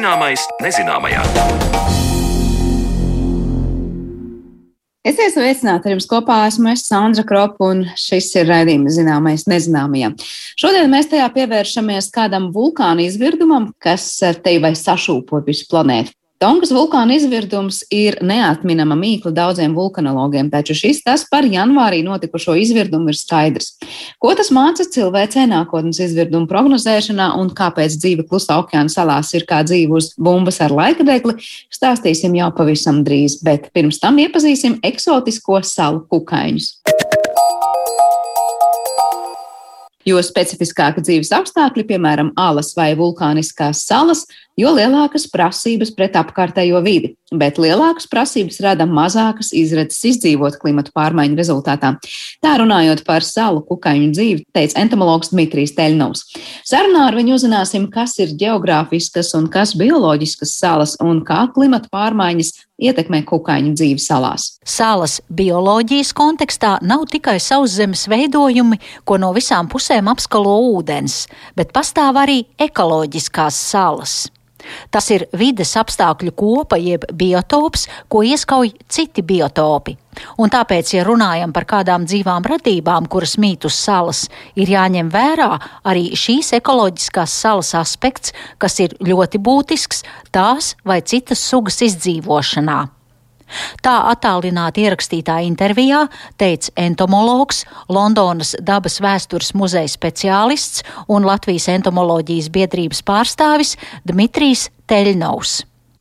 Zināmais 0.00 0.40
nezināmajā. 0.64 1.20
Esiet 5.04 5.34
sveicināti 5.34 5.90
ar 5.90 5.92
jums 5.92 6.06
kopā. 6.08 6.38
Esmu 6.48 6.70
es 6.72 6.86
Sandra 6.88 7.20
Kropa, 7.28 7.68
un 7.68 7.82
šis 8.00 8.30
ir 8.40 8.48
raidījums 8.48 8.96
zināmais 8.96 9.44
nezināmajam. 9.50 10.14
Šodien 10.56 10.88
mēs 10.88 11.10
tajā 11.12 11.26
pievēršamies 11.34 12.08
kādam 12.16 12.48
vulkāna 12.54 13.04
izvirdumam, 13.04 13.74
kas 13.76 14.06
te 14.40 14.56
vai 14.64 14.72
sašūpo 14.72 15.42
visu 15.44 15.68
planētu. 15.68 16.16
Tongas 16.40 16.70
vulkāna 16.72 17.18
izvirdums 17.18 17.82
ir 17.92 18.14
neatminama 18.24 18.96
mīkla 18.96 19.28
daudziem 19.36 19.74
vulkanologiem, 19.76 20.46
taču 20.48 20.72
šis 20.78 21.02
tas 21.04 21.26
par 21.28 21.44
janvārī 21.44 21.98
notikušo 22.06 22.54
izvirdumu 22.56 23.12
ir 23.12 23.18
skaidrs. 23.18 23.74
Ko 24.16 24.32
tas 24.38 24.48
māca 24.48 24.86
cilvēcei 24.88 25.44
nākotnes 25.50 26.00
izvirdumu 26.00 26.48
prognozēšanā 26.48 27.34
un 27.36 27.52
kāpēc 27.52 27.98
dzīve 28.00 28.24
klusā 28.30 28.56
okeāna 28.62 28.88
salās 28.88 29.34
ir 29.36 29.44
kā 29.44 29.60
dzīve 29.68 30.00
uz 30.00 30.14
bumbas 30.16 30.62
ar 30.64 30.72
laikadekli, 30.72 31.36
stāstīsim 31.76 32.40
jau 32.40 32.48
pavisam 32.56 33.04
drīz, 33.04 33.36
bet 33.44 33.68
pirms 33.76 34.00
tam 34.00 34.16
iepazīsim 34.24 34.80
eksotisko 34.80 35.60
salu 35.60 36.06
kukaiņus. 36.08 36.72
Jo 40.08 40.16
specifiskāki 40.24 41.02
dzīves 41.04 41.28
apstākļi, 41.36 41.84
piemēram, 41.90 42.30
alas 42.40 42.72
vai 42.72 42.94
vulkāniskās 42.96 43.82
salas, 43.84 44.24
jo 44.60 44.74
lielākas 44.76 45.26
prasības 45.32 45.92
pret 45.96 46.16
apkārtējo 46.20 46.80
vidi, 46.84 47.14
bet 47.32 47.58
lielākas 47.62 48.08
prasības 48.10 48.60
rada 48.64 48.86
mazākas 48.88 49.52
izredzes 49.56 50.02
izdzīvot 50.12 50.58
klimatu 50.60 50.92
pārmaiņu 50.96 51.38
rezultātā. 51.38 51.94
Tā 52.44 52.54
runājot 52.60 53.04
par 53.06 53.26
salu 53.26 53.62
kukaiņu 53.66 54.10
dzīvi, 54.14 54.46
teica 54.56 54.80
entomologs 54.82 55.32
Dmitrijs 55.34 55.74
Teļnovs. 55.78 56.26
Sarunā 56.68 57.06
ar 57.08 57.18
viņu 57.18 57.36
uzzināsim, 57.38 57.88
kas 57.92 58.18
ir 58.22 58.34
geogrāfiskas 58.40 59.34
un 59.38 59.48
kas 59.52 59.76
bioloģiskas 59.78 60.56
salas 60.58 60.96
un 61.04 61.22
kā 61.26 61.46
klimata 61.54 61.90
pārmaiņas 61.92 62.54
ietekmē 62.80 63.22
kukaiņu 63.28 63.74
dzīvi 63.76 64.02
salās. 64.02 64.54
Salas 64.64 65.18
bioloģijas 65.36 66.12
kontekstā 66.16 66.76
nav 66.86 67.06
tikai 67.12 67.38
sauszemes 67.42 68.06
veidojumi, 68.10 68.80
ko 69.04 69.20
no 69.20 69.32
visām 69.36 69.68
pusēm 69.70 70.10
apskalo 70.12 70.56
ūdens, 70.74 71.26
bet 71.58 71.74
pastāv 71.76 72.18
arī 72.24 72.42
ekoloģiskās 72.60 73.64
salas. 73.70 74.20
Tas 74.90 75.10
ir 75.14 75.26
vides 75.36 75.72
apstākļu 75.80 76.34
kopa 76.36 76.78
jeb 76.80 77.06
biotops, 77.12 77.86
ko 78.08 78.22
ieskauj 78.26 78.74
citi 78.88 79.24
biotopi. 79.26 79.96
Un 80.42 80.50
tāpēc, 80.52 80.92
ja 80.96 81.04
runājam 81.06 81.52
par 81.54 81.66
kādām 81.70 82.04
dzīvām 82.08 82.46
radībām, 82.50 83.06
kuras 83.10 83.36
mīt 83.40 83.64
uz 83.68 83.78
salas, 83.78 84.26
ir 84.58 84.72
jāņem 84.72 85.10
vērā 85.12 85.50
arī 85.86 86.10
šīs 86.18 86.52
ekoloģiskās 86.60 87.40
salas 87.44 87.74
aspekts, 87.78 88.34
kas 88.58 88.80
ir 88.82 88.96
ļoti 89.00 89.40
būtisks 89.40 90.04
tās 90.34 90.74
vai 90.84 91.00
citas 91.02 91.44
sugas 91.46 91.80
izdzīvošanā. 91.86 92.99
Tā 93.84 93.96
attālināti 94.12 94.84
ierakstītā 94.86 95.40
intervijā 95.46 96.06
teica 96.40 96.72
entomologs, 96.80 97.64
Londonas 97.88 98.54
dabas 98.60 99.00
vēstures 99.02 99.54
muzeja 99.58 99.90
speciālists 99.90 100.84
un 101.08 101.26
Latvijas 101.28 101.68
entomoloģijas 101.72 102.50
biedrības 102.54 103.02
pārstāvis 103.06 103.76
Dmitrijs 104.08 104.68
Teļnaus. 104.90 105.60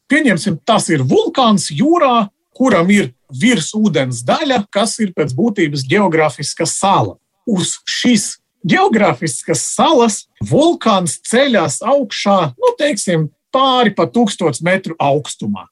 Pieņemsim, 0.09 0.59
tas 0.65 0.89
ir 0.89 1.03
vulkāns 1.05 1.69
jūrā, 1.69 2.29
kuram 2.55 2.89
ir 2.89 3.11
virs 3.29 3.71
ūdens 3.77 4.23
daļa, 4.25 4.63
kas 4.73 4.97
ir 5.03 5.13
pēc 5.13 5.35
būtības 5.37 5.85
geogrāfiska 5.89 6.65
sala. 6.69 7.15
Uz 7.49 7.77
šīs 7.89 8.35
geogrāfiskas 8.65 9.63
salas 9.75 10.23
vulkāns 10.49 11.19
ceļās 11.29 11.79
augšā, 11.85 12.39
nu, 12.57 12.73
teiksim, 12.79 13.29
pāri 13.53 13.93
pa 13.95 14.07
tūkstoš 14.09 14.61
metru 14.65 14.97
augstumā. 14.99 15.67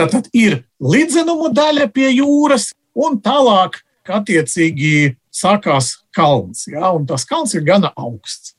Tātad 0.00 0.30
ir 0.32 0.62
līdzenuma 0.80 1.50
daļa 1.52 1.90
pie 1.92 2.08
jūras, 2.14 2.70
un 2.96 3.18
tālāk, 3.20 3.82
attiecīgi, 4.08 5.12
sākās 5.28 5.98
kalns. 6.16 6.64
Ja, 6.70 6.94
tas 7.06 7.26
kalns 7.28 7.52
ir 7.52 7.66
gana 7.66 7.92
augsts. 8.00 8.54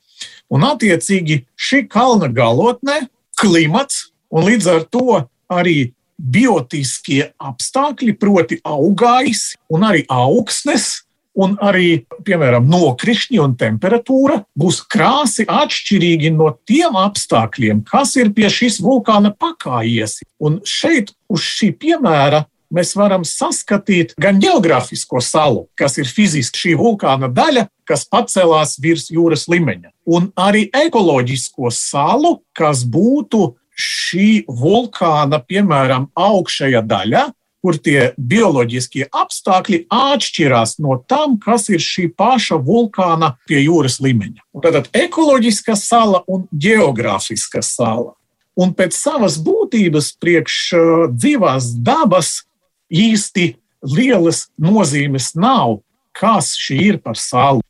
Un, 0.52 0.62
attiecīgi, 0.68 1.40
šī 1.58 1.82
kalna 1.90 2.28
galotnē 2.30 3.08
klimats 3.40 4.12
un 4.30 4.46
līdz 4.46 4.70
ar 4.70 4.86
to 4.86 5.18
arī 5.50 5.90
biotiskie 6.14 7.32
apstākļi, 7.42 8.14
proti, 8.20 8.60
augājs 8.62 9.56
un 9.72 9.82
arī 9.88 10.04
augsnes, 10.06 11.01
un 11.38 11.56
arī, 11.64 12.04
piemēram, 12.26 12.66
nokrišņi 12.68 13.40
un 13.42 13.56
temperatūra 13.60 14.42
būs 14.58 14.82
krāsi 14.92 15.46
atšķirīgi 15.48 16.32
no 16.36 16.50
tiem 16.68 16.96
apstākļiem, 17.00 17.84
kas 17.88 18.16
ir 18.20 18.32
pie 18.36 18.50
šīs 18.52 18.80
vulkāna 18.84 19.32
pakājies. 19.32 20.20
Un 20.42 20.60
šeit, 20.68 21.14
uz 21.32 21.44
šī 21.46 21.72
piemēra, 21.80 22.44
mēs 22.72 22.94
varam 22.96 23.24
saskatīt 23.28 24.14
gan 24.20 24.40
geogrāfisko 24.42 25.20
salu, 25.24 25.66
kas 25.78 25.98
ir 26.00 26.08
fiziski 26.08 26.66
šī 26.66 26.76
vulkāna 26.80 27.28
daļa, 27.32 27.66
kas 27.88 28.06
pacelās 28.08 28.78
virs 28.80 29.10
jūras 29.12 29.48
līmeņa, 29.52 29.92
un 30.08 30.30
arī 30.40 30.68
ekoloģisko 30.84 31.72
salu, 31.74 32.38
kas 32.56 32.86
būtu 32.88 33.52
šī 33.72 34.44
vulkāna, 34.48 35.40
piemēram, 35.48 36.10
augšējā 36.16 36.82
daļa, 36.88 37.26
kur 37.62 37.78
tie 37.78 38.10
bioloģiskie 38.18 39.06
apstākļi 39.14 39.84
atšķirās 39.92 40.76
no 40.82 40.98
tam, 41.08 41.38
kas 41.42 41.68
ir 41.70 41.82
šī 41.82 42.08
paša 42.18 42.58
vulkāna 42.62 43.36
pie 43.48 43.62
jūras 43.62 44.00
līmeņa. 44.02 44.42
Tātad 44.64 44.90
ekoloģiska 44.96 45.76
sala 45.78 46.24
un 46.26 46.48
geogrāfiska 46.52 47.62
sala. 47.64 48.16
Un 48.58 48.74
pēc 48.76 48.92
savas 48.98 49.38
būtības 49.40 50.12
priekš 50.20 50.56
uh, 50.76 50.84
dzīvās 51.08 51.70
dabas 51.80 52.42
īsti 52.92 53.54
lielas 53.82 54.48
nozīmes 54.60 55.32
nav, 55.38 55.80
kas 56.12 56.52
šī 56.60 56.82
ir 56.90 56.98
par 57.00 57.16
salu. 57.16 57.62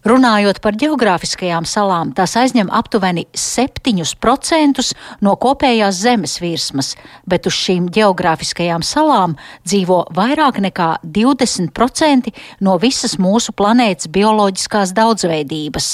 Runājot 0.00 0.62
par 0.64 0.78
geogrāfiskajām 0.80 1.66
salām, 1.68 2.14
tās 2.16 2.32
aizņem 2.40 2.70
aptuveni 2.72 3.26
7% 3.36 4.80
no 5.20 5.34
kopējās 5.36 5.98
zemes 6.00 6.38
virsmas, 6.40 6.94
bet 7.28 7.44
uz 7.44 7.58
šīm 7.58 7.90
geogrāfiskajām 7.92 8.80
salām 8.80 9.34
dzīvo 9.68 10.06
vairāk 10.16 10.62
nekā 10.64 10.94
20% 11.04 12.32
no 12.64 12.78
visas 12.80 13.18
mūsu 13.20 13.52
planētas 13.52 14.08
bioloģiskās 14.08 14.94
daudzveidības. 14.96 15.90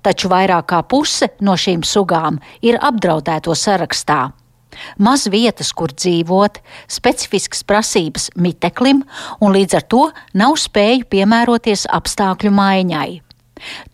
Taču 0.00 0.32
vairāk 0.32 0.70
kā 0.72 0.80
puse 0.88 1.28
no 1.44 1.58
šīm 1.60 1.84
sugām 1.84 2.40
ir 2.64 2.80
apdraudēto 2.80 3.52
sarakstā. 3.52 4.30
Maz 4.96 5.26
vietas, 5.28 5.74
kur 5.76 5.92
dzīvot, 5.92 6.62
specifiskas 6.88 7.62
prasības 7.68 8.30
miteklim, 8.32 9.04
un 9.44 9.52
līdz 9.52 9.76
ar 9.76 9.86
to 9.92 10.02
nav 10.32 10.56
spēju 10.60 11.04
piemēroties 11.12 11.84
apstākļu 11.92 12.56
maiņai. 12.56 13.25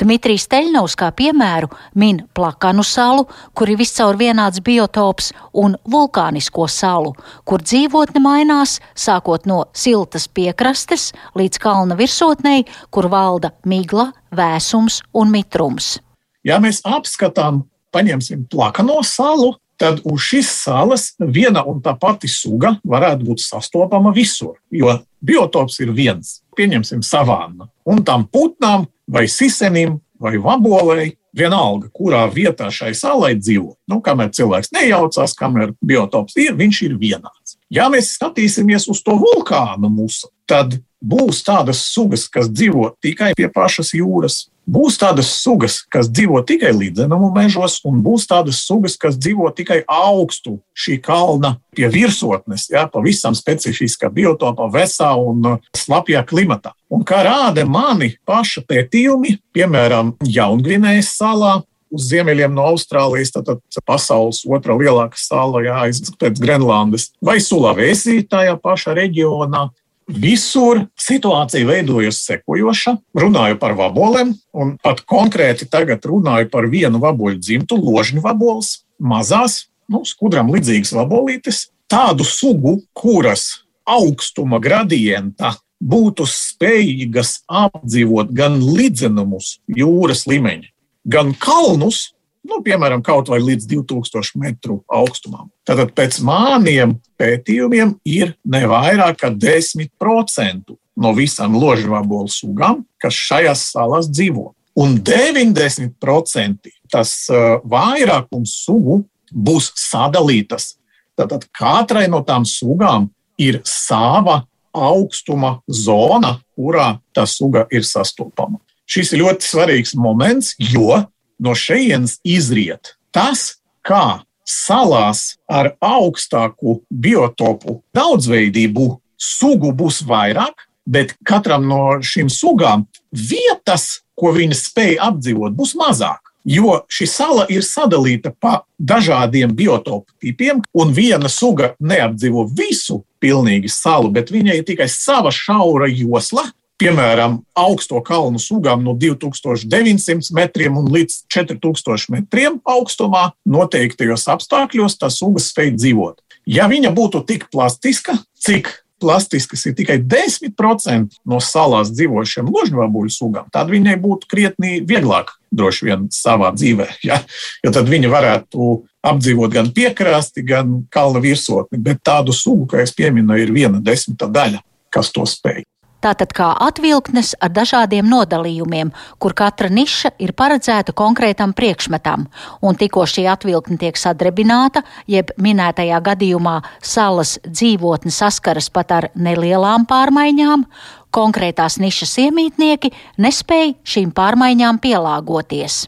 Dmitrijs 0.00 0.48
Teļņovs 0.50 0.96
kā 0.98 1.10
piemēru 1.16 1.70
min 1.98 2.22
plakanu 2.34 2.84
salu, 2.86 3.26
kur 3.54 3.70
ir 3.70 3.78
viscaur 3.80 4.18
vienāds 4.20 4.62
biotops, 4.64 5.32
un 5.52 5.76
vulkānisko 5.88 6.66
salu, 6.68 7.14
kur 7.44 7.62
dzīvotne 7.62 8.22
mainās 8.22 8.78
sākot 8.94 9.46
no 9.46 9.64
siltas 9.72 10.28
piekrastes 10.28 11.10
līdz 11.38 11.62
kalna 11.62 11.98
virsotnei, 11.98 12.66
kur 12.90 13.10
valda 13.12 13.52
migla, 13.64 14.10
vēsums 14.32 15.02
un 15.14 15.32
mitrums. 15.32 15.98
Ja 16.42 16.58
mēs 16.62 16.82
apskatām, 16.82 17.62
paņemsim 17.94 18.48
plakano 18.50 19.02
salu, 19.06 19.52
tad 19.78 20.00
uz 20.06 20.22
šīs 20.28 20.50
salas 20.62 21.08
viena 21.18 21.64
un 21.66 21.80
tā 21.82 21.94
pati 21.98 22.30
suga 22.30 22.76
varētu 22.86 23.26
būt 23.26 23.42
sastopama 23.42 24.12
visur, 24.14 24.56
jo 24.70 24.94
biotops 25.22 25.80
ir 25.82 25.92
viens. 25.94 26.40
Pieņemsim 26.56 27.02
savānu. 27.06 27.68
Un 27.88 28.02
tam 28.06 28.26
putnām 28.30 28.86
vai 29.12 29.26
sisenim 29.28 29.98
vai 30.22 30.38
vabolei, 30.38 31.16
vienalga, 31.36 31.88
kurā 31.92 32.22
vietā 32.30 32.68
šai 32.72 32.92
salai 32.96 33.34
dzīvo. 33.38 33.74
Nu, 33.90 34.00
kamēr 34.04 34.30
cilvēks 34.36 34.72
nejaucās, 34.76 35.34
kamēr 35.38 35.72
biotops 35.84 36.36
ir, 36.40 36.54
viņš 36.58 36.82
ir 36.86 36.98
vienāds. 37.00 37.56
Ja 37.72 37.88
mēs 37.92 38.12
skatīsimies 38.18 38.86
uz 38.92 39.00
to 39.04 39.16
vulkānu 39.20 39.90
mūsu, 39.92 40.28
tad 40.52 40.78
būs 41.02 41.42
tādas 41.46 41.82
sugas, 41.88 42.28
kas 42.30 42.52
dzīvo 42.52 42.92
tikai 43.02 43.32
pie 43.38 43.48
pašas 43.50 43.96
jūras, 43.96 44.44
Būs 44.62 44.94
tādas 44.94 45.26
sugas, 45.42 45.80
kas 45.90 46.06
dzīvo 46.06 46.38
tikai 46.46 46.70
līdzenumu 46.76 47.32
mežos, 47.34 47.80
un 47.88 47.98
būs 48.04 48.28
tādas 48.30 48.60
sugas, 48.62 48.94
kas 48.94 49.16
dzīvo 49.18 49.48
tikai 49.58 49.80
augstu 49.90 50.60
šī 50.78 51.00
kalna 51.02 51.56
pie 51.74 51.88
virsotnes, 51.90 52.68
ja, 52.70 52.84
pavisam 52.86 53.34
specifiskā 53.34 54.06
biotopa, 54.14 54.68
vesā 54.70 55.10
un 55.18 55.42
uh, 55.56 55.58
slapjā 55.74 56.22
klimatā. 56.28 56.76
Un 56.94 57.02
kā 57.02 57.24
rāda 57.26 57.66
mani 57.66 58.12
paša 58.28 58.62
pētījumi, 58.68 59.34
piemēram, 59.50 60.14
Jaungvinējas 60.22 61.10
salā, 61.18 61.58
uz 61.92 62.06
ziemeļiem 62.12 62.54
no 62.54 62.70
Austrālijas, 62.70 63.34
tad, 63.34 63.50
tad 63.50 63.82
pasaules 63.84 64.44
otrā 64.46 64.78
lielākā 64.78 65.18
sala, 65.18 65.66
jā, 65.66 65.82
pēc 66.22 66.38
Grenlandes, 66.40 67.10
vai 67.18 67.40
Sulavēsī 67.42 68.22
tajā 68.30 68.54
pašā 68.62 68.94
reģionā, 68.96 69.66
Visur 70.12 70.82
situācija 71.00 71.66
veidojas 71.66 72.20
sekojoša. 72.26 72.96
Runāju 73.16 73.58
par 73.60 73.76
vaboliem, 73.78 74.34
un 74.52 74.76
pat 74.82 75.00
konkrēti 75.08 75.68
tagad 75.70 76.04
runāju 76.08 76.50
par 76.52 76.68
vienu 76.72 77.00
vaboļu 77.02 77.40
dzimtu, 77.40 77.78
ložņu 77.80 78.22
vaboles. 78.24 78.82
Mazās 79.00 79.66
nu, 79.90 80.02
skudram 80.06 80.52
līdzīgas 80.52 80.92
vabolītes, 80.96 81.66
tādu 81.90 82.26
sugu, 82.28 82.78
kuras 82.96 83.64
augstuma 83.88 84.60
gradienta 84.62 85.54
būtu 85.82 86.26
spējīgas 86.28 87.42
apdzīvot 87.50 88.30
gan 88.36 88.60
lidzenumus 88.62 89.56
jūras 89.66 90.26
līmeņa, 90.30 90.68
gan 91.10 91.32
kalnus, 91.34 92.12
nu, 92.48 92.60
piemēram, 92.64 93.02
kaut 93.04 93.30
vai 93.32 93.40
līdz 93.42 93.68
2000 93.70 94.40
metru 94.42 94.80
augstumam. 94.92 95.50
Tātad 95.68 95.92
pēc 95.96 96.20
maniem 96.26 96.96
pētījumiem 97.20 97.96
ir 98.08 98.34
ne 98.44 98.64
vairāk 98.70 99.22
kā 99.22 99.30
10% 99.32 100.76
no 101.02 101.14
visām 101.16 101.56
ložvabolu 101.56 102.30
sugām, 102.30 102.82
kas 103.00 103.16
šajās 103.16 103.70
salās 103.72 104.10
dzīvo. 104.12 104.50
Un 104.82 104.96
90% 105.04 106.70
tas 106.92 107.10
uh, 107.32 107.58
vairākums 107.68 108.54
sugu 108.64 109.02
būs 109.32 109.72
sadalītas. 109.78 110.76
Tātad 111.16 111.44
katrai 111.52 112.06
no 112.08 112.22
tām 112.24 112.46
sugām 112.48 113.10
ir 113.40 113.60
sava 113.68 114.42
augstuma 114.72 115.58
zona, 115.68 116.38
kurā 116.56 116.96
tā 117.12 117.26
suga 117.28 117.66
ir 117.72 117.84
sastopama. 117.84 118.60
Šis 118.88 119.12
ir 119.12 119.22
ļoti 119.22 119.46
svarīgs 119.46 119.94
moments, 119.96 120.54
jo 120.58 121.02
no 121.42 121.54
šejienes 121.58 122.18
izriet 122.24 122.94
tas, 123.12 123.58
kā 123.84 124.22
salās 124.48 125.36
ar 125.50 125.74
augstāku 125.82 126.80
biotopu 126.90 127.80
daudzveidību 127.94 128.88
sugu 129.20 129.72
būs 129.76 130.02
vairāk, 130.08 130.66
bet 130.86 131.14
katram 131.26 131.68
no 131.68 131.82
šīm 132.02 132.30
sugām 132.32 132.86
vietas, 133.12 134.02
ko 134.18 134.32
viņas 134.34 134.66
spēj 134.70 134.96
apdzīvot, 135.02 135.54
būs 135.56 135.76
mazāk. 135.78 136.32
Jo 136.42 136.80
šī 136.90 137.06
sala 137.06 137.44
ir 137.54 137.62
sadalīta 137.62 138.32
pa 138.34 138.64
dažādiem 138.74 139.52
biotopu 139.54 140.10
tipiem, 140.18 140.58
un 140.74 140.90
viena 140.94 141.30
suga 141.30 141.76
neapdzīvo 141.78 142.48
visu 142.50 143.04
pilnīgi 143.22 143.70
salu, 143.70 144.10
bet 144.10 144.32
viņai 144.34 144.58
ir 144.58 144.66
tikai 144.66 144.88
sava 144.90 145.30
šaura 145.30 145.86
josla. 145.86 146.48
Piemēram, 146.82 147.36
augsto 147.54 148.00
kalnu 148.02 148.40
sugām 148.42 148.80
no 148.82 148.96
2900 148.98 150.32
metriem 150.34 150.80
līdz 150.90 151.20
4000 151.30 152.10
metriem 152.10 152.56
augstumā 152.66 153.28
noteiktajos 153.46 154.26
apstākļos 154.34 154.98
tā 154.98 155.10
suga 155.14 155.38
spēj 155.44 155.76
dzīvot. 155.76 156.18
Ja 156.50 156.66
viņa 156.66 156.90
būtu 156.96 157.22
tik 157.28 157.46
plastiska, 157.54 158.16
cik 158.34 158.72
plastiskas 158.98 159.62
ir 159.70 159.78
tikai 159.78 160.00
10% 160.02 161.22
no 161.22 161.38
salās 161.38 161.94
dzīvošiem 161.94 162.50
ložņvabuļu 162.50 163.14
sugām, 163.14 163.46
tad 163.54 163.70
viņai 163.70 163.94
būtu 164.02 164.30
krietni 164.34 164.80
vieglāk 164.82 165.30
droši 165.54 165.86
vien 165.86 166.06
savā 166.10 166.50
dzīvē. 166.56 166.88
Ja? 167.06 167.22
Jo 167.62 167.70
tad 167.78 167.90
viņi 167.94 168.10
varētu 168.10 168.72
apdzīvot 169.06 169.54
gan 169.54 169.70
piekrasti, 169.74 170.42
gan 170.46 170.80
kalna 170.90 171.22
virsotni. 171.22 171.78
Bet 171.78 172.02
tādu 172.02 172.34
sugu, 172.34 172.66
kā 172.74 172.82
es 172.82 172.94
pieminēju, 172.98 173.46
ir 173.46 173.54
viena 173.54 173.78
desmita 173.78 174.26
daļa, 174.26 174.66
kas 174.90 175.14
to 175.14 175.30
spēj 175.30 175.62
tātad 176.02 176.32
kā 176.36 176.50
atvilktnes 176.66 177.34
ar 177.42 177.52
dažādiem 177.54 178.08
nodalījumiem, 178.10 178.92
kur 179.22 179.34
katra 179.38 179.70
niša 179.72 180.14
ir 180.22 180.34
paredzēta 180.38 180.94
konkrētam 180.96 181.54
priekšmetam, 181.56 182.26
un 182.62 182.78
tikko 182.78 183.06
šī 183.08 183.26
atvilktne 183.32 183.78
tiek 183.80 183.98
sadrebināta, 183.98 184.84
jeb 185.06 185.32
minētajā 185.38 186.02
gadījumā 186.10 186.58
salas 186.82 187.38
dzīvotne 187.46 188.12
saskaras 188.12 188.70
pat 188.72 188.92
ar 188.98 189.08
nelielām 189.14 189.86
pārmaiņām, 189.90 190.66
konkrētās 191.12 191.78
nišas 191.82 192.18
iemītnieki 192.26 192.92
nespēja 193.22 193.74
šīm 193.94 194.12
pārmaiņām 194.16 194.82
pielāgoties. 194.82 195.86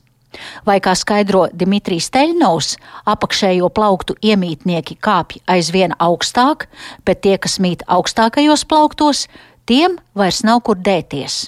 Vai 0.67 0.81
kā 0.83 0.95
skaidro 0.99 1.47
Dimitrijs 1.55 2.11
Teļņovs, 2.15 2.75
apakšējo 3.11 3.71
plauktu 3.75 4.17
iemītnieki 4.19 4.97
kāpj 4.99 5.43
aizvien 5.51 5.95
augstāk, 6.03 6.69
bet 7.07 7.23
tie, 7.27 7.37
kas 7.39 7.61
mīt 7.63 7.85
augstākajos 7.87 8.67
plauktos, 8.71 9.29
tiem 9.69 9.99
vairs 10.17 10.43
nav 10.47 10.63
kur 10.67 10.79
dēties. 10.81 11.45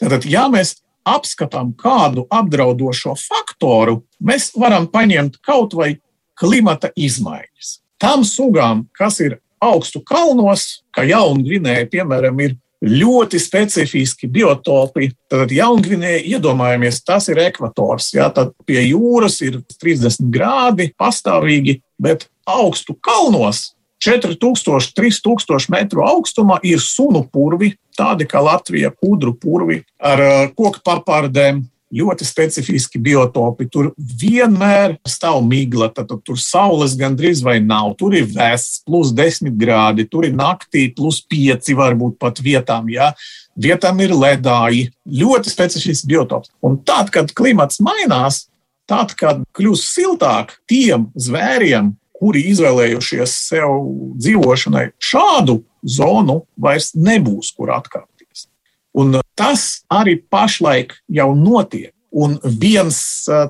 Tātad, 0.00 0.26
ja 0.28 0.46
mēs 0.52 0.76
apskatām 1.04 1.74
kādu 1.78 2.26
apdraudošo 2.32 3.14
faktoru, 3.20 4.02
mēs 4.20 4.50
varam 4.56 4.88
paņemt 4.90 5.40
kaut 5.44 5.76
vai 5.76 5.94
klimata 6.38 6.90
izmaiņas. 6.96 7.78
Tām 8.00 8.24
sugām, 8.26 8.86
kas 8.96 9.20
ir 9.24 9.38
augstu 9.62 10.02
kalnos, 10.04 10.84
kā 10.94 11.04
Jaungvinēja, 11.08 11.88
piemēram, 11.92 12.40
ir 12.44 12.56
ļoti 12.84 13.38
specifiski 13.40 14.28
biotopi. 14.28 15.10
Tad 15.30 15.52
Jaungvinēja 15.54 16.24
iedomājamies, 16.34 17.00
tas 17.06 17.30
ir 17.32 17.40
ekvators. 17.46 18.10
Jā, 18.16 18.28
tad 18.34 18.52
pie 18.68 18.82
jūras 18.82 19.38
ir 19.46 19.62
30 19.80 20.28
grādi 20.34 20.90
pastāvīgi, 21.00 21.78
bet 22.02 22.28
augstu 22.44 22.96
kalnos 23.00 23.70
4000, 24.02 24.92
3000 24.96 25.70
metru 25.72 26.04
augstumā 26.04 26.58
ir 26.66 26.82
sunu 26.82 27.24
purvi, 27.30 27.74
tādi 27.96 28.26
kā 28.28 28.42
Latvija, 28.44 28.90
kudru 28.92 29.34
purvi 29.38 29.82
ar 30.02 30.50
koku 30.56 30.82
papārdēm. 30.84 31.64
Ļoti 31.94 32.26
specifiski 32.26 32.98
biotopi. 32.98 33.68
Tur 33.70 33.92
vienmēr 33.94 34.96
stāv 35.06 35.44
migla, 35.46 35.86
tad 35.94 36.10
tur 36.26 36.40
saules 36.42 36.96
gandrīz 36.98 37.44
vai 37.44 37.60
nav. 37.62 37.92
Tur 38.00 38.16
ir 38.18 38.24
vēsts, 38.32 38.80
plus 38.82 39.12
10 39.14 39.52
grādi, 39.60 40.08
tur 40.10 40.26
ir 40.26 40.34
naktī, 40.34 40.88
plus 40.96 41.20
5 41.30 41.70
varbūt 41.78 42.16
pat 42.18 42.40
vietām. 42.42 42.88
Ja? 42.90 43.12
Vietām 43.54 44.02
ir 44.02 44.16
ledāji. 44.16 44.88
Ļoti 45.06 45.52
specifisks 45.52 46.08
biotops. 46.10 46.50
Un 46.66 46.80
tad, 46.82 47.14
kad 47.14 47.30
klimats 47.30 47.78
mainās, 47.84 48.48
tad, 48.90 49.14
kad 49.20 49.44
kļūst 49.54 49.94
siltāk, 49.94 50.56
tiem 50.66 51.12
zvēriem, 51.14 51.94
kuri 52.14 52.44
izvēlējušies 52.52 53.38
sev 53.50 53.74
dzīvošanai 54.22 54.88
šādu 55.02 55.60
zonu, 55.82 56.44
vairs 56.56 56.92
nebūs 56.94 57.52
kur 57.56 57.74
atkāpties. 57.74 58.48
Un 58.94 59.18
tas 59.34 59.84
arī 59.92 60.20
pašlaik 60.30 60.94
jau 61.10 61.32
notiek. 61.34 61.90
Un 62.14 62.36
viens, 62.46 62.96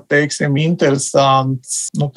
teiksim, 0.09 0.55
interesants 0.57 1.91
nu, 2.01 2.07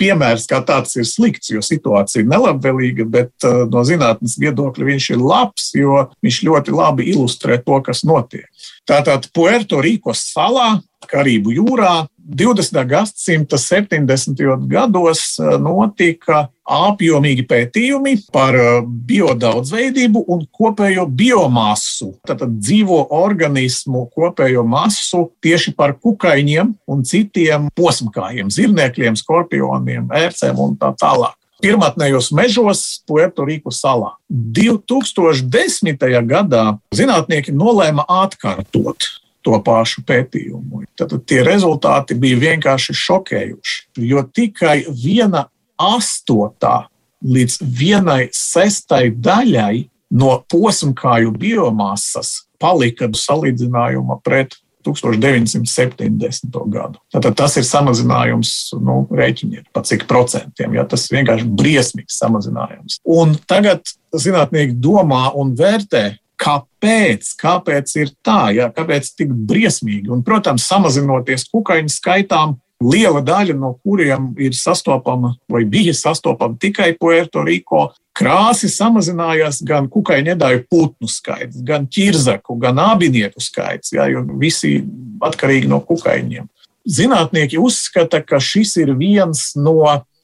piemērs, 0.00 0.46
kā 0.48 0.62
tāds 0.64 0.96
ir 0.96 1.04
slikts, 1.04 1.50
jo 1.52 1.60
situācija 1.60 2.22
ir 2.22 2.30
nelabvēlīga, 2.30 3.04
bet 3.12 3.46
no 3.68 3.82
zinātnes 3.84 4.38
viedokļa 4.40 4.88
viņš 4.88 5.08
ir 5.12 5.20
labs, 5.20 5.66
jo 5.76 6.06
viņš 6.24 6.38
ļoti 6.48 6.72
labi 6.78 7.10
ilustrē 7.12 7.60
to, 7.60 7.76
kas 7.84 8.06
notiek. 8.08 8.48
Tātad 8.88 9.28
Puerto 9.36 9.82
Riko 9.84 10.16
salā, 10.16 10.78
Karību 11.12 11.52
jūrā, 11.58 12.06
20. 12.24 12.84
gadsimta 12.84 13.58
70. 13.58 14.66
gados 14.66 15.38
eh, 15.38 15.56
notika 15.58 16.46
apjomīgi 16.62 17.44
pētījumi 17.50 18.14
par 18.32 18.56
eh, 18.56 18.78
biodaudzveidību 19.10 20.22
un 20.30 20.44
kopējo 20.54 21.08
biomasu, 21.10 22.12
tātad 22.26 22.54
dzīvo 22.60 23.00
organismu 23.18 24.06
kopējo 24.14 24.62
masu 24.66 25.26
tieši 25.42 25.74
par 25.74 25.96
kukaiņiem 25.98 26.74
un 26.86 27.04
citiem 27.08 27.68
posmkājiem, 27.78 28.52
zirnekļiem, 28.54 29.18
skorpioniem, 29.18 30.10
ērcēm 30.22 30.62
un 30.62 30.76
tā 30.78 30.94
tālāk 31.00 31.36
pirmotnējos 31.62 32.32
mežos 32.34 32.80
Puerto 33.06 33.44
Riku 33.46 33.70
salā. 33.70 34.16
2010. 34.28 36.06
gadā 36.26 36.64
zinātnieki 36.94 37.54
nolēma 37.54 38.02
atkārtot 38.10 39.21
to 39.44 39.58
pašu 39.64 40.04
pētījumu. 40.08 40.84
Tad 40.98 41.14
tie 41.28 41.42
rezultāti 41.46 42.16
bija 42.18 42.40
vienkārši 42.40 42.96
šokējoši, 42.96 43.78
jo 44.08 44.24
tikai 44.34 44.82
viena 44.88 45.46
astotā 45.80 46.86
līdz 47.22 47.60
vienai 47.62 48.26
sestai 48.34 49.10
daļai 49.14 49.86
no 50.12 50.36
posmkāju 50.50 51.32
biomasas 51.38 52.42
palika 52.62 53.08
salīdzinājuma 53.16 54.20
pret 54.24 54.58
1970. 54.82 56.58
gadu. 56.72 56.98
Tātad 57.14 57.36
tas 57.38 57.54
ir 57.58 57.66
samazinājums, 57.66 58.50
nu, 58.82 59.02
rēķiniet, 59.14 59.68
pa 59.74 59.84
cik 59.86 60.08
procentiem. 60.10 60.74
Ja, 60.74 60.86
tas 60.88 61.06
vienkārši 61.12 61.46
briesmīgs 61.46 62.18
samazinājums. 62.18 62.98
Un 63.06 63.36
tagad 63.46 63.94
zinātnieki 64.10 64.74
domā 64.82 65.28
un 65.38 65.54
vērtē, 65.58 66.04
kāpēc, 66.42 67.32
kāpēc 67.38 67.94
ir 68.00 68.12
tā, 68.24 68.50
jā, 68.56 68.68
kāpēc 68.74 69.12
tik 69.18 69.32
briesmīgi. 69.48 70.10
Un, 70.12 70.24
protams, 70.26 70.66
samazinoties 70.68 71.46
kukaiņu 71.52 71.92
skaitām, 71.92 72.56
liela 72.82 73.22
daļa 73.22 73.54
no 73.54 73.76
kuriem 73.82 74.32
ir 74.42 74.56
sastopama 74.58 75.36
vai 75.50 75.62
bija 75.70 75.94
sastopama 75.94 76.58
tikai 76.60 76.92
Puerto 76.98 77.44
Rico. 77.46 77.90
Krāsi 78.12 78.68
samazinājās 78.68 79.62
gan 79.64 79.86
kukaiņu 79.88 80.32
nedēļu 80.32 80.64
putnu 80.68 81.08
skaits, 81.08 81.62
gan 81.64 81.86
ķirzaku, 81.88 82.58
gan 82.60 82.80
abinieku 82.82 83.40
skaits, 83.40 83.94
jā, 83.94 84.10
jo 84.12 84.26
visi 84.40 84.82
atkarīgi 85.24 85.70
no 85.70 85.80
kukaiņiem. 85.86 86.50
Zinātnieki 86.82 87.60
uzskata, 87.62 88.20
ka 88.26 88.42
šis 88.42 88.74
ir 88.82 88.92
viens 88.98 89.52
no 89.56 89.78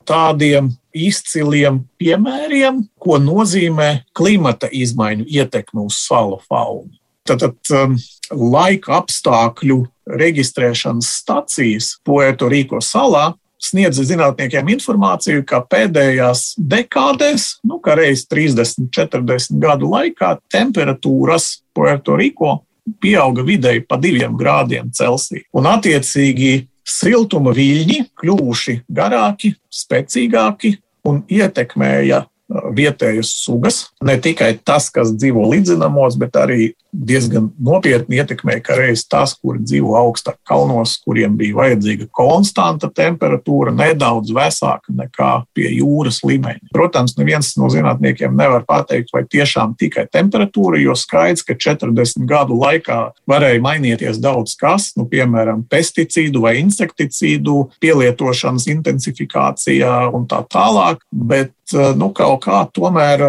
tādiem 0.08 0.72
izciliem 1.06 1.82
piemēriem, 2.00 2.82
ko 3.00 3.18
nozīmē 3.22 4.04
klimata 4.16 4.70
izmaiņu 4.72 5.28
ietekme 5.28 5.86
uz 5.86 6.00
salu 6.02 6.40
faunu. 6.48 6.90
Tātad 7.28 7.58
um, 7.76 7.98
laika 8.32 9.02
apstākļu 9.02 9.82
reģistrēšanas 10.08 11.10
stacijas 11.20 11.92
Puerto 12.04 12.48
Riko 12.48 12.80
salā 12.84 13.32
sniedza 13.58 14.04
zinātniekiem 14.06 14.70
informāciju, 14.76 15.42
ka 15.46 15.60
pēdējās 15.66 16.54
dekādēs, 16.58 17.58
nu, 17.66 17.80
kā 17.82 17.98
reiz 17.98 18.24
30, 18.30 18.88
40 18.94 19.58
gadu 19.62 19.90
laikā, 19.92 20.36
temperatūras 20.52 21.58
Puertoriko 21.76 22.60
pieauga 23.02 23.44
vidēji 23.44 23.84
pa 23.88 23.98
diviem 24.00 24.36
grādiem 24.38 24.92
Celsija. 24.94 25.44
Un, 25.52 25.68
attiecīgi, 25.68 26.68
siltuma 26.88 27.52
viļņi 27.56 28.04
kļuvuši 28.16 28.78
garāki, 28.88 29.52
spēcīgāki 29.68 30.78
un 31.08 31.22
ietekmēja 31.32 32.24
vietējas 32.48 33.30
sugas. 33.44 33.86
Ne 34.04 34.16
tikai 34.20 34.54
tas, 34.64 34.88
kas 34.92 35.12
dzīvo 35.16 35.44
līdzinamos, 35.52 36.16
bet 36.20 36.36
arī 36.40 36.72
diezgan 36.92 37.50
nopietni 37.60 38.16
ietekmē, 38.18 38.58
reiz 38.78 39.04
tas, 39.08 39.34
kuri 39.36 39.60
dzīvo 39.60 39.92
augstāk 39.98 40.38
kalnos, 40.48 40.96
kuriem 41.04 41.36
bija 41.36 41.56
vajadzīga 41.58 42.08
konstanta 42.14 42.88
temperatūra, 42.88 43.74
nedaudz 43.76 44.32
vēsāka 44.34 44.94
nekā 44.96 45.30
pie 45.56 45.68
jūras 45.76 46.22
līmeņa. 46.24 46.70
Protams, 46.72 47.16
neviens 47.20 47.52
no 47.60 47.68
zinātniekiem 47.72 48.32
nevar 48.36 48.64
pateikt, 48.68 49.12
vai 49.12 49.24
tiešām 49.28 49.76
tikai 49.78 50.06
temperatūra, 50.12 50.80
jo 50.80 50.96
skaidrs, 50.96 51.44
ka 51.44 51.58
40 51.58 52.24
gadu 52.28 52.56
laikā 52.58 53.00
varēja 53.28 53.62
mainīties 53.64 54.22
daudz 54.24 54.56
kas, 54.58 54.94
nu, 54.96 55.04
piemēram, 55.10 55.66
pesticīdu 55.68 56.42
vai 56.46 56.56
insekticīdu 56.62 57.60
pielietošanas 57.84 58.68
intensifikācijā 58.72 60.08
un 60.16 60.24
tā 60.30 60.40
tālāk, 60.48 61.04
bet 61.12 61.52
nu, 61.72 62.10
kaut 62.16 62.44
kā 62.46 62.62
tomēr 62.74 63.24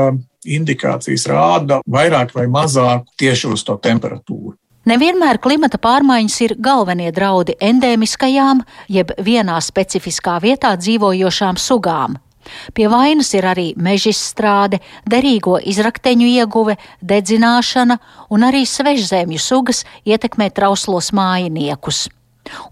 indikācijas 0.45 1.27
rāda 1.29 1.81
vairāk 1.89 2.33
vai 2.35 2.47
mazāk 2.51 3.05
tieši 3.19 3.51
uz 3.53 3.63
to 3.67 3.75
temperatūru. 3.81 4.55
Nevienmēr 4.89 5.37
klimata 5.43 5.77
pārmaiņas 5.77 6.37
ir 6.45 6.55
galvenie 6.57 7.11
draudi 7.13 7.53
endēmiskajām, 7.61 8.63
jeb 8.89 9.11
vienā 9.21 9.59
specifiskā 9.61 10.39
vietā 10.41 10.71
dzīvojošām 10.79 11.59
sugām. 11.59 12.15
Pie 12.73 12.87
vainas 12.89 13.33
ir 13.35 13.45
arī 13.45 13.67
meža 13.77 14.13
izstrāde, 14.13 14.79
derīgo 15.05 15.59
izrakteņu 15.59 16.29
ieguve, 16.39 16.77
dedzināšana 17.05 17.99
un 18.33 18.47
arī 18.47 18.63
svežzemju 18.65 19.41
sugas 19.43 19.83
ietekmē 20.07 20.49
trauslos 20.55 21.11
mājiniekus. 21.13 22.07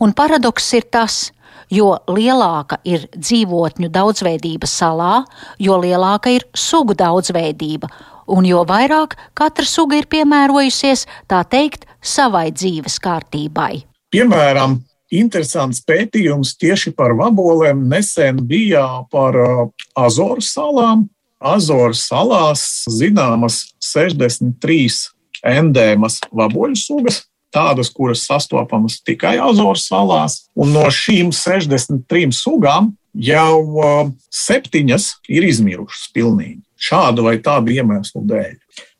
Un 0.01 0.15
paradoks 0.17 0.71
ir 0.73 0.87
tas, 0.89 1.27
Jo 1.73 1.97
lielāka 2.07 2.79
ir 2.87 3.09
dzīvotņu 3.11 3.89
daudzveidība 3.91 4.69
salā, 4.71 5.25
jo 5.59 5.75
lielāka 5.81 6.31
ir 6.31 6.45
sugu 6.55 6.95
daudzveidība, 6.95 7.89
un 8.31 8.47
jo 8.47 8.63
vairāk 8.67 9.17
katra 9.35 9.67
suga 9.67 9.99
ir 9.99 10.07
piemērojusies, 10.11 11.05
tā 11.27 11.43
teikt, 11.43 11.83
savai 11.99 12.49
dzīves 12.55 12.99
kārtībai. 13.03 13.83
Piemēram, 14.15 14.77
interesants 15.11 15.83
pētījums 15.83 16.55
tieši 16.59 16.93
par 16.95 17.15
vaboliem 17.19 17.83
nesen 17.91 18.39
bija 18.47 18.85
par 19.11 19.35
uh, 19.35 19.67
Azoru 19.99 20.43
salām. 20.43 21.07
Azoru 21.37 21.93
salās 21.93 22.63
zināmas 22.89 23.59
63 23.83 25.11
endēmas 25.45 26.21
vaboļu 26.33 26.79
sugas, 26.79 27.25
tādas, 27.57 27.89
kuras 27.93 28.27
sastopamas 28.29 29.01
tikai 29.05 29.37
Azoru 29.41 29.79
salās. 29.81 30.45
Un 30.57 30.75
no 30.75 30.85
šīm 30.93 31.33
63 31.33 32.29
sugām 32.37 32.93
jau 33.17 33.57
uh, 33.81 34.13
septiņas 34.29 35.09
ir 35.33 35.49
izmirušas 35.49 36.07
pilnīgi 36.13 36.61
šādu 36.77 37.25
vai 37.25 37.37
tādu 37.41 37.73
iemeslu 37.73 38.21
dēļ. 38.29 38.55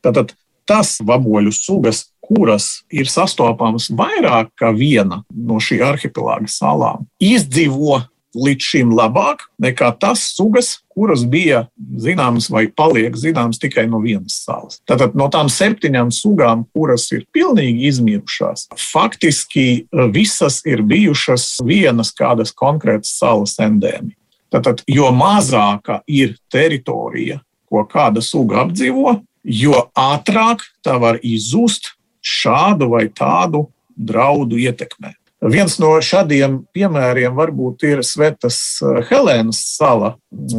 Tātad 0.05 0.33
tas 0.67 0.97
vaboļu 1.05 1.53
sugas, 1.55 2.07
kuras 2.27 2.81
ir 2.91 3.07
sastopamas 3.07 3.87
vairāk 3.93 4.51
kā 4.59 4.73
viena 4.75 5.21
no 5.31 5.61
šī 5.63 5.79
arhipelāga 5.85 6.49
salām, 6.51 7.05
izdzīvo 7.23 8.01
līdz 8.37 8.67
šim 8.71 8.91
labāk 8.95 9.45
nekā 9.61 9.89
tas 9.99 10.23
sugas, 10.35 10.77
kuras 10.93 11.23
bija 11.29 11.65
zināmas 12.01 12.49
vai 12.53 12.67
paliek 12.69 13.15
zināmas 13.17 13.59
tikai 13.61 13.87
no 13.89 14.01
vienas 14.03 14.39
salas. 14.45 14.79
Tātad 14.89 15.17
no 15.17 15.29
tām 15.33 15.49
septiņām 15.51 16.11
sugām, 16.15 16.65
kuras 16.75 17.09
ir 17.15 17.25
pilnīgi 17.35 17.89
izmirušās, 17.91 18.67
faktiski 18.91 19.67
eh, 19.81 20.05
visas 20.13 20.61
ir 20.65 20.85
bijušas 20.87 21.57
vienas 21.65 22.13
kādas 22.17 22.53
konkrētas 22.55 23.17
salas 23.19 23.57
endēmi. 23.61 24.15
Tātad, 24.53 24.85
jo 24.87 25.09
mazāka 25.11 25.99
ir 26.07 26.37
teritorija, 26.51 27.41
ko 27.67 27.83
kāda 27.89 28.23
suga 28.23 28.61
apdzīvo, 28.63 29.17
jo 29.43 29.81
ātrāk 29.97 30.63
tā 30.83 30.95
var 31.01 31.19
izzust 31.23 31.97
šādu 32.23 32.93
vai 32.95 33.07
tādu 33.11 33.65
draudu 33.97 34.59
ietekmē. 34.61 35.16
Viens 35.37 35.75
no 35.77 35.91
šādiem 36.01 36.63
piemēriem 36.73 37.35
varbūt 37.37 37.85
ir 37.85 38.03
Svetas 38.05 38.57
eh, 38.81 39.03
Helēnas 39.09 39.59
sala 39.75 40.15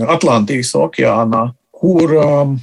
Atlantijas 0.07 0.71
okeānā, 0.79 1.49
kur 1.75 2.15
um, 2.15 2.55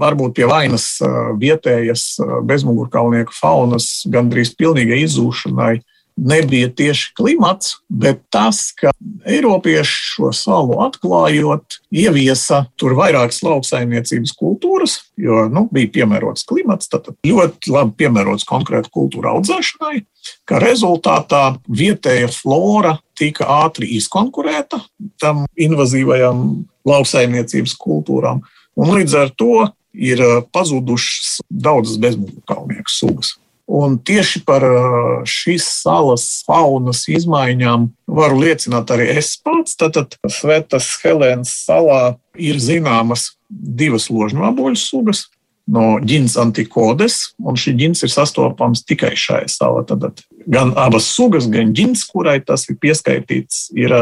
varbūt 0.00 0.38
pie 0.38 0.48
vainas 0.48 0.86
uh, 1.04 1.30
vietējas 1.40 2.18
bezmugurkaulnieku 2.48 3.36
faunas 3.36 3.92
gandrīz 4.12 4.54
pilnīgai 4.56 5.02
izzūšanai 5.04 5.74
nebija 6.20 6.68
tieši 6.76 7.12
klimats, 7.16 7.76
bet 7.88 8.22
tas, 8.30 8.70
ka 8.76 8.92
Eiropieši 9.28 9.96
šo 10.14 10.30
salu 10.36 10.78
atklājot, 10.84 11.80
ieviesa 11.92 12.64
tur 12.80 12.94
vairākas 12.98 13.40
lauksaimniecības 13.44 14.34
kultūras, 14.38 14.98
jo 15.20 15.46
nu, 15.52 15.66
bija 15.72 15.92
piemērots 16.00 16.46
klimats, 16.48 16.90
tad 16.92 17.12
ļoti 17.26 17.72
labi 17.72 17.96
piemērots 18.04 18.46
konkrēti 18.48 18.92
kultūra 18.94 19.34
audzēšanai, 19.38 20.02
ka 20.48 20.60
rezultātā 20.62 21.56
vietēja 21.66 22.30
flora 22.32 22.96
tika 23.18 23.48
ātri 23.64 23.90
izkonkurēta 23.98 24.80
tam 25.20 25.44
invazīvajām 25.60 26.46
lauksaimniecības 26.88 27.76
kultūrām, 27.80 28.40
un 28.80 28.94
līdz 28.96 29.18
ar 29.20 29.34
to 29.36 29.68
ir 29.94 30.22
pazudušas 30.54 31.40
daudzas 31.50 31.98
bezmugurkaulnieku 32.00 32.92
sugas. 32.92 33.34
Un 33.70 34.00
tieši 34.02 34.40
par 34.42 34.64
uh, 34.66 35.20
šīs 35.30 35.62
salas 35.84 36.24
faunas 36.42 37.04
izmaiņām 37.06 37.86
varu 38.10 38.40
liecināt 38.42 38.90
arī 38.90 39.06
es 39.14 39.36
pats. 39.38 39.76
Tātad 39.78 40.16
Svetas 40.26 40.88
Helēnas 41.04 41.52
salā 41.68 42.00
ir 42.34 42.58
zināmas 42.58 43.28
divas 43.46 44.08
ložņu 44.10 44.42
aboļu 44.48 44.80
sugas. 44.80 45.28
No 45.70 46.00
ģins 46.02 46.34
antikodes, 46.40 47.20
un 47.46 47.58
šī 47.58 47.76
ģins 47.78 48.02
ir 48.02 48.10
sastopams 48.10 48.82
tikai 48.88 49.12
šai 49.18 49.44
salā. 49.50 49.84
Tad 49.86 50.24
gan 50.50 50.72
abas 50.78 51.06
sugas, 51.14 51.46
gan 51.50 51.70
ģins, 51.76 52.02
kurai 52.10 52.40
tas 52.42 52.66
ir 52.70 52.78
pieskaitīts, 52.82 53.68
ir 53.78 53.94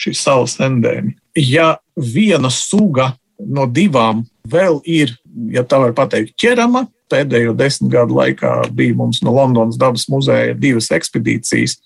šīs 0.00 0.22
salas 0.24 0.56
endēmi. 0.62 1.16
Ja 1.36 1.74
viena 1.96 2.48
suga 2.54 3.12
no 3.36 3.66
divām 3.68 4.24
vēl 4.48 4.80
ir, 4.88 5.12
ja 5.52 5.64
tā 5.64 5.82
var 5.82 5.94
teikt, 6.08 6.36
ķerama, 6.40 6.86
pēdējo 7.10 7.54
desmit 7.58 7.92
gadu 7.92 8.16
laikā 8.18 8.54
bija 8.76 8.96
mums 8.96 9.20
no 9.26 9.34
Londonas 9.34 9.78
dabas 9.80 10.06
muzeja 10.10 10.54
divas 10.58 10.90
ekspedīcijas 10.94 11.78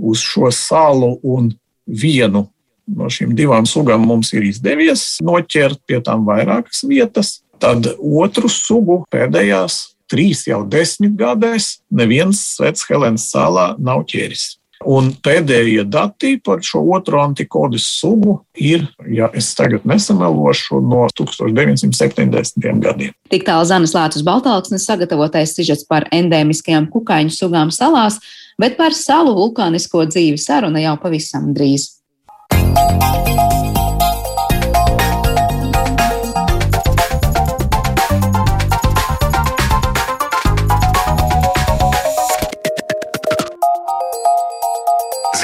uz 0.00 0.22
šo 0.24 0.50
salu, 0.54 1.18
un 1.22 1.52
vienu 1.86 2.46
no 2.90 3.10
šīm 3.12 3.34
divām 3.38 3.68
sugām 3.68 4.02
mums 4.08 4.32
ir 4.34 4.46
izdevies 4.48 5.20
noķert 5.22 5.82
pie 5.86 6.00
tām 6.04 6.24
vairākas 6.26 6.82
vietas. 6.88 7.40
Tad 7.60 7.90
otru 8.00 8.48
sugu 8.48 9.02
pēdējās 9.12 9.82
trīs 10.10 10.46
jau 10.48 10.62
desmit 10.68 11.12
gadēs 11.18 11.76
neviens 11.92 12.40
Svets 12.56 12.86
Helēnas 12.88 13.28
salā 13.30 13.74
nav 13.78 14.06
ķēris. 14.10 14.54
Un 14.88 15.10
pēdējie 15.20 15.82
dati 15.92 16.38
par 16.40 16.62
šo 16.64 16.80
otro 16.96 17.20
antikodas 17.20 17.84
sugu 17.98 18.38
ir, 18.56 18.86
ja 19.12 19.28
es 19.36 19.50
tagad 19.52 19.84
nesamelošu, 19.84 20.80
no 20.80 21.04
1970. 21.20 22.80
gadiem. 22.80 23.12
Tik 23.28 23.44
tālu 23.44 23.68
Zanas 23.68 23.92
Lācis 23.92 24.24
Baltāksnes 24.24 24.88
sagatavotais 24.88 25.52
sižets 25.52 25.84
par 25.84 26.08
endēmiskajām 26.08 26.88
kukaiņu 26.94 27.36
sugām 27.36 27.68
salās, 27.76 28.22
bet 28.56 28.80
par 28.80 28.96
salu 28.96 29.36
vulkānisko 29.36 30.08
dzīvi 30.08 30.40
saruna 30.40 30.80
jau 30.80 30.96
pavisam 31.02 31.52
drīz. 31.52 31.90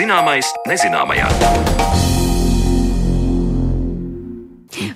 Zināmais 0.06 0.46
nezināmajā. 0.70 1.26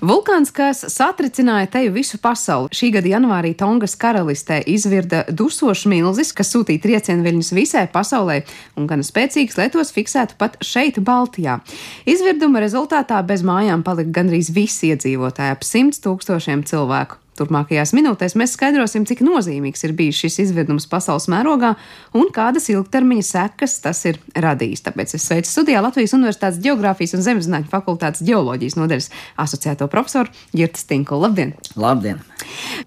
Vulkāns, 0.07 0.53
kas 0.55 0.85
satricināja 0.87 1.67
teju 1.73 1.97
visu 1.97 2.21
pasauli, 2.23 2.71
šī 2.71 2.93
gada 2.95 3.11
janvārī 3.11 3.51
Tongas 3.59 3.97
karalistē 3.99 4.61
izvirda 4.71 5.25
dusošs 5.27 5.89
milzis, 5.91 6.31
kas 6.31 6.55
sūtīja 6.55 6.85
triecienviļņus 6.85 7.51
visai 7.59 7.89
pasaulē 7.91 8.37
un 8.79 8.87
gan 8.87 9.03
spēcīgs, 9.03 9.59
lai 9.59 9.67
tos 9.75 9.91
fiksētu 9.97 10.39
pat 10.39 10.61
šeit, 10.63 11.03
Baltijā. 11.03 11.59
Izvirduma 12.07 12.63
rezultātā 12.63 13.19
bez 13.27 13.43
mājām 13.43 13.83
palika 13.83 14.15
gandrīz 14.21 14.53
visi 14.55 14.93
iedzīvotāji, 14.95 15.59
ap 15.59 15.67
100 15.67 16.05
tūkstošiem 16.07 16.63
cilvēku. 16.71 17.19
Turmākajās 17.41 17.95
minūtēs 17.97 18.37
mēs 18.37 18.55
skaidrosim, 18.57 19.07
cik 19.09 19.23
nozīmīgs 19.25 19.87
ir 19.87 19.95
bijis 19.97 20.21
šis 20.21 20.39
izvirdums 20.45 20.87
pasaules 20.91 21.27
mērogā 21.33 21.73
un 22.15 22.29
kādas 22.35 22.69
ilgtermiņa 22.73 23.27
sekas 23.27 23.79
tas 23.83 24.05
ir 24.07 24.21
radījis. 24.37 24.85
Tāpēc 24.87 25.17
es 25.17 25.27
sveicu 25.27 25.51
studijā 25.51 25.83
Latvijas 25.83 26.15
Universitātes 26.19 26.61
Geogrāfijas 26.63 27.17
un 27.17 27.25
Zemeszinātņu 27.27 27.73
fakultātes 27.73 28.25
ģeoloģijas 28.29 28.79
nodaļas 28.79 29.11
asociēto 29.41 29.89
profesoru 29.91 30.31
Girta 30.53 30.85
Stinklu. 30.85 31.19
Labdien! 31.25 31.57
Labdien! 31.81 32.23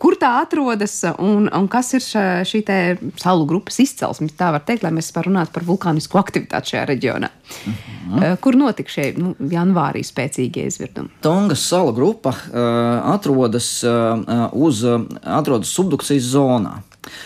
Kur 0.01 0.15
tā 0.19 0.31
atrodas 0.41 0.95
un, 1.17 1.49
un 1.49 1.67
kas 1.71 1.93
ir 1.97 2.05
šī 2.47 2.63
salu 3.19 3.47
grupas 3.49 3.79
izcelsme? 3.83 4.29
Tā 4.37 4.51
var 4.53 4.63
teikt, 4.67 4.85
lai 4.85 4.93
mēs 4.95 5.11
varam 5.15 5.33
runāt 5.33 5.53
par 5.53 5.65
vulkānisku 5.67 6.19
aktivitāti 6.19 6.73
šajā 6.73 6.85
reģionā. 6.89 7.29
Mm 7.65 7.73
-hmm. 7.73 8.37
Kur 8.41 8.55
notika 8.55 8.89
šie 8.89 9.13
nu, 9.17 9.35
janvārī 9.39 10.03
spēcīgie 10.03 10.65
izvirdumi? 10.67 11.09
Tongas 11.21 11.67
salu 11.69 11.91
grupa 11.93 12.29
uh, 12.29 13.13
atrodas, 13.13 13.83
uh, 13.83 13.91
uz, 14.51 14.83
uh, 14.87 15.01
atrodas 15.23 15.73
subdukcijas 15.75 16.31
zonā. 16.33 16.79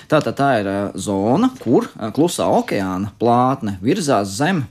Tātad 0.10 0.38
tā 0.38 0.50
ir 0.62 0.72
uh, 0.72 0.80
zona, 0.98 1.52
kur 1.62 1.90
uh, 1.90 2.10
klusā 2.16 2.48
okeāna 2.60 3.14
plātne 3.20 3.78
virzās 3.84 4.38
zem 4.40 4.66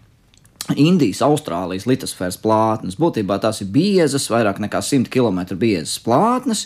Indijas, 0.75 1.21
Austrālijas 1.23 1.85
litosfēras 1.87 2.39
plātnes. 2.43 2.97
Būtībā 2.99 3.37
tās 3.43 3.61
ir 3.63 3.69
biezas, 3.71 4.27
vairāk 4.33 4.59
nekā 4.65 4.81
100 4.83 5.13
km 5.13 5.55
biezas 5.61 6.01
plātnes. 6.03 6.65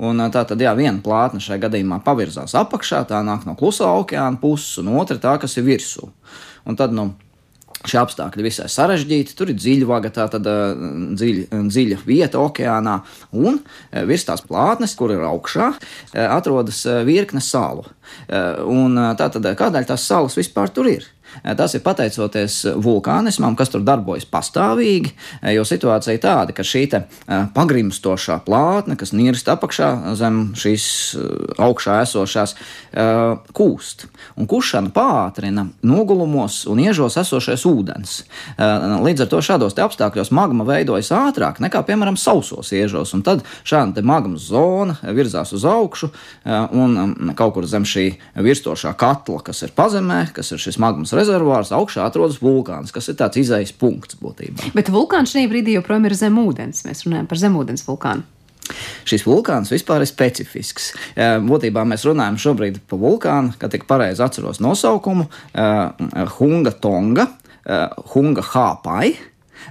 Un 0.00 0.22
tā 0.32 0.46
tad, 0.48 0.62
jā, 0.62 0.72
viena 0.78 1.02
plātne 1.04 1.42
šajā 1.42 1.60
gadījumā 1.66 2.00
pavirzās 2.06 2.56
apakšā, 2.56 3.02
tā 3.10 3.20
nāk 3.26 3.44
no 3.44 3.52
klusā 3.58 3.90
okeāna 4.00 4.40
puses, 4.40 4.78
un 4.80 4.94
otra 4.96 5.18
tā, 5.20 5.36
kas 5.42 5.58
ir 5.60 5.68
virsū. 5.68 6.08
Un 6.64 6.80
tad, 6.80 6.96
nu, 6.96 7.10
Šie 7.82 7.98
apstākļi 8.02 8.44
visai 8.46 8.68
sarežģīti. 8.70 9.36
Tur 9.38 9.52
ir 9.52 9.58
dziļa 9.58 9.88
vaga, 9.88 10.12
tā 10.14 10.28
tad 10.32 10.46
dziļa, 10.46 11.62
dziļa 11.72 11.98
vieta 12.06 12.42
okeānā, 12.42 12.98
un 13.38 13.58
virs 14.08 14.26
tās 14.28 14.44
plātnes, 14.46 14.94
kur 14.98 15.14
ir 15.14 15.24
augšā, 15.26 15.72
atrodas 16.28 16.84
virkne 17.08 17.42
salu. 17.42 17.86
Un 18.70 19.00
tā 19.18 19.28
tad, 19.34 19.50
kādēļ 19.58 19.90
tās 19.90 20.06
salas 20.06 20.38
vispār 20.38 20.70
tur 20.74 20.90
ir? 20.92 21.08
Tas 21.42 21.74
ir 21.74 21.82
pateicoties 21.84 22.58
vulkānismam, 22.82 23.56
kas 23.58 23.72
tur 23.72 23.82
darbojas 23.86 24.26
pastāvīgi, 24.28 25.12
jo 25.56 25.64
situācija 25.66 26.16
ir 26.16 26.22
tāda, 26.22 26.54
ka 26.56 26.66
šī 26.66 26.84
pagrimstošā 27.54 28.40
plātne, 28.46 28.96
kas 28.98 29.14
nirst 29.14 29.48
apakšā 29.48 30.14
zem 30.18 30.40
šīs 30.58 30.86
augšā 31.62 32.00
esošās, 32.04 32.56
kūst. 33.56 34.06
Un 34.36 34.48
kušana 34.50 34.92
pātrina 34.94 35.68
nogulumos 35.86 36.62
un 36.70 36.82
iežos 36.82 37.16
esošais 37.22 37.64
ūdens. 37.68 38.16
Līdz 38.58 39.24
ar 39.24 39.30
to 39.30 39.40
šādos 39.44 39.78
apstākļos 39.78 40.32
magma 40.34 40.66
veidojas 40.68 41.12
ātrāk 41.14 41.62
nekā, 41.62 41.84
piemēram, 41.86 42.18
sausos 42.20 42.72
iežos, 42.74 43.14
un 43.16 43.22
tad 43.26 43.46
šāda 43.64 44.02
magmas 44.06 44.48
zona 44.50 44.98
virzās 45.14 45.54
uz 45.56 45.64
augšu 45.68 46.10
un 46.44 47.32
kaut 47.38 47.54
kur 47.56 47.66
zem 47.70 47.86
šī 47.88 48.06
virstošā 48.42 48.94
katla, 48.98 49.40
kas 49.46 49.62
ir 49.64 49.74
pazemē, 49.76 50.24
kas 50.34 50.52
ir 50.52 50.60
šis 50.62 50.78
magmas 50.82 51.12
rezervārs 51.12 51.21
rezervārs, 51.22 51.72
augšā 51.72 52.04
atrodas 52.10 52.42
vulkāns, 52.42 52.92
kas 52.92 53.08
ir 53.08 53.16
tāds 53.22 53.40
izējas 53.40 53.72
punkts 53.78 54.18
būtībā. 54.20 54.74
Bet 54.76 54.90
vulkāns 54.92 55.32
šajā 55.32 55.48
brīdī 55.48 55.78
joprojām 55.78 56.10
ir 56.10 56.18
zem 56.18 56.38
ūdens. 56.42 56.84
Mēs 56.84 57.06
runājam 57.06 57.30
par 57.30 57.40
zemūdens 57.46 57.86
vulkānu. 57.88 58.28
Šis 59.08 59.24
vulkāns 59.26 59.72
vispār 59.72 60.04
ir 60.04 60.08
specifisks. 60.08 60.92
Būtībā 61.18 61.82
mēs 61.88 62.06
runājam 62.06 62.38
šobrīd 62.40 62.78
par 62.88 63.00
vulkānu, 63.02 63.56
kā 63.58 63.68
tik 63.72 63.88
pareizi 63.90 64.22
atceros 64.24 64.62
nosaukumu, 64.62 65.26
Hunga 66.38 66.72
Tonga, 66.80 67.26
Hunga 68.14 68.46
Hāpai. 68.52 69.16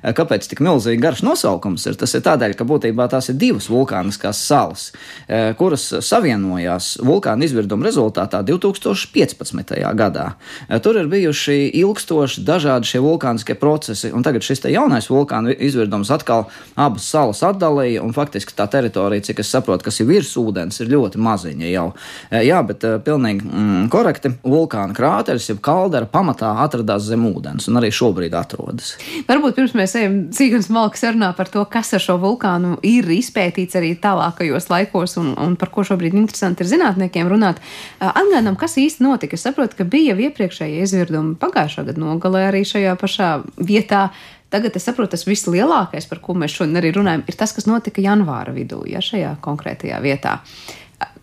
Eh, 0.01 0.13
kāpēc 0.17 0.47
tik 0.49 0.61
milzīgi 0.63 1.01
garš 1.01 1.23
nosaukums 1.25 1.85
ir? 1.89 1.97
Tas 1.99 2.15
ir 2.17 2.23
tādēļ, 2.25 2.55
ka 2.57 2.67
būtībā 2.67 3.07
tās 3.11 3.29
ir 3.31 3.37
divas 3.41 3.67
vulkāniskās 3.71 4.39
salas, 4.47 4.91
eh, 5.27 5.53
kuras 5.57 5.87
savienojās 6.01 6.97
vulkāna 7.05 7.45
izvirduma 7.45 7.85
rezultātā 7.85 8.43
2015. 8.45 9.93
gadā. 9.93 10.33
Eh, 10.69 10.79
tur 10.79 10.97
ir 10.97 11.07
bijuši 11.07 11.71
ilgstoši 11.81 12.45
dažādi 12.45 12.89
šie 12.91 13.01
vulkāniskie 13.01 13.55
procesi, 13.55 14.11
un 14.11 14.23
tagad 14.23 14.41
šis 14.41 14.61
jaunais 14.71 15.07
vulkāna 15.07 15.55
izvirdums 15.57 16.11
atkal 16.11 16.47
abas 16.75 17.03
salas 17.03 17.41
atdalīja, 17.41 18.01
un 18.01 18.13
faktiski 18.13 18.53
tā 18.53 18.67
teritorija, 18.69 19.21
cik 19.21 19.39
es 19.39 19.49
saprotu, 19.49 19.83
kas 19.83 19.99
ir 19.99 20.07
virs 20.07 20.35
ūdens, 20.37 20.81
ir 20.81 20.87
ļoti 20.87 21.17
maziņa 21.17 21.71
jau. 21.71 21.93
Jā, 22.31 22.61
bet 22.65 22.79
pilnīgi 23.05 23.45
mm, 23.45 23.89
korekti 23.89 24.33
vulkāna 24.43 24.93
krāteris, 24.93 25.49
jeb 25.49 25.61
kaldera 25.61 26.05
pamatā 26.05 26.53
atradās 26.63 27.03
zem 27.03 27.25
ūdens, 27.25 27.67
un 27.69 27.79
arī 27.79 27.91
šobrīd 27.91 28.33
atrodas. 28.37 28.95
Varbūt 29.27 29.55
pirms 29.55 29.73
mēs 29.77 29.80
ejam 29.97 30.17
cik 30.35 30.55
un 30.57 30.63
smalki 30.65 30.99
sarunā 30.99 31.31
par 31.37 31.49
to, 31.51 31.63
kas 31.71 31.93
ar 31.97 32.03
šo 32.03 32.17
vulkānu 32.21 32.75
ir 32.87 33.07
izpētīts 33.15 33.77
arī 33.79 33.93
tālākajos 34.01 34.69
laikos 34.71 35.17
un, 35.21 35.31
un 35.41 35.55
par 35.59 35.71
ko 35.73 35.85
šobrīd 35.87 36.15
interesanti 36.17 36.65
ir 36.65 36.71
zinātniekiem 36.71 37.29
runāt. 37.31 37.61
Atgādinām, 37.99 38.57
kas 38.59 38.77
īsti 38.81 39.05
notika. 39.05 39.37
Es 39.37 39.45
saprotu, 39.47 39.79
ka 39.79 39.87
bija 39.87 40.17
iepriekšējie 40.27 40.85
izvirdumi 40.85 41.37
pagājušā 41.41 41.87
gada 41.89 42.03
nogalē 42.03 42.47
arī 42.49 42.61
šajā 42.67 42.93
pašā 43.01 43.31
vietā. 43.57 44.09
Tagad 44.51 44.75
es 44.75 44.85
saprotu, 44.87 45.13
tas 45.15 45.23
viss 45.27 45.47
lielākais, 45.47 46.09
par 46.11 46.19
ko 46.23 46.35
mēs 46.35 46.57
šodien 46.57 46.79
arī 46.81 46.91
runājam, 46.97 47.23
ir 47.27 47.37
tas, 47.39 47.53
kas 47.55 47.69
notika 47.69 48.03
janvāra 48.03 48.51
vidū, 48.55 48.81
ja 48.89 48.99
šajā 49.03 49.37
konkrētajā 49.43 50.01
vietā. 50.03 50.41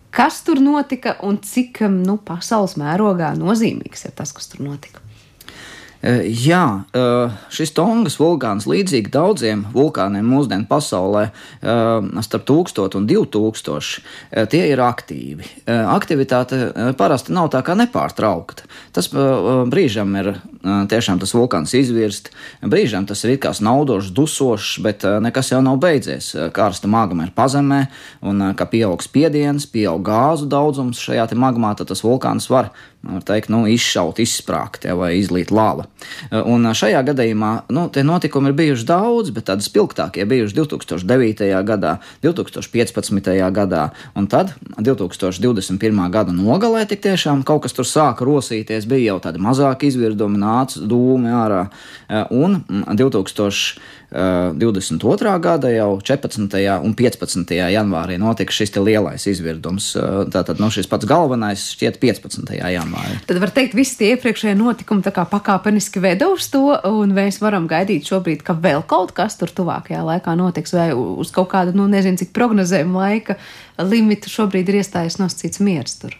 Kas 0.09 0.41
tur 0.41 0.57
notika 0.57 1.19
un 1.21 1.37
cik 1.45 1.83
nu, 1.93 2.17
pasaules 2.25 2.73
mērogā 2.81 3.35
nozīmīgs 3.37 4.07
ir 4.09 4.17
tas, 4.17 4.33
kas 4.33 4.49
tur 4.49 4.65
notika? 4.65 5.05
Jā, 5.99 6.63
šis 7.51 7.73
Tongas 7.75 8.15
vulkāns, 8.21 8.63
līdzīgi 8.71 9.11
daudziem 9.11 9.65
vulkāniem 9.73 10.23
mūsdienu 10.31 10.63
pasaulē, 10.69 11.25
starp 12.23 12.45
1000 12.47 12.95
un 12.95 13.07
2000, 13.09 13.99
tie 14.47 14.61
ir 14.71 14.79
aktīvi. 14.79 15.49
Aktivitāte 15.67 16.93
parasti 16.99 17.35
nav 17.35 17.49
tā 17.51 17.59
kā 17.67 17.75
nepārtraukta. 17.75 18.69
Tas 18.95 19.11
brīžam 19.11 20.15
ir 20.21 20.31
tiešām 20.63 21.19
tas 21.19 21.35
vulkāns 21.35 21.75
izvirst, 21.75 22.31
brīžam 22.63 23.03
tas 23.09 23.25
ir 23.27 23.35
kā 23.43 23.51
snaudošs, 23.55 24.13
dusošs, 24.15 24.77
bet 24.85 25.03
nekas 25.03 25.51
jau 25.51 25.59
nav 25.65 25.81
beidzies. 25.83 26.31
Karsta 26.55 26.87
magma 26.87 27.27
ir 27.27 27.35
pazemē, 27.35 27.81
un 28.23 28.53
kā 28.55 28.69
pieaug 28.71 29.03
spiediens, 29.03 29.67
pieaug 29.67 29.99
gāzu 30.07 30.47
daudzums 30.47 31.03
šajā 31.03 31.27
magmā, 31.35 31.75
tad 31.75 31.91
tas 31.91 32.07
vulkāns 32.07 32.47
var 32.47 32.71
var 33.03 33.23
teikt, 33.23 33.51
nu, 33.53 33.63
izšaut, 33.69 34.19
izsprāgt 34.19 34.87
ja, 34.87 34.95
vai 34.99 35.13
izlīt 35.19 35.53
lāva. 35.55 35.87
Un 36.31 36.69
šajā 36.75 37.01
gadījumā 37.09 37.51
nu, 37.75 37.87
tie 37.93 38.03
notikumi 38.07 38.51
ir 38.51 38.57
bijuši 38.57 38.87
daudz, 38.87 39.31
bet 39.35 39.49
tādi 39.49 39.65
spilgtākie 39.65 40.25
bijuši 40.29 40.55
2009. 40.57 41.49
gadā, 41.67 41.97
2015. 42.23 43.31
gadā, 43.55 43.83
un 44.15 44.27
tad 44.31 44.53
2021. 44.77 46.01
gada 46.13 46.35
nogalē 46.35 46.85
tik 46.89 47.03
tiešām 47.05 47.43
kaut 47.47 47.65
kas 47.65 47.75
tur 47.75 47.87
sāka 47.87 48.27
rosīties, 48.27 48.87
bija 48.89 49.13
jau 49.13 49.19
tādi 49.27 49.43
mazāki 49.43 49.91
izvirdumi, 49.91 50.39
nāca 50.39 50.83
dūmi 50.89 51.33
ārā, 51.43 51.65
un 52.31 52.61
2000. 52.87 53.79
22. 54.09 55.39
gada, 55.39 55.69
jau 55.69 55.99
14. 56.01 56.55
un 56.81 56.95
15. 56.97 57.51
janvārī 57.69 58.15
notika 58.17 58.49
šis 58.49 58.73
lielais 58.81 59.21
izvirdums. 59.29 59.91
Tātad 60.33 60.57
nu, 60.57 60.71
šis 60.73 60.89
pats 60.89 61.05
galvenais 61.05 61.67
šķiet 61.75 61.99
15. 62.01 62.55
janvārī. 62.57 63.19
Tad 63.29 63.37
var 63.37 63.53
teikt, 63.53 63.77
visi 63.77 63.99
tie 63.99 64.15
iepriekšējie 64.15 64.55
notikumi 64.57 65.05
pakāpeniski 65.05 65.78
veda 66.03 66.27
uz 66.33 66.49
to, 66.51 66.63
un 66.89 67.13
mēs 67.15 67.39
varam 67.41 67.67
gaidīt 67.71 68.07
šobrīd, 68.09 68.43
ka 68.45 68.55
vēl 68.59 68.83
kaut 68.89 69.13
kas 69.17 69.37
tur 69.39 69.51
tuvākajā 69.55 70.01
laikā 70.05 70.35
notiks, 70.35 70.75
vai 70.75 70.89
uz 70.93 71.31
kaut 71.35 71.51
kādu, 71.53 71.75
nu 71.79 71.87
nezinu, 71.91 72.19
cik 72.19 72.33
prognozējumu 72.35 72.99
laika 72.99 73.37
limitu 73.79 74.31
šobrīd 74.31 74.69
ir 74.69 74.81
iestājies 74.81 75.19
nosacīts 75.21 75.63
miers 75.63 75.95
tur. 76.01 76.17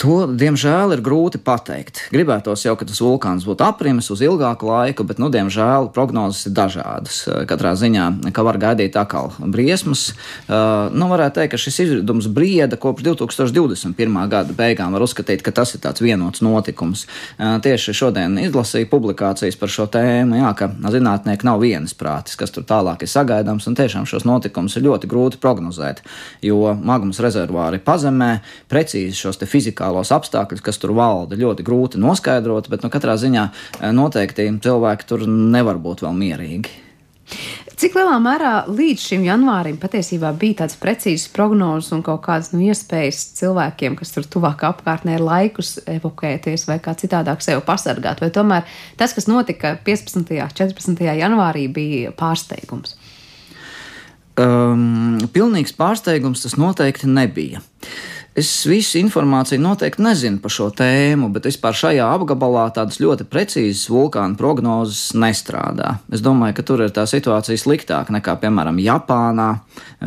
To, 0.00 0.24
diemžēl, 0.26 0.96
ir 0.96 1.00
grūti 1.04 1.38
pateikt. 1.38 2.08
Gribētos 2.10 2.64
jau, 2.64 2.72
ka 2.74 2.86
tas 2.88 2.98
vulkāns 2.98 3.44
būtu 3.46 3.62
aprimis 3.62 4.08
uz 4.10 4.22
ilgāku 4.24 4.66
laiku, 4.66 5.04
bet, 5.06 5.20
nu, 5.22 5.28
diemžēl, 5.30 5.92
prognozes 5.94 6.48
ir 6.48 6.54
dažādas. 6.56 7.20
Katrā 7.46 7.76
ziņā, 7.78 8.08
ka 8.34 8.42
var 8.42 8.58
gaidīt 8.58 8.96
atkal 8.98 9.30
briesmas. 9.38 10.08
Uh, 10.48 10.88
nu, 10.90 11.06
varētu 11.12 11.38
teikt, 11.38 11.52
ka 11.52 11.60
šis 11.60 11.78
izvidums 11.84 12.26
brieda 12.26 12.78
kopš 12.80 13.04
2021. 13.12 14.16
gada 14.32 14.56
beigām. 14.58 14.96
Var 14.96 15.04
uzskatīt, 15.06 15.44
ka 15.44 15.54
tas 15.54 15.76
ir 15.76 15.84
tāds 15.84 16.02
vienots 16.02 16.42
notikums. 16.42 17.04
Uh, 17.36 17.60
tieši 17.62 17.94
šodien 17.94 18.40
izlasīju 18.42 18.90
publikācijas 18.90 19.60
par 19.60 19.70
šo 19.70 19.86
tēmu, 19.92 20.40
jā, 20.40 20.50
ka 20.58 20.70
zinātnieki 20.96 21.46
nav 21.46 21.62
viensprātis, 21.62 22.34
kas 22.40 22.50
tur 22.50 22.66
tālāk 22.66 23.06
ir 23.06 23.12
sagaidāms, 23.12 23.70
un 23.70 23.78
tiešām 23.78 24.10
šos 24.10 24.26
notikumus 24.26 24.80
ir 24.80 24.88
ļoti 24.88 25.12
grūti 25.14 25.38
prognozēt, 25.38 26.02
jo 26.42 26.74
magmas 26.82 27.22
rezervāri 27.22 27.78
pazemē 27.86 28.32
precīzi 28.72 29.20
šos 29.22 29.38
fizikālos 29.46 29.81
fiziskālos 29.82 30.12
apstākļus, 30.14 30.62
kas 30.62 30.78
tur 30.78 30.94
valda, 30.94 31.36
ļoti 31.36 31.64
grūti 31.64 31.98
noskaidrot, 31.98 32.70
bet 32.70 32.82
nu, 32.82 32.90
katrā 32.90 33.16
ziņā 33.16 33.50
eh, 33.80 33.92
noteikti 33.92 34.50
cilvēki 34.62 35.06
tur 35.06 35.26
nevar 35.26 35.78
būt 35.78 36.02
vēl 36.02 36.14
mierīgi. 36.14 36.70
Cik 37.78 37.94
lielā 37.96 38.18
mērā 38.20 38.66
līdz 38.68 39.00
šim 39.00 39.22
janvārim 39.24 39.78
patiesībā 39.80 40.32
bija 40.38 40.62
tāds 40.62 40.76
precīzs 40.76 41.30
prognozes 41.32 41.90
un 41.94 42.02
kaut 42.04 42.20
kādas 42.22 42.52
nu, 42.52 42.60
iespējas 42.60 43.32
cilvēkiem, 43.38 43.96
kas 43.96 44.12
tur 44.12 44.26
tuvāk 44.28 44.62
apkārtnē 44.68 45.16
ir 45.16 45.24
laikus 45.24 45.78
evakuēties 45.86 46.66
vai 46.68 46.78
kā 46.82 46.94
citādāk 46.98 47.42
sevi 47.42 47.62
pasargāt? 47.64 48.20
Vai 48.20 48.30
tomēr 48.30 48.68
tas, 49.00 49.14
kas 49.16 49.26
notika 49.30 49.78
15. 49.86 50.20
un 50.20 50.52
14. 50.52 51.02
janvārī, 51.22 51.66
bija 51.72 52.12
pārsteigums? 52.12 52.98
Um, 54.40 55.18
pilnīgs 55.34 55.74
pārsteigums 55.76 56.44
tas 56.46 56.56
noteikti 56.56 57.10
nebija. 57.10 57.60
Es 58.32 58.48
visu 58.64 58.96
informāciju 58.96 59.60
noteikti 59.60 60.00
nezinu 60.06 60.38
par 60.40 60.54
šo 60.54 60.70
tēmu, 60.72 61.28
bet 61.34 61.50
vispār 61.50 61.76
šajā 61.76 62.06
apgabalā 62.14 62.62
tādas 62.72 62.96
ļoti 63.02 63.26
precīzas 63.28 63.90
vulkāna 63.92 64.38
prognozes 64.40 65.10
nestrādā. 65.20 65.98
Es 66.08 66.24
domāju, 66.24 66.56
ka 66.56 66.64
tur 66.64 66.80
ir 66.86 66.94
tā 66.96 67.04
situācija 67.10 67.60
sliktāka 67.60 68.14
nekā, 68.16 68.38
piemēram, 68.40 68.80
Japānā, 68.80 69.50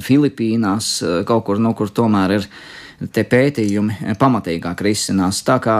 Filipīnās, 0.01 0.89
kaut 1.29 1.45
kur, 1.45 1.61
nu, 1.61 1.75
kur 1.77 1.93
tomēr 1.93 2.39
ir 2.39 2.49
tie 3.13 3.27
pētījumi 3.29 4.17
pamatīgāk 4.17 4.81
risinās. 4.87 5.45
Tā 5.45 5.61
kā 5.61 5.79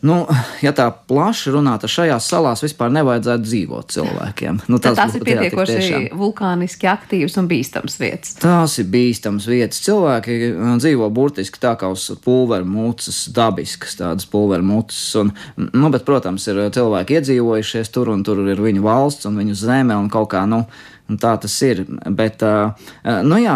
Nu, 0.00 0.22
ja 0.64 0.72
tā 0.76 0.86
plaši 0.90 1.52
runā, 1.52 1.74
tad 1.80 1.92
šajās 1.92 2.28
salās 2.32 2.62
vispār 2.64 2.92
nevajadzētu 2.94 3.44
dzīvot 3.44 3.92
cilvēkiem. 3.92 4.60
Nu, 4.72 4.78
tas 4.80 4.96
tās 4.96 5.16
ir 5.18 5.24
pietiekoši 5.26 5.76
jā, 5.84 6.00
vulkāniski 6.16 6.88
aktīvas 6.88 7.36
un 7.40 7.50
bīstamas 7.50 7.98
vietas. 8.00 8.32
Tās 8.40 8.78
ir 8.80 8.88
bīstamas 8.92 9.48
vietas. 9.50 9.82
Cilvēki 9.84 10.38
uh, 10.48 10.72
dzīvo 10.80 11.10
burtiski 11.12 11.60
tā 11.60 11.74
kā 11.80 11.90
uz 11.92 12.06
pulveru 12.24 12.68
mūces, 12.68 13.26
dabiskas 13.36 13.98
tādas. 14.00 14.28
Un, 14.30 15.34
nu, 15.68 15.92
bet, 15.92 16.06
protams, 16.08 16.48
ir 16.48 16.64
uh, 16.64 16.70
cilvēki 16.72 17.20
iedzīvojušies 17.20 17.92
tur 17.92 18.14
un 18.14 18.24
tur 18.24 18.40
ir 18.48 18.64
viņu 18.64 18.86
valsts 18.86 19.28
un 19.28 19.36
viņu 19.42 19.58
zeme 19.58 20.00
un 20.00 20.08
kaut 20.12 20.32
kā, 20.32 20.46
nu, 20.48 20.64
Tā 21.10 21.32
tas 21.42 21.54
ir. 21.66 21.80
Bet, 22.14 22.38
uh, 22.46 22.92
nu 23.26 23.34
jā, 23.42 23.54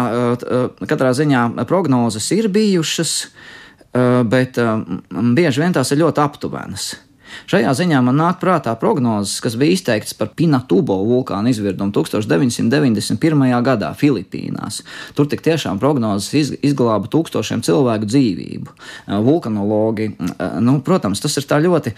katrā 0.91 1.13
ziņā 1.15 1.45
prognozes 1.69 2.27
ir 2.35 2.49
bijušas. 2.51 3.13
Eh, 3.23 3.54
bet 4.27 4.57
eh, 4.59 4.71
bieži 5.35 5.61
vien 5.63 5.75
tās 5.75 5.91
ir 5.93 6.01
ļoti 6.03 6.23
aptuvenas. 6.23 6.89
Šajā 7.51 7.73
ziņā 7.77 8.01
man 8.05 8.19
nāk 8.19 8.39
prātā 8.41 8.73
prognozes, 8.79 9.39
kas 9.43 9.57
bija 9.59 9.75
izteiktas 9.75 10.15
par 10.17 10.31
Pinatubo 10.37 10.97
vulkānu 11.05 11.51
izvirdumu 11.51 11.93
1991. 11.95 13.45
gadā 13.65 13.91
Filipīnās. 13.97 14.81
Tur 15.17 15.29
tik 15.31 15.43
tiešām 15.45 15.79
prognozes 15.81 16.57
izglāba 16.65 17.09
tūkstošiem 17.11 17.63
cilvēku 17.65 18.09
dzīvību. 18.09 18.75
Vulkanologi, 19.25 20.11
nu, 20.63 20.77
protams, 20.85 21.21
tas 21.23 21.37
ir 21.39 21.47
tā 21.49 21.59
ļoti 21.63 21.95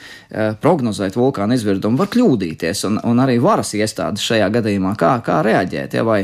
prognozēt 0.63 1.17
vulkānu 1.17 1.57
izvirdumu, 1.57 1.99
var 1.99 2.11
kļūdīties, 2.13 2.83
un, 2.89 2.99
un 3.07 3.23
arī 3.23 3.37
varas 3.43 3.73
iestādes 3.77 4.25
šajā 4.27 4.49
gadījumā, 4.57 4.93
kā, 4.99 5.15
kā 5.25 5.39
reaģēt, 5.45 5.97
ja, 5.97 6.05
vai, 6.07 6.21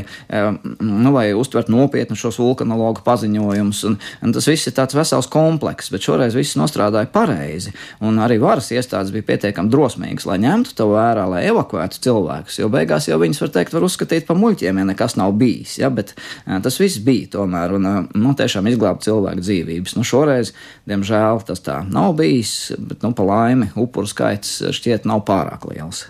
nu, 0.80 1.14
vai 1.14 1.26
uztvert 1.36 1.70
nopietni 1.72 2.18
šos 2.18 2.38
vulkanologu 2.42 3.04
paziņojumus. 3.06 3.84
Un, 3.88 3.98
un 4.24 4.34
tas 4.36 4.48
viss 4.50 4.70
ir 4.70 4.76
tāds 4.76 4.96
vesels 4.96 5.28
komplekss, 5.30 5.92
bet 5.92 6.06
šoreiz 6.06 6.36
viss 6.36 6.58
nostrādāja 6.60 7.10
pareizi, 7.12 7.74
un 8.04 8.20
arī 8.22 8.38
varas 8.42 8.70
iestādes 8.74 9.03
bija 9.12 9.26
pietiekami 9.28 9.72
drosmīgas, 9.72 10.26
lai 10.28 10.38
ņemtu 10.42 10.74
to 10.78 10.88
vērā, 10.92 11.26
lai 11.30 11.42
evakuētu 11.50 12.00
cilvēkus. 12.06 12.58
Jo 12.62 12.70
beigās 12.72 13.08
jau 13.10 13.18
viņus 13.20 13.42
var 13.44 13.52
teikt, 13.58 13.76
var 13.76 13.86
uzskatīt 13.88 14.28
par 14.28 14.38
muļķiem, 14.40 14.80
ja 14.80 14.88
nekas 14.88 15.18
nav 15.20 15.34
bijis. 15.40 15.76
Ja? 15.82 15.90
Bet 15.94 16.14
tas 16.44 16.80
viss 16.80 17.02
bija 17.04 17.34
tomēr 17.36 17.76
un 17.76 17.90
nu, 18.14 18.34
tiešām 18.38 18.70
izglābt 18.70 19.04
cilvēku 19.04 19.44
dzīvības. 19.44 19.98
Nu, 19.98 20.06
šoreiz, 20.06 20.54
diemžēl, 20.88 21.44
tas 21.48 21.64
tā 21.64 21.82
nav 21.88 22.16
bijis, 22.20 22.72
bet 22.78 23.04
nu, 23.04 23.12
pa 23.16 23.26
laimi 23.28 23.72
upuru 23.76 24.08
skaits 24.10 24.60
šķiet 24.74 25.08
nav 25.10 25.26
pārāk 25.28 25.68
liels. 25.70 26.06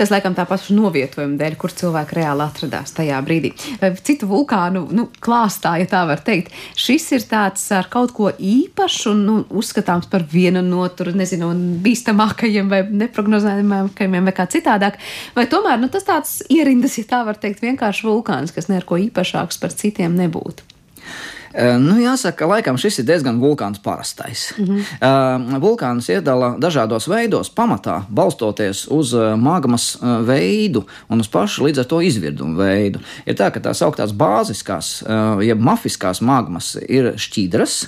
Tas, 0.00 0.08
laikam, 0.08 0.32
tā 0.32 0.46
paša 0.48 0.72
novietojuma 0.72 1.36
dēļ, 1.36 1.54
kur 1.60 1.74
cilvēki 1.76 2.16
reāli 2.16 2.40
atradās 2.40 2.94
tajā 2.96 3.18
brīdī. 3.20 3.50
Vai 3.82 3.90
citu 4.00 4.24
vulkānu 4.30 4.86
nu, 4.96 5.02
klāstā, 5.20 5.74
ja 5.76 5.88
tā 5.90 6.06
var 6.08 6.22
teikt, 6.24 6.54
šis 6.72 7.10
ir 7.18 7.26
tāds 7.28 7.66
ar 7.76 7.90
kaut 7.92 8.14
ko 8.16 8.30
īpašu 8.32 9.12
un 9.12 9.20
nu, 9.26 9.34
uzskatāms 9.60 10.08
par 10.08 10.24
vienu 10.32 10.62
no 10.64 10.86
tur, 10.96 11.12
nezinu, 11.12 11.50
bīstamākajiem 11.84 12.72
vai 12.72 12.80
neprognozējumākajiem 13.02 14.30
vai 14.30 14.36
kā 14.40 14.48
citādāk. 14.48 14.96
Vai 15.36 15.44
tomēr 15.52 15.76
nu, 15.84 15.92
tas 15.92 16.08
tāds 16.08 16.38
ierindas, 16.48 16.96
ja 16.96 17.04
tā 17.12 17.20
var 17.28 17.36
teikt, 17.36 17.60
vienkārši 17.60 18.08
vulkāns, 18.08 18.56
kas 18.56 18.72
neko 18.72 19.02
īpašāks 19.10 19.60
par 19.60 19.76
citiem 19.76 20.16
nebūtu? 20.16 20.64
Nu, 21.58 21.96
jāsaka, 21.98 22.36
ka 22.38 22.46
laikam 22.46 22.76
šis 22.78 23.00
ir 23.02 23.06
diezgan 23.08 23.40
vulkāns 23.42 23.80
parastais. 23.82 24.52
Mm 24.58 24.66
-hmm. 24.66 25.58
vulkāns 25.60 26.08
iedala 26.08 26.54
dažādos 26.58 27.08
veidos, 27.08 27.50
pamatā 27.54 28.02
balstoties 28.08 28.86
uz 28.90 29.14
magmas 29.36 29.98
veidu 30.26 30.84
un 31.08 31.20
uz 31.20 31.28
pašu 31.28 31.64
līdz 31.64 31.78
ar 31.78 31.84
to 31.84 32.00
izvirdumu 32.00 32.56
veidu. 32.56 32.98
Ir 33.26 33.34
tā, 33.34 33.50
ka 33.50 33.60
tās 33.60 33.82
augtās 33.82 34.12
bāziskās, 34.12 35.02
jeb 35.42 35.60
mafiskās 35.60 36.20
magmas 36.20 36.76
ir 36.88 37.14
šķidras, 37.16 37.86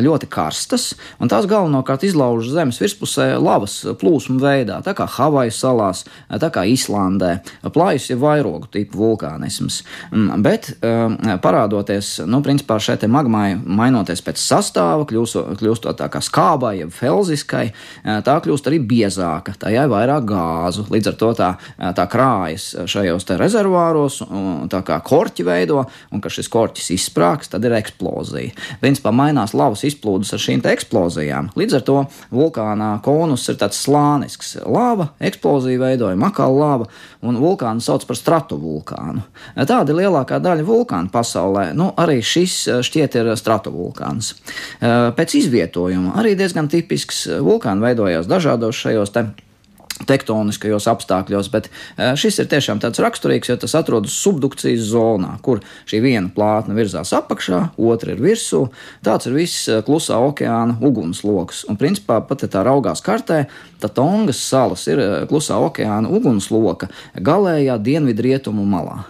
ļoti 0.00 0.26
karstas, 0.26 0.94
un 1.20 1.28
tās 1.28 1.46
galvenokārt 1.46 2.04
izlauž 2.04 2.50
zemes 2.50 2.80
virspusē 2.80 3.38
lavas 3.40 3.86
plūsmu 4.00 4.40
veidā, 4.40 4.82
tā 4.82 4.94
kā 4.94 5.06
Havaju 5.06 5.50
salās, 5.50 6.04
tā 6.28 6.50
kā 6.50 6.64
Islandē. 6.64 7.38
Plājas 7.72 8.10
ir 8.10 8.16
vairogu 8.16 8.66
tipu 8.66 8.98
vulkānisms, 8.98 9.82
mm, 10.12 10.42
bet 10.42 10.78
parādoties, 11.42 12.26
nu, 12.26 12.42
principā, 12.42 12.65
principā 12.66 12.78
šai 12.82 13.08
magmai 13.08 13.54
mainoties 13.54 14.22
pēc 14.24 14.40
sastāva, 14.40 15.06
kļūstot, 15.06 15.56
kļūstot 15.60 15.98
tā 15.98 16.08
kā 16.10 16.20
skābai, 16.20 16.80
jeb 16.80 16.90
felziskai, 16.90 17.72
tā 18.02 18.34
kļūst 18.42 18.66
arī 18.66 18.80
biezāka, 18.80 19.54
tajā 19.58 19.84
ir 19.86 19.90
vairāk 19.92 20.26
gāzu. 20.26 20.86
Līdz 20.90 21.10
ar 21.12 21.16
to 21.20 21.30
tā, 21.38 21.50
tā 21.94 22.06
krājas 22.10 22.74
šajos 22.86 23.26
rezervāros, 23.38 24.22
tā 24.72 24.82
kā 24.82 24.98
korķi 25.00 25.46
veido, 25.46 25.84
un 26.10 26.20
kad 26.20 26.32
šis 26.32 26.50
korķis 26.50 26.90
izsprāgs, 26.96 27.50
tad 27.52 27.64
ir 27.64 27.76
eksplozija. 27.78 28.54
Principā 28.82 29.12
mainās 29.14 29.54
lavas 29.54 29.84
izplūdes 29.86 30.32
ar 30.34 30.42
šīm 30.42 30.64
eksplozijām. 30.66 31.52
Līdz 31.56 31.78
ar 31.78 31.86
to 31.86 31.98
vulkānā 32.34 32.96
konus 33.04 33.46
ir 33.52 33.60
tāds 33.60 33.78
slānisks. 33.84 34.56
Lava, 34.66 35.12
eksplozija 35.20 35.78
veidoja 35.82 36.18
makāla 36.18 36.58
lava, 36.58 36.90
un 37.22 37.38
vulkānu 37.38 37.82
sauc 37.84 38.06
par 38.08 38.18
stratovulkānu. 38.18 39.22
Tāda 39.66 39.92
ir 39.92 40.02
lielākā 40.02 40.40
daļa 40.42 40.66
vulkānu 40.66 41.12
pasaulē. 41.12 41.68
Nu, 41.76 41.92
arī 41.98 42.18
šis 42.24 42.55
šis 42.56 42.68
eh, 42.72 42.82
šķiet 42.84 43.18
ir 43.20 43.32
stratovulkāns. 43.36 44.34
Eh, 44.80 45.10
pēc 45.16 45.40
izvietojuma 45.42 46.16
arī 46.20 46.36
diezgan 46.38 46.70
tipisks 46.72 47.26
eh, 47.28 47.42
vulkāns 47.44 47.82
veidojās 47.82 48.30
dažādos 48.30 48.76
šajos 48.76 49.12
te 49.12 49.28
tektoniskajos 49.96 50.90
apstākļos, 50.92 51.46
bet 51.48 51.70
šis 52.20 52.36
ir 52.42 52.50
tiešām 52.52 52.82
tāds 52.82 53.00
raksturīgs, 53.00 53.48
jo 53.48 53.54
tas 53.62 53.72
atrodas 53.78 54.12
subdukcijas 54.20 54.90
zonā, 54.90 55.38
kur 55.40 55.62
šī 55.88 56.02
viena 56.04 56.28
plātne 56.28 56.76
virzās 56.76 57.14
apakšā, 57.16 57.62
otra 57.80 58.12
ir 58.12 58.20
virsū. 58.20 58.66
Tāds 59.00 59.30
ir 59.30 59.38
viss 59.38 59.70
klusā 59.88 60.20
okeāna 60.20 60.76
ugunsloks. 60.84 61.64
Un, 61.72 61.80
principā, 61.80 62.20
pat 62.28 62.44
ja 62.44 62.52
tā 62.52 62.68
raugās 62.68 63.00
kartē, 63.00 63.46
tad 63.80 63.96
Tongas 63.96 64.44
salas 64.44 64.84
ir 64.92 65.00
klusā 65.32 65.56
okeāna 65.64 66.12
ugunsloka 66.12 66.92
galējā 67.16 67.80
dienvidrietumu 67.80 68.68
malā. 68.68 69.06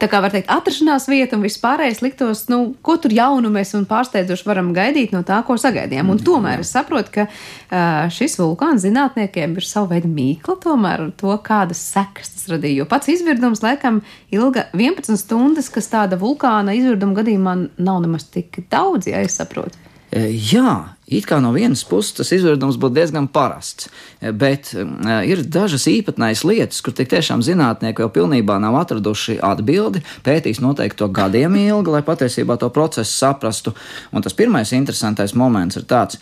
Tā 0.00 0.08
kā 0.10 0.20
var 0.24 0.32
teikt, 0.34 0.50
atrašanās 0.52 1.06
vieta 1.10 1.36
un 1.36 1.44
vispārējais 1.44 2.02
liktos, 2.04 2.44
nu, 2.52 2.60
ko 2.84 2.96
tur 3.00 3.14
jaunu 3.14 3.50
mēs 3.52 3.74
un 3.78 3.86
pārsteidzoši 3.88 4.48
varam 4.48 4.72
gaidīt 4.76 5.14
no 5.14 5.22
tā, 5.26 5.40
ko 5.46 5.56
sagaidījām. 5.60 6.12
Un 6.14 6.22
tomēr 6.24 6.64
es 6.64 6.72
saprotu, 6.74 7.12
ka 7.14 7.26
uh, 7.28 8.06
šis 8.14 8.38
vulkāns 8.40 8.84
zinātniekiem 8.86 9.56
ir 9.58 9.68
sava 9.68 9.94
veida 9.94 10.10
mīkla 10.10 10.58
tomēr 10.64 11.06
ar 11.08 11.14
to, 11.20 11.32
kādas 11.44 11.82
sekas 11.94 12.34
tas 12.34 12.48
radīja. 12.52 12.82
Jo 12.82 12.90
pats 12.90 13.10
izvirdums 13.12 13.64
laikam 13.64 14.02
ilga 14.34 14.68
11 14.72 15.20
stundas, 15.20 15.70
kas 15.72 15.90
tāda 15.92 16.18
vulkāna 16.20 16.76
izvirduma 16.76 17.20
gadījumā 17.20 17.56
nav 17.78 18.04
nemaz 18.04 18.28
tik 18.34 18.64
daudz, 18.72 19.10
ja 19.10 19.24
es 19.24 19.38
saprotu. 19.40 19.80
Jā, 20.14 20.94
It 21.14 21.28
kā 21.28 21.38
no 21.42 21.52
vienas 21.54 21.84
puses 21.86 22.14
tas 22.18 22.32
izvirdums 22.34 22.78
būtu 22.80 22.96
diezgan 22.98 23.28
parasts, 23.32 23.88
bet 24.34 24.72
uh, 24.74 25.20
ir 25.26 25.44
dažas 25.46 25.86
īpatnējas 25.90 26.44
lietas, 26.48 26.80
kur 26.84 26.94
tiešām 26.96 27.42
zinātnieki 27.44 28.04
vēl 28.04 28.12
pilnībā 28.14 28.56
nav 28.62 28.78
atraduši 28.80 29.38
atbildi, 29.44 30.02
pētīs 30.26 30.60
noteikti 30.64 31.02
to 31.02 31.08
gadiem 31.14 31.56
ilgi, 31.60 31.92
lai 31.94 32.02
patiesībā 32.06 32.56
to 32.60 32.70
procesu 32.74 33.12
saprastu. 33.12 33.74
Un 34.14 34.24
tas 34.24 34.36
pirmais 34.36 34.72
interesantais 34.76 35.36
moments 35.38 35.78
ir 35.78 35.86
tāds, 35.90 36.18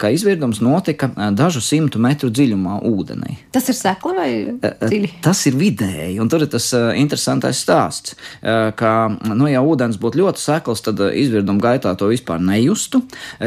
ka 0.00 0.10
izvirdums 0.14 0.60
notika 0.64 1.10
dažu 1.36 1.62
simtu 1.64 2.00
metru 2.02 2.30
dziļumā 2.30 2.80
ūdenī. 2.86 3.38
Tas 3.54 3.70
ir 3.72 3.78
sekli 3.78 4.14
vai 4.16 4.28
dziļi? 4.82 5.12
Tas 5.24 5.42
ir 5.48 5.58
vidēji, 5.58 6.18
un 6.22 6.30
tur 6.32 6.46
ir 6.46 6.52
tas 6.52 6.68
uh, 6.76 6.90
interesantais 6.98 7.62
stāsts, 7.64 8.16
uh, 8.16 8.70
ka, 8.76 8.92
nu, 9.32 9.48
ja 9.50 9.64
ūdens 9.64 9.98
būtu 10.02 10.22
ļoti 10.22 10.42
sekls, 10.42 10.84
tad 10.86 11.00
izvirduma 11.10 11.62
gaitā 11.62 11.94
to 11.98 12.10
vispār 12.12 12.42
nejustu. 12.42 13.02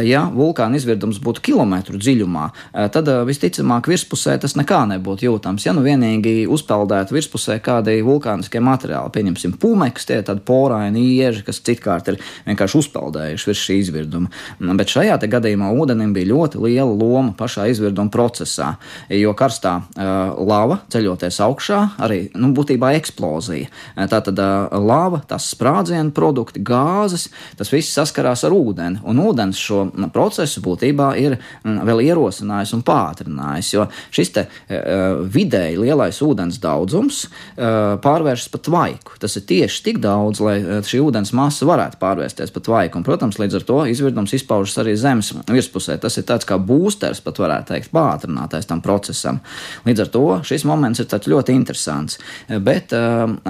Ja 0.05 0.25
vulkāna 0.33 0.77
izvirdums 0.77 0.88
būtu 0.97 1.43
kilometru 1.43 1.99
dziļumā, 1.99 2.45
eh, 2.73 2.87
tad 2.89 3.07
eh, 3.07 3.21
visticamāk 3.27 3.89
virspusē 3.89 4.39
tas 4.41 4.55
nekā 4.55 4.81
nebūtu 4.93 5.27
jūtams. 5.27 5.65
Ja 5.65 5.73
nu 5.73 5.83
vienīgi 5.85 6.47
uzpeldētu 6.49 7.15
virspusē 7.15 7.59
kādi 7.63 7.99
vulkāniskie 8.05 8.61
materiāli, 8.63 9.13
pieņemsim, 9.13 9.57
pūmeks, 9.59 10.07
tie 10.09 10.21
tādi 10.25 10.41
poraini 10.45 11.03
ieži, 11.19 11.43
kas 11.47 11.61
citkārt 11.61 12.09
ir 12.13 12.19
vienkārši 12.47 12.79
uzpeldējuši 12.79 13.49
virs 13.49 13.65
šī 13.65 13.79
izvirduma. 13.83 14.31
Mm, 14.59 14.77
bet 14.79 14.93
šajā 14.93 15.19
gadījumā 15.29 15.71
ūdenim 15.75 16.13
bija 16.15 16.31
ļoti 16.31 16.61
liela 16.63 16.93
loma 16.93 17.33
pašā 17.37 17.67
izvirduma 17.69 18.09
procesā, 18.13 18.73
jo 19.13 19.33
karstā 19.37 19.75
uh, 19.79 20.39
lava 20.47 20.79
ceļoties 20.89 21.39
augšā, 21.43 21.79
arī 22.01 22.19
nu, 22.39 22.51
būtībā 22.55 22.93
eksplozija. 22.97 23.69
Tā 24.09 24.21
tad 24.25 24.39
uh, 24.41 24.69
lava, 24.79 25.21
tas 25.27 25.49
sprādzienu 25.53 26.13
produkti, 26.15 26.63
gāzes, 26.65 27.27
tas 27.59 27.71
viss 27.73 27.93
saskarās 27.95 28.45
ar 28.47 28.55
ūdeni, 28.55 29.03
un 29.03 29.21
ūdens 29.23 29.59
šo 29.59 29.85
procesu 30.13 30.63
būtībā 30.69 31.09
ir 31.19 31.37
mm, 31.39 31.81
vēl 31.89 32.05
ierosinājis 32.07 32.75
un 32.77 32.85
pātrinājis, 32.87 33.73
jo 33.75 33.87
šis 34.15 34.33
te 34.35 34.45
vidēji 34.69 35.79
lielais 35.81 36.21
ūdens 36.23 36.59
daudzums 36.61 37.25
pārvēršas 37.57 38.51
pat 38.53 38.69
vaiku. 38.71 39.17
Tas 39.21 39.35
ir 39.39 39.45
tieši 39.49 39.83
tik 39.85 39.99
daudz, 40.03 40.41
lai 40.43 40.57
šī 40.85 41.01
ūdens 41.03 41.33
masa 41.37 41.67
varētu 41.69 41.99
pārvērsties 42.01 42.53
pat 42.55 42.69
vaiku, 42.71 42.99
un, 42.99 43.05
protams, 43.07 43.39
līdz 43.41 43.59
ar 43.59 43.65
to 43.67 43.79
izvirdums 43.91 44.33
izpaužas 44.37 44.77
arī 44.83 44.95
zemes 44.99 45.31
virspusē. 45.49 45.97
Tas 46.01 46.17
ir 46.19 46.27
tāds 46.29 46.47
kā 46.49 46.59
būsters, 46.61 47.21
pat 47.25 47.41
varētu 47.41 47.73
teikt, 47.73 47.91
pātrinātais 47.95 48.69
tam 48.69 48.83
procesam. 48.85 49.41
Līdz 49.87 50.05
ar 50.05 50.11
to 50.13 50.25
šis 50.47 50.65
moments 50.69 51.01
ir 51.03 51.09
ļoti 51.09 51.55
interesants, 51.55 52.19
bet, 52.65 52.93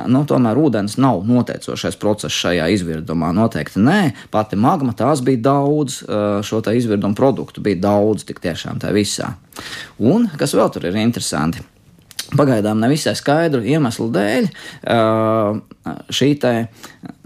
nu, 0.09 0.23
tomēr 0.29 0.59
ūdens 0.59 0.97
nav 1.01 1.23
noteicošais 1.27 1.99
process 2.01 2.35
šajā 2.35 2.69
izvirdumā. 2.75 3.31
Noteikti 3.35 3.81
nē, 3.83 3.99
pati 4.33 4.59
magma 4.59 4.95
tās 4.97 5.23
bija 5.25 5.43
daudz, 5.49 6.01
šo 6.45 6.61
izvirdumu 6.75 7.08
produktu 7.17 7.63
bija 7.65 7.81
daudz 7.89 8.25
tik 8.27 8.41
tiešām 8.43 8.79
tā 8.81 8.93
visā. 8.95 9.33
Un 9.99 10.29
kas 10.39 10.55
vēl 10.57 10.71
tur 10.73 10.89
ir 10.89 10.97
interesanti? 11.01 11.63
Pagaidām 12.29 12.77
nevisai 12.77 13.15
skaidru 13.17 13.63
iemeslu 13.65 14.09
dēļ 14.13 14.49
šī 16.13 16.29
te 16.41 16.53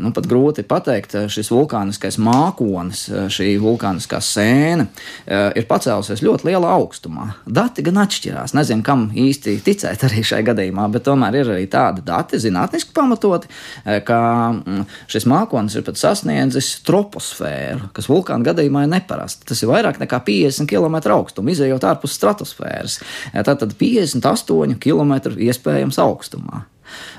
nu, 0.04 0.12
pat 0.16 0.28
grūti 0.30 0.66
pateikt, 0.68 1.16
eh, 1.16 1.28
šis 1.32 1.50
vulkāniskais 1.54 2.18
mākonis, 2.22 3.06
eh, 3.10 3.28
šī 3.32 3.56
vulkāniskā 3.62 4.20
sēne 4.24 4.88
eh, 5.26 5.52
ir 5.60 5.68
pacēlusies 5.70 6.24
ļoti 6.26 6.50
lielā 6.50 6.74
augstumā. 6.78 7.30
Dati 7.48 7.86
gan 7.86 8.02
atšķirās. 8.04 8.56
Nezinu, 8.58 8.84
kam 8.84 9.08
īsti 9.10 9.56
ticēt 9.64 10.06
arī 10.08 10.24
šai 10.26 10.42
gadījumā, 10.50 10.90
bet 10.92 11.06
tomēr 11.08 11.40
ir 11.40 11.54
arī 11.56 11.68
tādi 11.72 12.04
dati, 12.06 12.40
zinātniski 12.42 12.94
pamatoti, 12.96 13.48
ka 14.06 14.20
mm, 14.54 14.84
šis 15.12 15.26
mākonis 15.30 15.78
ir 15.78 15.86
pat 15.88 16.00
sasniedzis 16.00 16.82
troposfēru, 16.88 17.92
kas 17.96 18.10
vulkāna 18.12 18.52
gadījumā 18.52 18.86
ir 18.86 18.94
neparasti. 18.96 19.48
Tas 19.50 19.64
ir 19.64 19.72
vairāk 19.72 20.02
nekā 20.02 20.20
50 20.26 20.70
km 20.70 21.00
augstuma, 21.16 21.54
izējot 21.54 21.88
ārpus 21.88 22.18
stratosfēras. 22.20 23.00
Tātad 23.34 23.76
58 23.80 24.80
km 24.84 25.18
iespējams 25.48 26.02
augstumā. 26.04 26.66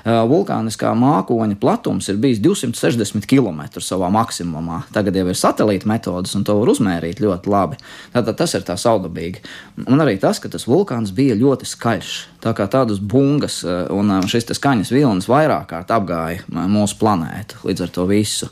Vulkāniskā 0.05 0.91
mākoņa 0.97 1.57
platums 1.61 2.09
ir 2.11 2.19
bijis 2.21 2.41
260 2.43 3.25
km 3.29 3.63
savā 3.81 4.11
maksimumā. 4.13 4.83
Tagad 4.95 5.17
jau 5.17 5.25
ir 5.31 5.39
satelīta 5.39 5.89
metodas, 5.89 6.35
un 6.37 6.45
to 6.47 6.57
var 6.59 6.71
uzmērīt 6.73 7.21
ļoti 7.23 7.51
labi. 7.51 7.79
Tātad 8.13 8.37
tas 8.39 8.55
ir 8.57 8.65
tā 8.67 8.77
saudabīgi. 8.79 9.41
Un 9.87 10.03
arī 10.03 10.17
tas, 10.21 10.39
ka 10.43 10.51
tas 10.51 10.67
vulkāns 10.69 11.13
bija 11.15 11.37
ļoti 11.39 11.67
skaļš. 11.69 12.13
Tā 12.45 12.53
kā 12.57 12.67
tādas 12.71 13.01
bungas 13.01 13.63
un 13.65 14.13
šis 14.29 14.51
skaņas 14.53 14.93
vilnis 14.93 15.29
vairāk 15.31 15.71
kārt 15.71 15.93
apgāja 15.95 16.45
mūsu 16.49 16.99
planētu 17.01 17.65
līdz 17.65 17.87
ar 17.87 17.95
to 17.95 18.05
visu. 18.09 18.51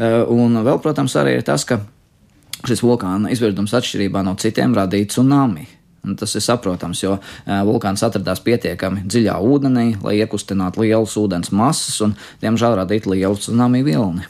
Un 0.00 0.62
vēl, 0.64 0.80
protams, 0.82 1.16
arī 1.20 1.36
ir 1.36 1.46
tas, 1.46 1.66
ka 1.68 1.82
šis 2.66 2.82
vulkāna 2.82 3.30
izvirdums 3.34 3.74
atšķirībā 3.76 4.24
no 4.24 4.34
citiem 4.40 4.74
radīja 4.76 5.12
tsunami. 5.12 5.68
Un 6.06 6.16
tas 6.18 6.32
ir 6.38 6.44
saprotams, 6.44 7.02
jo 7.02 7.16
vulkāns 7.46 8.04
atradās 8.06 8.42
pietiekami 8.46 9.04
dziļā 9.10 9.36
ūdenī, 9.42 9.88
lai 10.04 10.16
iekustinātu 10.20 10.84
lielas 10.84 11.16
ūdens 11.18 11.52
masas 11.54 11.98
un, 12.04 12.14
diemžēl, 12.44 12.78
radītu 12.80 13.12
lielu 13.14 13.38
tsunami 13.40 13.82
vilni. 13.86 14.26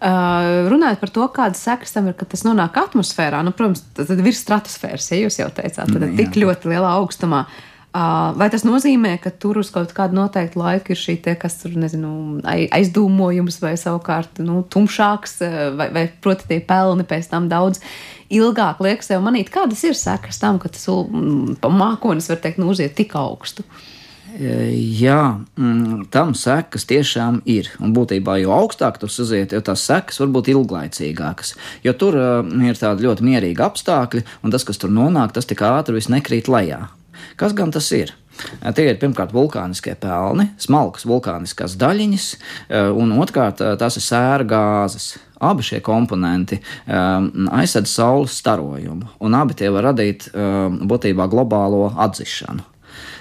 Uh, 0.00 0.68
runājot 0.72 1.00
par 1.02 1.10
to, 1.12 1.24
kādas 1.28 1.60
sekas 1.60 1.92
tam 1.92 2.06
ir, 2.08 2.14
kad 2.16 2.30
tas 2.32 2.40
nonāk 2.46 2.78
atmosfērā, 2.80 3.42
nu, 3.44 3.52
protams, 3.52 3.82
tad 3.98 4.22
virs 4.24 4.40
stratosfēras, 4.40 5.10
ja 5.12 5.18
jūs 5.26 5.36
jau 5.42 5.50
teicāt, 5.52 5.90
tad 5.92 6.06
ir 6.06 6.14
tik 6.16 6.38
ļoti 6.40 6.72
lielā 6.72 6.94
augstumā. 7.02 7.42
Uh, 7.44 7.69
Vai 7.90 8.46
tas 8.52 8.62
nozīmē, 8.62 9.16
ka 9.18 9.32
tur 9.34 9.58
uz 9.58 9.72
kaut 9.74 9.90
kādu 9.96 10.14
noteiktu 10.14 10.60
laiku 10.60 10.92
ir 10.94 10.98
šī 11.00 11.16
te, 11.24 11.34
kas 11.34 11.56
tur, 11.58 11.74
nezinu, 11.74 12.38
aizdūmojums 12.46 13.58
vai 13.64 13.72
savukārt 13.80 14.38
nu, 14.46 14.60
tumšāks, 14.70 15.40
vai, 15.74 15.88
vai 15.96 16.04
proti 16.22 16.46
tie 16.52 16.60
pelni 16.62 17.02
pēc 17.02 17.32
tam 17.32 17.48
daudz 17.50 17.82
ilgāk 18.30 18.78
liekas 18.84 19.10
sev 19.10 19.24
manīt, 19.26 19.50
kādas 19.50 19.82
ir 19.88 19.98
sekas 19.98 20.38
tam, 20.38 20.60
ka 20.62 20.70
tas 20.70 20.86
mākonis, 21.66 22.30
var 22.30 22.38
teikt, 22.44 22.62
nu, 22.62 22.70
uziet 22.70 22.94
tik 22.94 23.16
augstu? 23.18 23.66
Jā, 24.38 25.40
mm, 25.58 26.06
tam 26.14 26.36
sekas 26.38 26.86
tiešām 26.86 27.40
ir. 27.50 27.72
Un 27.82 27.90
būtībā, 27.96 28.36
jo 28.38 28.54
augstāk 28.54 29.00
tas 29.02 29.18
uziet, 29.18 29.50
jo 29.50 29.58
tās 29.66 29.82
sekas 29.88 30.22
var 30.22 30.30
būt 30.36 30.52
ilglaicīgākas. 30.54 31.56
Jo 31.82 31.96
tur 31.98 32.14
uh, 32.14 32.46
ir 32.46 32.78
tādi 32.78 33.08
ļoti 33.08 33.26
mierīgi 33.26 33.66
apstākļi, 33.66 34.22
un 34.46 34.54
tas, 34.54 34.62
kas 34.68 34.78
tur 34.78 34.94
nonāk, 34.94 35.34
tas 35.34 35.50
tik 35.50 35.66
ātri 35.66 35.98
viss 35.98 36.12
nekrīt 36.12 36.46
lejā. 36.52 36.84
Kas 37.40 37.54
gan 37.56 37.72
tas 37.74 37.90
ir? 37.96 38.14
Tie 38.74 38.86
ir 38.88 38.96
pirmkārt 39.00 39.34
vulkāniskie 39.36 39.92
pelni, 40.00 40.46
smalkas 40.60 41.04
vulkāniskās 41.08 41.74
daļiņas, 41.80 42.28
un 42.96 43.12
otrkārt 43.20 43.60
tās 43.80 43.98
ir 44.00 44.06
sēra 44.06 44.46
gāzes. 44.48 45.10
Abi 45.40 45.64
šie 45.64 45.78
komponenti 45.84 46.58
um, 46.60 47.30
aizsedz 47.56 47.88
saules 47.88 48.34
starojumu, 48.42 49.08
un 49.24 49.36
abi 49.38 49.56
tie 49.56 49.70
var 49.72 49.88
radīt 49.88 50.28
um, 50.34 50.82
būtībā 50.88 51.24
globālo 51.32 51.86
atzišanu. 51.96 52.69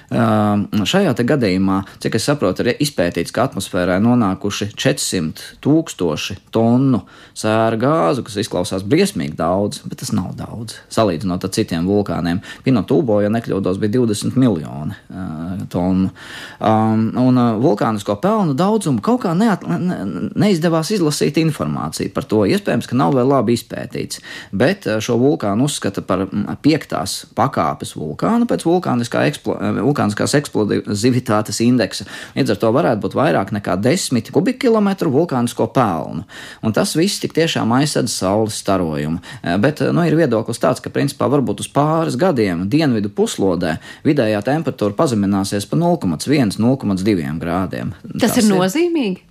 Šajā 0.10 1.12
gadījumā, 1.13 1.84
cik 2.02 2.15
es 2.17 2.26
saprotu, 2.26 2.63
ir 2.65 2.80
izpētīts, 2.82 3.34
ka 3.34 3.45
atmosfērā 3.45 4.00
nonākuši 4.02 4.72
400 4.74 5.60
tūkstoši 5.62 6.38
tonu 6.54 7.04
sēra 7.38 7.78
gāzu, 7.78 8.24
kas 8.26 8.39
izklausās 8.41 8.86
briesmīgi 8.89 9.38
daudz, 9.38 9.84
bet 9.86 10.02
tas 10.02 10.10
nav 10.15 10.32
daudz. 10.39 10.80
Salīdzinot 10.89 11.45
ar 11.45 11.54
citiem 11.54 11.86
vulkāniem, 11.86 12.41
Pinotūbo, 12.65 13.19
ja 13.22 13.30
nekļūdos, 13.30 13.78
bija 13.82 14.00
20 14.00 14.39
miljoni 14.39 14.98
uh, 14.98 15.62
tonu. 15.69 16.10
Um, 16.58 17.06
un 17.19 17.38
uh, 17.38 17.52
vulkānisko 17.62 18.17
pelnu 18.24 18.58
daudzumu 18.58 19.04
kaut 19.06 19.22
kā 19.28 19.36
neat, 19.38 19.62
ne, 19.69 20.00
neizdevās 20.41 20.89
izlasīt 20.95 21.38
informāciju 21.43 22.15
par 22.15 22.26
to. 22.26 22.41
Iespējams, 22.50 22.89
ka 22.89 22.98
nav 22.98 23.13
vēl 23.19 23.30
labi 23.30 23.54
izpētīts, 23.60 24.24
bet 24.58 24.89
šo 25.06 25.19
vulkānu 25.22 25.69
uzskata 25.69 26.02
par 26.02 26.26
piektās 26.65 27.22
pakāpes 27.38 27.93
vulkānu 28.00 28.50
pēc 28.50 28.65
vulkāniskā 28.65 29.28
eksploatācijas 29.30 29.99
vulkāniskās 30.00 30.36
eksplozivitātes 30.40 31.60
indeksa. 31.66 32.06
Līdz 32.36 32.54
ar 32.54 32.60
to 32.62 32.72
varētu 32.76 33.04
būt 33.04 33.18
vairāk 33.18 33.52
nekā 33.56 33.76
10 33.82 34.32
kubikkilometru 34.34 35.12
vulkānisko 35.12 35.70
pelnu. 35.76 36.26
Un 36.64 36.76
tas 36.76 36.96
viss 36.96 37.20
tik 37.20 37.36
tiešām 37.36 37.72
aizsedz 37.80 38.14
saules 38.14 38.60
starojumu. 38.60 39.20
Eh, 39.44 39.58
bet 39.58 39.82
nu, 39.82 40.04
ir 40.06 40.16
viedoklis 40.16 40.60
tāds, 40.60 40.82
ka 40.82 40.90
principā 40.90 41.30
varbūt 41.30 41.66
uz 41.66 41.70
pāris 41.72 42.18
gadiem 42.20 42.68
dienvidu 42.70 43.10
puslodē 43.10 43.78
vidējā 44.06 44.42
temperatūra 44.44 44.96
pazemināsies 44.96 45.68
pa 45.70 45.78
0,1-0,2 45.78 47.40
grādiem. 47.40 47.94
Tas, 48.20 48.30
tas 48.30 48.44
ir 48.44 48.50
nozīmīgi. 48.50 49.29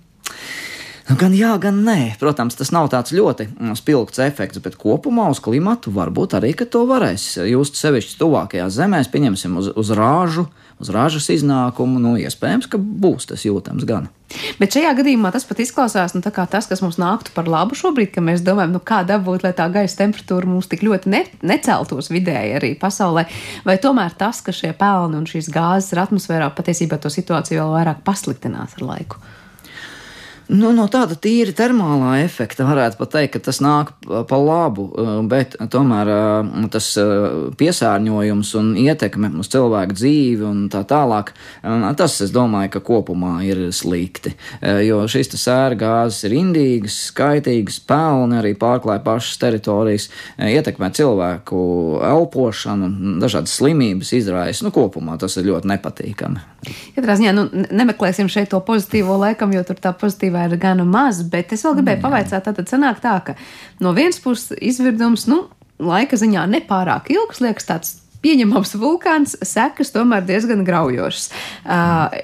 Nu, 1.09 1.15
gan 1.17 1.33
jā, 1.33 1.55
gan 1.57 1.79
nē. 1.81 2.19
Protams, 2.21 2.53
tas 2.53 2.69
nav 2.69 2.91
tāds 2.93 3.09
ļoti 3.17 3.47
mm, 3.49 3.73
spilgts 3.79 4.21
efekts, 4.21 4.59
bet 4.61 4.75
kopumā 4.77 5.25
uz 5.33 5.39
klimatu 5.41 5.89
varbūt 5.95 6.35
arī 6.37 6.51
to 6.69 6.83
varēs 6.85 7.31
just 7.49 7.79
sevišķi 7.81 8.19
tuvākajās 8.19 8.75
zemēs, 8.77 9.09
pieņemsim 9.09 9.55
uz, 9.57 9.71
uz 9.73 9.89
rāžu, 9.97 10.45
uz 10.77 10.91
rāžas 10.93 11.31
iznākumu. 11.33 11.97
Nu, 12.03 12.11
iespējams, 12.21 12.69
ka 12.69 12.77
būs 12.77 13.25
tas 13.31 13.41
jūtams 13.47 13.87
gan. 13.89 14.05
Bet 14.61 14.77
šajā 14.77 14.91
gadījumā 14.99 15.31
tas 15.33 15.47
pat 15.49 15.63
izklausās 15.63 16.13
nu, 16.13 16.21
tas, 16.21 16.69
kas 16.69 16.85
mums 16.85 17.01
nāktu 17.01 17.33
par 17.33 17.49
labu 17.49 17.73
šobrīd, 17.73 18.13
ka 18.13 18.21
mēs 18.21 18.45
domājam, 18.45 18.77
nu, 18.77 18.83
kā 18.85 19.01
dabūt, 19.01 19.47
lai 19.47 19.55
tā 19.57 19.65
gaisa 19.73 20.03
temperatūra 20.03 20.45
mums 20.45 20.69
tik 20.69 20.85
ļoti 20.85 21.09
ne, 21.09 21.23
neceltos 21.41 22.11
vidēji 22.13 22.53
arī 22.59 22.75
pasaulē. 22.77 23.25
Vai 23.65 23.79
tomēr 23.81 24.13
tas, 24.13 24.43
ka 24.45 24.53
šie 24.53 24.75
pelni 24.77 25.17
un 25.17 25.25
šīs 25.25 25.49
gāzes 25.57 25.89
ir 25.95 26.05
atmosfērā, 26.05 26.53
patiesībā 26.53 27.01
to 27.01 27.09
situāciju 27.09 27.63
vēl 27.63 27.77
vairāk 27.79 28.05
pasliktinās 28.05 28.77
ar 28.77 28.89
laiku? 28.93 29.25
Nu, 30.49 30.71
no 30.73 30.87
tāda 30.89 31.13
tīri 31.13 31.53
termālā 31.53 32.23
efekta 32.23 32.65
varētu 32.65 32.97
pat 32.97 33.11
teikt, 33.13 33.35
ka 33.35 33.39
tas 33.49 33.59
nāk 33.61 33.91
pa 34.01 34.37
labu, 34.41 34.87
bet 35.29 35.53
tomēr 35.69 36.09
tas 36.73 36.87
piesārņojums 37.59 38.53
un 38.57 38.71
ietekme 38.81 39.29
uz 39.43 39.51
cilvēku 39.53 39.93
dzīvi 39.99 40.47
un 40.47 40.63
tā 40.73 40.81
tālāk, 40.89 41.35
tas, 41.99 42.15
es 42.25 42.33
domāju, 42.33 42.71
ka 42.73 42.81
kopumā 42.87 43.35
ir 43.45 43.67
slikti. 43.77 44.33
Jo 44.87 45.03
šīs 45.11 45.29
sēra 45.37 45.77
gāzes 45.77 46.25
ir 46.25 46.33
indīgas, 46.39 46.97
skaitīgas, 47.11 47.77
pelni 47.85 48.39
arī 48.41 48.55
pārklāja 48.57 49.05
pašas 49.05 49.37
teritorijas, 49.43 50.09
ietekmē 50.41 50.89
cilvēku 50.97 51.61
elpošanu, 52.09 52.89
dažādas 53.21 53.53
slimības 53.61 54.15
izraisa. 54.17 54.65
Nu, 54.65 54.73
kopumā 54.73 55.19
tas 55.21 55.37
ir 55.37 55.51
ļoti 55.51 55.75
nepatīkami. 55.75 56.41
Katrā 56.97 57.15
ziņā 57.21 57.37
nu, 57.37 57.45
nemeklēsim 57.53 58.27
šeit 58.33 58.49
to 58.51 58.57
pozitīvo 58.65 59.13
laikam, 59.21 59.53
jo 59.55 59.61
tur 59.67 59.77
tā 59.79 59.93
pozitīvā 59.95 60.38
ir 60.47 60.57
gana 60.61 60.85
maz, 60.87 61.21
bet 61.27 61.53
es 61.55 61.65
vēl 61.65 61.79
gribēju 61.79 62.03
pavaicāt, 62.03 62.45
tātad 62.45 62.71
sanāk 62.71 63.01
tā, 63.03 63.15
ka 63.25 63.35
no 63.83 63.93
vienas 63.97 64.21
puses 64.23 64.53
izvirdums, 64.61 65.27
nu, 65.31 65.47
laika 65.79 66.19
ziņā 66.19 66.45
nepārāk 66.51 67.11
ilgs, 67.13 67.41
liekas 67.43 67.67
tāds 67.69 67.95
pieņemams 68.23 68.75
vulkāns, 68.79 69.37
sekas 69.47 69.93
tomēr 69.95 70.25
diezgan 70.27 70.65
graujošas. 70.67 71.29
Uh, 71.63 72.19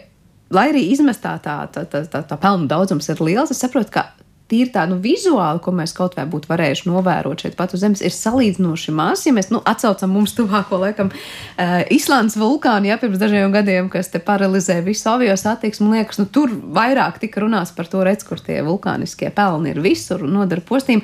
lai 0.55 0.67
arī 0.71 0.83
izmestā 0.91 1.37
tā, 1.43 1.61
tā, 1.71 1.85
tā, 1.89 2.03
tā, 2.11 2.21
tā 2.27 2.37
pelnu 2.41 2.69
daudzums 2.71 3.09
ir 3.11 3.23
liels, 3.23 3.53
es 3.53 3.61
saprotu, 3.63 3.95
ka 3.95 4.09
tīri 4.51 4.69
tā 4.73 4.85
nu, 4.89 4.97
vizuāli, 5.01 5.61
ko 5.63 5.73
mēs 5.75 5.93
kaut 5.97 6.15
vai 6.17 6.25
būtu 6.29 6.49
varējuši 6.51 6.89
novērot 6.89 7.45
šeit 7.45 7.57
pat 7.57 7.73
uz 7.73 7.81
Zemes, 7.81 8.03
ir 8.05 8.13
salīdzinoši 8.13 8.93
maz. 8.95 9.25
Ja 9.25 9.33
mēs 9.35 9.49
nu, 9.53 9.61
atcaucam 9.65 10.13
mums 10.13 10.35
tuvāko 10.37 10.79
laikam 10.81 11.09
uh, 11.11 11.81
Islandes 11.93 12.37
vulkānu, 12.39 12.89
ja 12.91 12.99
pirms 13.01 13.21
dažiem 13.21 13.53
gadiem, 13.55 13.89
kas 13.93 14.11
te 14.13 14.21
paralizē 14.23 14.79
visu 14.85 15.09
avio 15.11 15.33
satiksmu, 15.39 15.91
liekas, 15.97 16.21
nu, 16.21 16.29
tur 16.29 16.53
vairāk 16.53 17.19
tika 17.23 17.41
runāts 17.43 17.73
par 17.75 17.89
to, 17.89 18.03
redz, 18.05 18.25
kur 18.27 18.41
tie 18.41 18.61
vulkāniskie 18.65 19.33
pelni 19.35 19.73
ir 19.73 19.81
visur 19.85 20.25
un 20.25 20.37
nodara 20.39 20.63
postīm. 20.65 21.01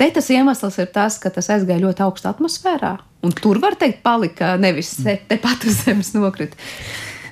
te 0.00 0.10
tas 0.14 0.30
iemesls 0.32 0.78
ir 0.80 0.90
tas, 0.94 1.18
ka 1.20 1.30
tas 1.30 1.50
aizgāja 1.52 1.82
ļoti 1.82 2.06
augstu 2.06 2.30
atmosfērā. 2.30 2.96
Un 3.26 3.34
tur 3.36 3.58
var 3.60 3.74
teikt, 3.76 4.00
palika 4.02 4.54
nevis 4.56 4.94
tepat 5.28 5.66
uz 5.68 5.82
zemes 5.84 6.14
nokrita. 6.16 6.56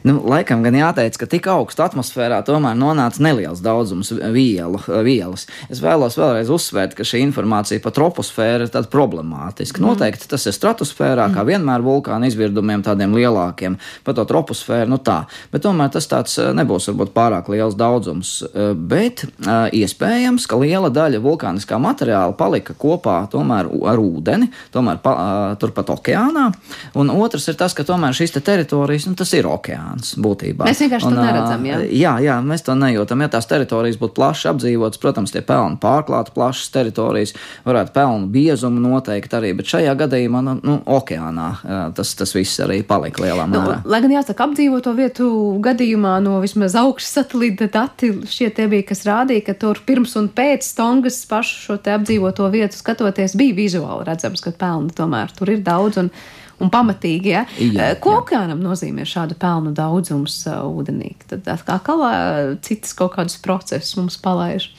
Nu, 0.06 0.18
laikam 0.28 0.62
gan 0.62 0.76
jāteic, 0.78 1.16
ka 1.18 1.26
tik 1.30 1.48
augstu 1.50 1.82
atmosfērā 1.82 2.38
tomēr 2.46 2.76
nonāca 2.78 3.22
neliels 3.24 3.62
daudzums 3.64 4.12
vielu, 4.34 4.80
vielas. 5.04 5.46
Es 5.72 5.82
vēlos 5.82 6.18
vēlreiz 6.18 6.50
uzsvērt, 6.54 6.94
ka 6.98 7.06
šī 7.06 7.22
informācija 7.26 7.82
par 7.82 7.94
troposfēru 7.96 8.68
ir 8.68 8.88
problemātiska. 8.92 9.80
Mm. 9.80 9.88
Noteikti 9.88 10.30
tas 10.30 10.46
ir 10.46 10.54
stratosfērā, 10.54 11.28
mm. 11.28 11.36
kā 11.36 11.44
vienmēr 11.48 11.84
vulkāna 11.84 12.30
izvirdumiem 12.30 12.84
tādiem 12.86 13.16
lielākiem, 13.16 13.78
par 14.06 14.16
to 14.18 14.26
troposfēru, 14.28 14.92
nu 14.94 15.00
tā. 15.02 15.20
Bet 15.52 15.66
tomēr 15.66 15.90
tas 15.94 16.06
tāds 16.10 16.38
eh, 16.38 16.52
nebūs 16.56 16.90
varbūt 16.92 17.14
pārāk 17.16 17.50
liels 17.52 17.76
daudzums. 17.78 18.36
Eh, 18.46 18.70
bet 18.74 19.24
eh, 19.26 19.80
iespējams, 19.82 20.46
ka 20.48 20.60
liela 20.62 20.92
daļa 20.94 21.22
vulkāniskā 21.24 21.80
materiāla 21.82 22.36
palika 22.38 22.76
kopā 22.78 23.18
tomēr 23.32 23.70
ar 23.90 24.02
ūdeni, 24.02 24.52
tomēr 24.74 25.02
pa, 25.02 25.16
turpat 25.60 25.90
okeānā. 25.96 26.48
Un 26.98 27.10
otrs 27.18 27.50
ir 27.50 27.58
tas, 27.58 27.74
ka 27.74 27.86
tomēr 27.86 28.14
šīs 28.16 28.36
te 28.36 28.44
teritorijas, 28.44 29.08
nu 29.10 29.18
tas 29.18 29.34
ir 29.34 29.48
okeāns 29.50 29.87
okeāns 29.88 30.14
būtībā. 30.20 30.66
Mēs 30.68 30.80
vienkārši 30.82 31.08
un, 31.08 31.16
to 31.16 31.22
neredzam. 31.24 31.64
Jā? 31.66 31.78
jā, 31.86 32.12
jā, 32.22 32.36
mēs 32.44 32.64
to 32.66 32.74
nejūtam. 32.78 33.22
Ja 33.22 33.28
tās 33.32 33.48
teritorijas 33.48 33.98
būtu 34.00 34.14
plaši 34.16 34.48
apdzīvotas, 34.52 35.00
protams, 35.00 35.32
tie 35.32 35.42
pelni 35.42 35.78
pārklāti 35.80 36.34
plašas 36.34 36.70
teritorijas, 36.74 37.34
varētu 37.66 37.94
pelnu 37.94 38.28
biezumu 38.32 38.82
noteikt 38.82 39.34
arī, 39.38 39.54
bet 39.58 39.70
šajā 39.70 39.94
gadījumā, 39.98 40.42
nu, 40.44 40.56
nu 40.62 40.78
okeānā 40.98 41.48
tas, 41.96 42.14
tas 42.18 42.34
viss 42.36 42.60
arī 42.64 42.80
palika 42.86 43.24
lielā 43.24 43.46
nu, 43.48 43.58
mērā. 43.58 43.80
Nu, 43.82 43.92
lai 43.92 44.02
gan 44.04 44.16
jāsaka, 44.18 44.48
apdzīvoto 44.48 44.94
vietu 44.98 45.28
gadījumā 45.64 46.18
no 46.24 46.38
vismaz 46.44 46.76
augšas 46.78 47.20
satelīta 47.20 47.70
dati 47.72 48.12
šie 48.28 48.50
tie 48.54 48.68
bija, 48.70 48.88
kas 48.92 49.04
rādīja, 49.08 49.48
ka 49.50 49.58
tur 49.66 49.82
pirms 49.86 50.16
un 50.20 50.30
pēc 50.32 50.66
Tongas 50.78 51.22
pašu 51.28 51.62
šo 51.64 51.78
te 51.82 51.94
apdzīvoto 51.96 52.48
vietu 52.52 52.78
skatoties 52.78 53.36
bija 53.38 53.56
vizuāli 53.56 54.06
redzams, 54.08 54.44
ka 54.44 54.54
pelni 54.54 54.94
tomēr 54.94 55.32
tur 55.36 55.50
ir 55.54 55.64
daudz. 55.64 55.98
Un, 56.02 56.12
un 56.62 56.70
pamatīgi. 56.72 57.32
Ja? 57.32 57.44
Jā, 57.58 57.92
Ko 58.02 58.14
jā. 58.14 58.22
okeānam 58.22 58.62
nozīmē 58.64 59.06
šādu 59.08 59.38
pelnu 59.40 59.74
daudzums 59.76 60.40
uh, 60.50 60.62
ūdenī? 60.66 61.14
Tad 61.30 61.48
atkal 61.52 62.04
uh, 62.04 62.54
citas 62.64 62.94
kaut 62.98 63.14
kādus 63.16 63.38
procesus 63.42 63.96
mums 63.98 64.18
palaiž. 64.22 64.70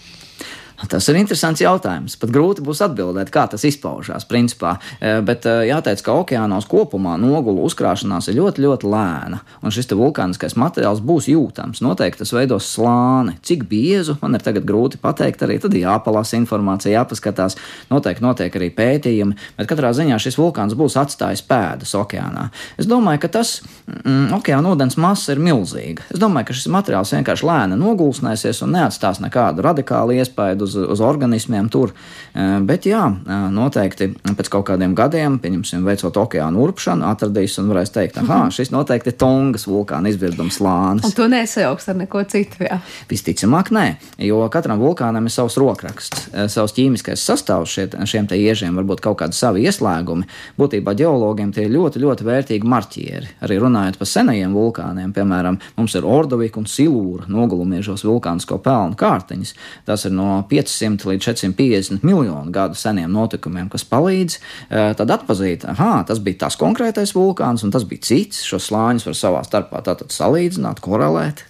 Tas 0.88 1.10
ir 1.12 1.18
interesants 1.20 1.60
jautājums. 1.60 2.15
Pat 2.20 2.32
grūti 2.32 2.63
būs 2.63 2.80
atbildēt, 2.86 3.32
kā 3.34 3.44
tas 3.52 3.65
izpaužās 3.68 4.24
principā. 4.30 4.78
Eh, 5.02 5.20
bet 5.26 5.44
eh, 5.50 5.65
jāteic, 5.68 6.00
ka 6.06 6.15
okeānos 6.22 6.68
kopumā 6.72 7.18
nogulu 7.20 7.65
uzkrāšanās 7.68 8.30
ir 8.32 8.38
ļoti, 8.39 8.63
ļoti 8.63 8.88
lēna. 8.88 9.42
Un 9.60 9.76
šis 9.76 9.92
vulkāniskais 9.92 10.56
materiāls 10.60 11.02
būs 11.04 11.28
jūtams. 11.28 11.82
Noteikti 11.84 12.24
tas 12.24 12.32
veidos 12.36 12.70
slāni. 12.72 13.36
Cik 13.44 13.65
biezu 13.68 14.15
man 14.22 14.38
ir 14.38 14.46
tagad 14.46 14.68
grūti 14.70 15.02
pateikt. 15.02 15.44
Arī 15.44 15.58
tad 15.60 15.76
jāpalasa 15.76 16.38
informācija, 16.39 16.96
jāpaskatās. 17.02 17.58
Noteikti 17.92 18.24
notiek 18.24 18.56
arī 18.56 18.72
pētījumi. 18.76 19.36
Bet 19.60 19.68
katrā 19.74 19.92
ziņā 19.98 20.22
šis 20.22 20.39
vulkāns 20.39 20.78
būs 20.80 20.96
atstājis 21.02 21.44
pēdas 21.50 21.92
okeānā. 22.00 22.48
Es 22.80 22.88
domāju, 22.88 23.26
ka 23.26 23.34
tas 23.39 23.58
mm, 23.84 24.32
okeāna 24.39 24.72
ūdens 24.72 24.96
masa 25.02 25.36
ir 25.36 25.44
milzīga. 25.44 26.08
Es 26.13 26.22
domāju, 26.22 26.50
ka 26.50 26.58
šis 26.62 26.72
materiāls 26.72 27.13
vienkārši 27.18 27.48
lēni 27.52 27.80
nogulsnēsies 27.84 28.63
un 28.63 28.78
neatstās 28.78 29.20
nekādu 29.24 29.65
radikālu 29.65 30.15
iespēju 30.22 30.68
uz, 30.69 30.77
uz 30.95 31.03
organismiem 31.03 31.67
tur. 31.73 31.93
Bet 32.65 32.86
jā, 32.88 33.01
noteikti 33.51 34.12
pēc 34.38 34.51
kaut 34.53 34.67
kādiem 34.69 34.93
gadiem, 34.97 35.39
pieņemsim, 35.41 35.84
veicot 35.88 36.21
okeānu 36.21 36.62
urpšanu, 36.63 37.08
atradīs 37.10 37.58
un 37.62 37.71
varēs 37.73 37.93
teikt, 37.95 38.21
ah, 38.21 38.47
šis 38.53 38.71
noteikti 38.73 39.12
ir 39.12 39.17
Tongas 39.19 39.65
vulkāna 39.69 40.12
izvirdums 40.12 40.60
lānis. 40.63 41.08
Un 41.08 41.15
to 41.17 41.27
nesajauks 41.32 41.89
ar 41.91 41.99
neko 41.99 42.23
citu. 42.29 42.63
Jā. 42.67 42.79
Visticamāk, 43.10 43.71
nē, 43.75 43.86
jo 44.29 44.41
katram 44.53 44.82
vulkānam 44.82 45.25
ir 45.25 45.34
savs 45.34 45.58
rokraksts, 45.60 46.29
savs 46.53 46.75
ķīmiskais 46.77 47.23
sastāvs 47.25 47.73
šiet, 47.73 47.97
šiem 48.10 48.29
te 48.29 48.38
iežiem, 48.39 48.77
varbūt 48.77 49.01
kaut 49.05 49.19
kādi 49.23 49.38
savi 49.38 49.65
ieslēgumi. 49.65 50.27
Būtībā 50.60 50.93
ģeologiem 50.99 51.53
tie 51.55 51.65
ir 51.65 51.73
ļoti, 51.73 52.03
ļoti 52.03 52.27
vērtīgi 52.27 52.69
marķieri. 52.69 53.34
Arī 53.45 53.60
runājot 53.63 53.97
par 53.99 54.10
senajiem 54.10 54.53
vulkāniem, 54.53 55.13
piemēram, 55.15 55.58
mums 55.79 55.95
ir 55.97 56.08
Ordovika 56.08 56.62
un 56.62 56.67
Silūra 56.69 57.25
nogulumiežos 57.32 58.05
vulkānisko 58.08 58.60
pelnu 58.63 58.97
kārtiņas. 58.99 59.53
Tas 59.88 60.05
ir 60.05 60.13
no 60.15 60.43
5 60.49 60.59
500 60.60 61.10
līdz 61.10 61.28
450 61.30 62.06
miljonu 62.08 62.52
gadu 62.54 62.78
seniem 62.80 63.12
notikumiem, 63.15 63.69
kas 63.72 63.88
palīdz 63.89 64.39
eh, 64.39 64.91
tad 65.00 65.15
atpazīt, 65.15 65.65
ah, 65.72 66.02
tas 66.08 66.22
bija 66.24 66.45
tas 66.45 66.60
konkrētais 66.60 67.15
vulkāns 67.15 67.65
un 67.65 67.74
tas 67.76 67.88
bija 67.88 68.10
cits. 68.12 68.43
Šos 68.50 68.69
slāņus 68.69 69.10
var 69.10 69.17
savā 69.17 69.45
starpā 69.48 69.84
salīdzināt, 70.10 70.84
korelēt. 70.84 71.45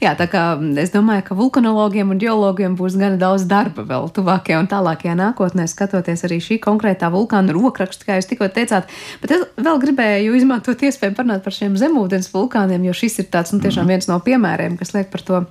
Jā, 0.00 0.12
tā 0.16 0.26
kā 0.30 0.42
es 0.80 0.92
domāju, 0.94 1.24
ka 1.28 1.36
vulkanologiem 1.36 2.12
un 2.12 2.20
geologiem 2.20 2.76
būs 2.78 2.96
gana 3.00 3.18
daudz 3.20 3.46
darba 3.48 3.84
vēl 3.86 4.08
tuvākajā 4.16 4.60
un 4.62 4.70
tālākajā 4.70 5.16
nākotnē, 5.18 5.66
skatoties 5.70 6.24
arī 6.28 6.40
šī 6.44 6.58
konkrētā 6.64 7.10
vulkāna 7.12 7.54
rokrakstu, 7.56 8.08
kā 8.08 8.18
jūs 8.18 8.30
tikko 8.30 8.48
teicāt. 8.52 8.90
Bet 9.22 9.36
es 9.36 9.44
vēl 9.56 9.80
gribēju 9.82 10.36
izmantot 10.38 10.84
iespēju 10.88 11.16
parunāt 11.18 11.44
par 11.44 11.56
šiem 11.56 11.76
zemūdens 11.80 12.32
vulkāniem, 12.32 12.88
jo 12.88 12.96
šis 12.96 13.22
ir 13.24 13.30
tāds, 13.32 13.54
nu, 13.54 13.62
tiešām 13.64 13.88
viens 13.92 14.08
no 14.10 14.20
piemēriem, 14.24 14.78
kas 14.80 14.94
liek 14.96 15.12
par 15.12 15.24
to 15.26 15.44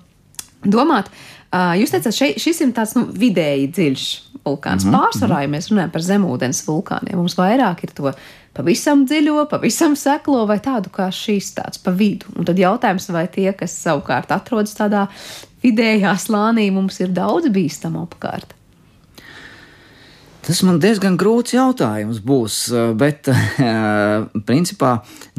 domāt. 0.65 1.12
Jūs 1.80 1.93
teicāt, 1.93 2.15
še, 2.15 2.32
šis 2.41 2.62
ir 2.65 2.71
tāds 2.75 2.95
nu, 2.97 3.06
vidēji 3.08 3.69
dziļš 3.71 4.06
vulkāns. 4.45 4.86
Mm 4.86 4.91
-hmm. 4.91 4.97
Pārsvarā, 4.97 5.41
ja 5.41 5.51
mēs 5.51 5.69
runājam 5.71 5.91
par 5.91 6.01
zemūdens 6.01 6.65
vulkāniem, 6.67 7.15
mums 7.15 7.38
vairāk 7.38 7.84
ir 7.84 7.93
to 7.95 8.12
pavisam 8.54 9.06
dziļo, 9.06 9.45
pavisam 9.49 9.95
seklo 9.95 10.45
vai 10.45 10.60
tādu 10.60 10.89
kā 10.89 11.08
šīs 11.12 11.54
tāds 11.56 11.82
pa 11.84 11.91
vidu. 11.91 12.25
Un 12.36 12.45
tad 12.45 12.60
jautājums, 12.60 13.10
vai 13.10 13.28
tie, 13.28 13.54
kas 13.54 13.75
savukārt 13.84 14.32
atrodas 14.32 14.75
tādā 14.75 15.08
vidējā 15.63 16.13
slānī, 16.17 16.71
mums 16.71 16.99
ir 16.99 17.08
daudz 17.08 17.47
bīstamu 17.47 18.06
apkārt. 18.06 18.54
Tas 20.46 20.60
man 20.62 20.76
diezgan 20.78 21.16
grūts 21.18 21.56
jautājums 21.56 22.20
būs, 22.22 22.56
eh, 22.70 22.92
bet 22.94 23.26
eh, 23.32 24.28
principā 24.46 24.92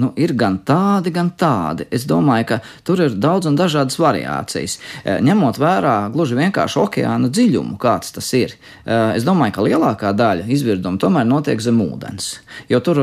nu, 0.03 0.09
ir 0.19 0.33
gan 0.35 0.57
tādi, 0.67 1.13
gan 1.15 1.29
tādi. 1.39 1.87
Es 1.95 2.09
domāju, 2.11 2.49
ka 2.49 2.59
tur 2.83 3.05
ir 3.05 3.15
daudz 3.15 3.47
un 3.47 3.59
dažādas 3.59 4.01
variācijas. 4.03 4.81
Eh, 5.05 5.21
ņemot 5.23 5.61
vērā 5.63 5.95
gluži 6.11 6.41
vienkārši 6.41 6.81
okeāna 6.83 7.31
dziļumu, 7.31 7.77
kāds 7.79 8.17
tas 8.17 8.33
ir, 8.35 8.57
es 8.87 9.25
domāju, 9.27 9.55
ka 9.55 9.65
lielākā 9.65 10.11
daļa 10.17 10.47
izvirdumu 10.53 10.99
tomēr 11.03 11.27
notiek 11.29 11.63
zem 11.63 11.79
ūdens. 11.85 12.29
Jo 12.71 12.81
tur, 12.83 12.99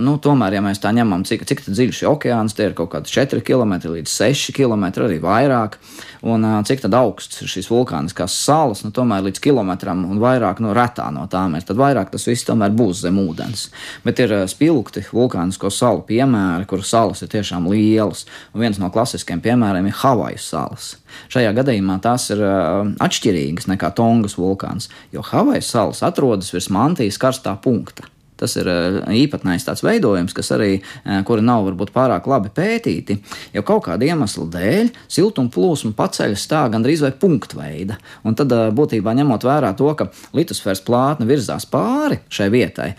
nu, 0.00 0.16
tomēr, 0.22 0.56
ja 0.56 0.64
mēs 0.64 0.80
tā 0.80 0.92
ņemam, 0.96 1.24
cik, 1.28 1.44
cik 1.48 1.64
dziļš 1.66 2.02
ir 2.02 2.10
okeāns, 2.12 2.56
tie 2.56 2.70
ir 2.70 2.76
kaut 2.78 2.92
kādi 2.94 3.12
4 3.12 3.44
km 3.44 3.76
līdz 3.92 4.12
6 4.12 4.56
km, 4.56 4.88
arī 5.04 5.20
vairāk. 5.22 5.80
Un 6.24 6.46
cik 6.66 6.84
augsts 6.96 7.42
šīs 7.44 7.68
vulkāniskās 7.70 8.34
salas, 8.44 8.82
nu, 8.84 8.92
tomēr 8.94 9.24
līdz 9.26 9.40
kilometram 9.42 10.04
un 10.08 10.20
vairāk 10.22 10.62
no 10.64 10.72
retā 10.76 11.08
no 11.12 11.26
tām 11.30 11.56
ir. 11.58 11.66
Tad 11.66 11.76
vairāk 11.80 12.12
tas 12.12 12.26
viss 12.28 12.46
tomēr 12.48 12.72
būs 12.76 13.02
zem 13.04 13.18
ūdens. 13.20 13.68
Bet 14.06 14.22
ir 14.24 14.34
spilgti 14.50 15.04
vulkānisko 15.12 15.70
salu 15.72 16.04
piemēri, 16.08 16.68
kur 16.70 16.84
salas 16.86 17.22
ir 17.22 17.32
tiešām 17.32 17.68
lielas. 17.72 18.24
Un 18.54 18.64
viens 18.64 18.80
no 18.80 18.90
klasiskiem 18.94 19.42
piemēriem 19.44 19.90
ir 19.90 20.00
Havaju 20.02 20.40
salas. 20.40 20.94
Šajā 21.32 21.52
gadījumā 21.56 22.00
tās 22.04 22.30
ir 22.34 22.42
atšķirīgas 22.42 23.70
nekā 23.72 23.92
Tongas 23.96 24.36
vulkāns, 24.40 24.90
jo 25.12 25.24
Havaju 25.26 25.64
salas 25.64 26.04
atrodas 26.06 26.52
virs 26.54 26.70
mantijas 26.72 27.20
karstā 27.20 27.56
punkta. 27.62 28.08
Tas 28.36 28.52
ir 28.60 28.68
eh, 28.68 28.98
īpatnējs 29.22 29.64
tāds 29.66 29.82
veidojums, 29.84 30.34
kas 30.36 30.52
arī, 30.56 30.76
eh, 30.78 31.20
kuri 31.26 31.44
nav 31.44 31.64
varbūt 31.70 31.92
pārāk 31.94 32.28
labi 32.28 32.52
pētīti, 32.52 33.16
jo 33.56 33.64
kaut 33.66 33.86
kāda 33.88 34.04
iemesla 34.04 34.44
dēļ 34.52 34.90
siltuma 35.08 35.52
plūsma 35.52 35.94
paceļas 35.96 36.44
tā 36.50 36.66
gandrīz 36.72 37.04
vai 37.04 37.12
punktveida. 37.16 37.96
Un 38.28 38.36
tad 38.36 38.52
eh, 38.52 38.68
būtībā 38.76 39.16
ņemot 39.16 39.48
vērā 39.48 39.72
to, 39.78 39.88
ka 39.96 40.10
litosfēras 40.36 40.84
plātne 40.84 41.28
virzās 41.28 41.68
pāri 41.70 42.20
šai 42.32 42.50
vietai, 42.52 42.92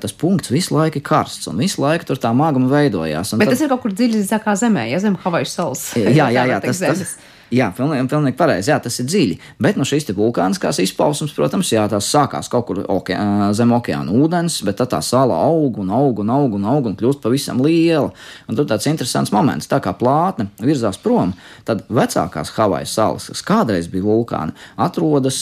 tas 0.00 0.14
punkts 0.16 0.52
visu 0.52 0.74
laiku 0.76 1.00
ir 1.00 1.04
karsts 1.06 1.48
un 1.50 1.58
visu 1.60 1.82
laiku 1.82 2.06
tur 2.08 2.20
tā 2.20 2.30
magma 2.36 2.68
veidojās. 2.70 3.34
Bet 3.34 3.48
tad... 3.48 3.56
tas 3.56 3.64
ir 3.64 3.72
kaut 3.72 3.82
kur 3.84 3.94
dziļi 3.94 4.22
zemē, 4.24 4.86
ja 4.92 5.00
zem 5.02 5.18
Havaju 5.24 5.48
salas. 5.50 5.86
Jā, 5.98 6.30
jā, 6.30 6.46
jā 6.52 6.60
tas, 6.62 6.82
tas, 6.84 7.16
Jā, 7.52 7.68
pilnīgi, 7.76 8.06
pilnīgi 8.08 8.36
pareizi. 8.38 8.70
Jā, 8.72 8.78
tas 8.82 8.96
ir 9.00 9.08
dziļi. 9.08 9.36
Bet 9.62 9.76
no 9.76 9.84
šīs 9.88 10.08
vulkāniskās 10.16 10.80
izpausmes, 10.84 11.34
protams, 11.36 11.72
jā, 11.72 11.84
tās 11.90 12.08
sākās 12.12 12.48
kaut 12.52 12.66
kur 12.68 12.80
oke, 12.92 13.16
zem 13.56 13.74
okeāna 13.76 14.14
ūdens, 14.14 14.60
bet 14.64 14.78
tad 14.80 14.92
tā 14.94 15.00
sala 15.04 15.36
aug 15.44 15.78
un 15.82 15.92
aug 15.94 16.22
un 16.22 16.32
aug 16.32 16.56
un 16.58 16.68
aug 16.70 16.88
un 16.90 16.96
kļūst 16.98 17.22
pavisam 17.24 17.60
liela. 17.64 18.12
Un 18.48 18.58
tur 18.58 18.68
tāds 18.70 18.88
interesants 18.90 19.32
moments, 19.34 19.68
tā 19.70 19.80
kā 19.84 19.92
plātne 19.98 20.48
virzās 20.62 20.98
prom, 21.00 21.34
tad 21.68 21.84
vecākās 21.92 22.52
Havaju 22.54 22.88
salas, 22.88 23.28
kas 23.32 23.44
kādreiz 23.44 23.90
bija 23.92 24.06
vulkāni, 24.06 24.54
atrodas 24.80 25.40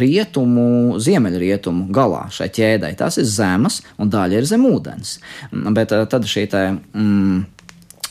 rietumu, 0.00 0.98
ziemeļrietumu 1.02 1.92
galā 1.94 2.26
šai 2.34 2.50
ķēdei. 2.58 2.96
Tās 2.98 3.20
ir 3.20 3.28
zemes 3.28 3.82
un 3.98 4.10
daļa 4.12 4.40
ir 4.40 4.48
zem 4.48 4.66
ūdens. 4.68 5.18
Bet 5.52 5.94
tad 5.94 6.26
šī 6.28 6.48
tā. 6.50 6.66
Mm, 6.96 7.46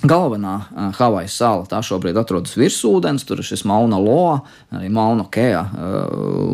Galvenā 0.05 0.53
uh, 0.61 0.89
Havaju 0.93 1.29
sala 1.31 1.65
tā 1.65 1.79
šobrīd 1.81 2.17
atrodas 2.21 2.53
virs 2.57 2.77
ūdens, 2.85 3.23
tur 3.25 3.41
ir 3.41 3.47
šis 3.47 3.63
Mauna 3.65 3.97
Loa, 3.97 4.35
arī 4.77 4.91
Mauna 4.93 5.25
Kea 5.33 5.63
uh, 5.63 5.95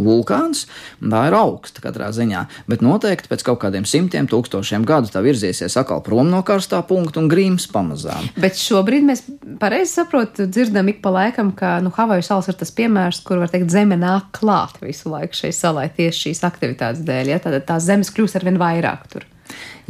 vulkāns. 0.05 0.63
Tā 1.03 1.25
ir 1.27 1.35
augsta 1.35 1.83
katrā 1.83 2.07
ziņā, 2.15 2.45
bet 2.71 2.85
noteikti 2.85 3.27
pēc 3.31 3.43
kaut 3.49 3.59
kādiem 3.65 3.87
simtiem 3.89 4.29
tūkstošiem 4.31 4.85
gadu 4.87 5.11
tā 5.11 5.19
virzīsies 5.25 5.75
atkal 5.81 5.99
prom 6.05 6.31
no 6.31 6.39
karstā 6.47 6.79
punkta 6.87 7.19
un 7.19 7.27
grīms 7.31 7.67
pamazām. 7.73 8.29
Bet 8.39 8.55
šobrīd 8.61 9.09
mēs 9.11 9.25
pareizi 9.59 9.91
saprotam, 9.99 10.47
dzirdam 10.47 10.93
ik 10.93 11.03
pa 11.03 11.11
laikam, 11.11 11.51
ka 11.51 11.75
nu, 11.83 11.91
Havaju 11.93 12.23
salas 12.23 12.47
ir 12.47 12.59
tas 12.59 12.71
piemērs, 12.75 13.21
kur 13.27 13.43
var 13.43 13.51
teikt, 13.51 13.73
zeme 13.73 13.99
nāk 13.99 14.31
klāt 14.39 14.79
visu 14.79 15.11
laiku 15.11 15.43
šai 15.43 15.51
salai 15.55 15.89
tieši 15.91 16.29
šīs 16.29 16.45
aktivitātes 16.47 17.03
dēļ. 17.03 17.35
Ja? 17.35 17.43
Tad 17.43 17.59
tās 17.67 17.91
zemes 17.91 18.13
kļūst 18.15 18.39
arvien 18.39 18.61
vairāk 18.61 19.07
tur. 19.11 19.27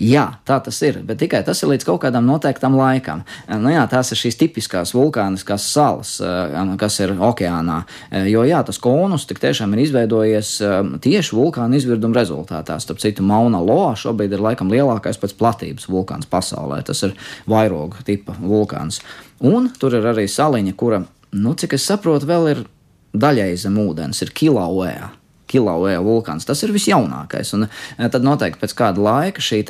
Jā, 0.02 0.26
tā 0.48 0.58
tas 0.66 0.80
ir, 0.82 0.98
bet 1.06 1.20
tikai 1.22 1.44
tas 1.46 1.60
ir 1.62 1.70
līdz 1.70 1.86
kaut 1.86 2.02
kādam 2.02 2.26
noteiktam 2.26 2.74
laikam. 2.78 3.22
Nu, 3.46 3.70
jā, 3.70 3.84
tās 3.92 4.10
ir 4.14 4.18
šīs 4.18 4.40
tipiskās 4.40 4.94
vulkāniskās 4.98 5.68
salas, 5.70 6.16
eh, 6.22 6.74
kas 6.82 7.00
ir 7.00 7.14
okeānā. 7.14 7.84
Eh, 8.10 8.28
jo 8.32 8.42
jā, 8.42 8.64
tas 8.66 8.82
konus 8.82 9.28
tik 9.30 9.40
tiešām 9.40 9.74
ir 9.74 9.84
izveidojies 9.86 10.62
eh, 10.62 10.76
tieši 10.98 11.38
vulkāna 11.38 11.78
izvirduma 11.78 12.18
rezultātā. 12.18 12.80
Starp 12.82 13.00
citu, 13.00 13.22
Mauna 13.22 13.62
Loa 13.62 13.94
šobrīd 13.94 14.34
ir 14.34 14.42
laikam 14.42 14.74
lielākais 14.74 15.22
pēc 15.22 15.38
platības 15.38 15.86
vulkāns 15.86 16.26
pasaulē. 16.26 16.84
Tas 16.84 17.04
ir 17.04 17.14
vairogu 17.46 18.02
tipa 18.04 18.34
vulkāns. 18.42 19.02
Un 19.42 19.70
tur 19.78 19.94
ir 19.94 20.10
arī 20.10 20.26
saliņa, 20.26 20.74
kura, 20.76 21.04
nu, 21.34 21.54
cik 21.54 21.74
es 21.78 21.86
saprotu, 21.86 22.26
vēl 22.26 22.50
ir 22.50 22.66
daļai 23.14 23.54
zem 23.58 23.78
ūdens, 23.78 24.24
ir 24.26 24.34
Kilauea. 24.34 25.23
Kilauea 25.54 26.02
vulkāns. 26.02 26.48
Tas 26.50 26.64
ir 26.66 26.74
visjaunākais. 26.74 27.54
Un 27.58 27.68
eh, 27.68 28.10
tad 28.10 28.26
noteikti 28.26 28.62
pēc 28.64 28.74
kāda 28.78 29.04
laika 29.04 29.44
šī 29.44 29.62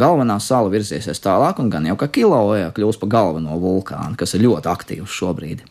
galvenā 0.00 0.38
sala 0.40 0.72
virzīsies 0.72 1.20
tālāk, 1.24 1.60
un 1.60 1.68
gan 1.72 1.86
jau 1.88 1.96
kā 2.00 2.08
Kilauea 2.12 2.72
kļūs 2.76 3.00
par 3.02 3.12
galveno 3.12 3.58
vulkānu, 3.60 4.16
kas 4.16 4.36
ir 4.36 4.46
ļoti 4.46 4.70
aktīvs 4.72 5.18
šobrīd. 5.20 5.64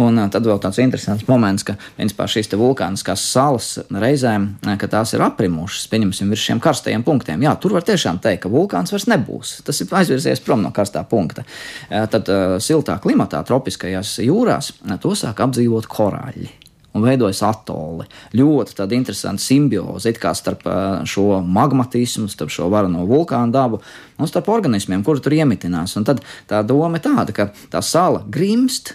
Un 0.00 0.20
eh, 0.20 0.28
tad 0.32 0.48
vēl 0.48 0.60
tāds 0.62 0.82
interesants 0.84 1.26
moments, 1.30 1.64
ka 1.66 1.78
principā, 1.96 2.28
šīs 2.30 2.52
vulkāniskās 2.60 3.24
salas 3.32 3.72
reizēm, 3.88 4.50
eh, 4.66 4.76
ka 4.80 4.90
tās 4.92 5.14
ir 5.16 5.24
aprimušas, 5.24 5.88
pieņemsim, 5.92 6.32
virs 6.34 6.46
šiem 6.50 6.62
karstajiem 6.62 7.06
punktiem. 7.06 7.40
Jā, 7.46 7.56
tur 7.60 7.78
var 7.78 7.86
tiešām 7.88 8.20
teikt, 8.20 8.44
ka 8.44 8.52
vulkāns 8.52 8.92
vairs 8.92 9.08
nebūs. 9.10 9.60
Tas 9.64 9.80
ir 9.80 9.98
aizvirzies 10.00 10.44
prom 10.44 10.64
no 10.64 10.74
karstā 10.76 11.02
punkta. 11.08 11.46
Tad 11.88 12.28
siltā 12.62 12.98
klimatā, 13.02 13.40
tropiskajās 13.46 14.18
jūrās, 14.24 14.74
to 15.02 15.16
sāk 15.18 15.40
apdzīvot 15.44 15.88
korāļi 15.90 16.69
un 16.94 17.04
veidojas 17.04 17.42
atoli. 17.46 18.06
Ļoti 18.36 18.76
tāda 18.78 18.96
interesanta 18.96 19.42
simbioze 19.42 20.12
starp 20.34 20.64
šo 21.08 21.40
magmatismu, 21.46 22.28
starp 22.30 22.50
šo 22.50 22.68
varano 22.72 23.06
vulkānu 23.08 23.52
dabu 23.54 23.80
un 24.20 24.28
starp 24.28 24.50
organismiem, 24.52 25.04
kuri 25.04 25.22
tur 25.24 25.32
iemitinās. 25.32 25.94
Un 25.96 26.04
tad 26.04 26.20
tā 26.50 26.60
doma 26.66 26.98
ir 26.98 27.04
tāda, 27.04 27.32
ka 27.32 27.48
tā 27.72 27.80
sala 27.84 28.20
grimst 28.28 28.94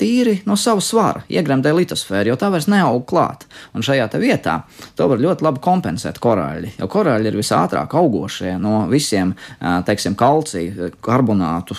tīri 0.00 0.40
no 0.46 0.56
sava 0.58 0.82
svara, 0.82 1.22
iegremdē 1.30 1.70
litosfēru, 1.76 2.32
jo 2.32 2.38
tā 2.40 2.50
vairs 2.50 2.66
neaug 2.70 3.04
klāt. 3.06 3.46
Un 3.76 3.84
šajā 3.86 4.08
vietā 4.16 4.62
to 4.96 5.06
var 5.10 5.20
ļoti 5.22 5.44
labi 5.44 5.62
kompensēt 5.62 6.18
korāļi, 6.22 6.72
jo 6.80 6.88
korāļi 6.90 7.30
ir 7.30 7.38
visātrāk 7.38 7.94
augošie 7.98 8.56
no 8.62 8.86
visiem, 8.90 9.34
teiksim, 9.60 10.16
kalcija, 10.18 10.90
karbonātu 11.04 11.76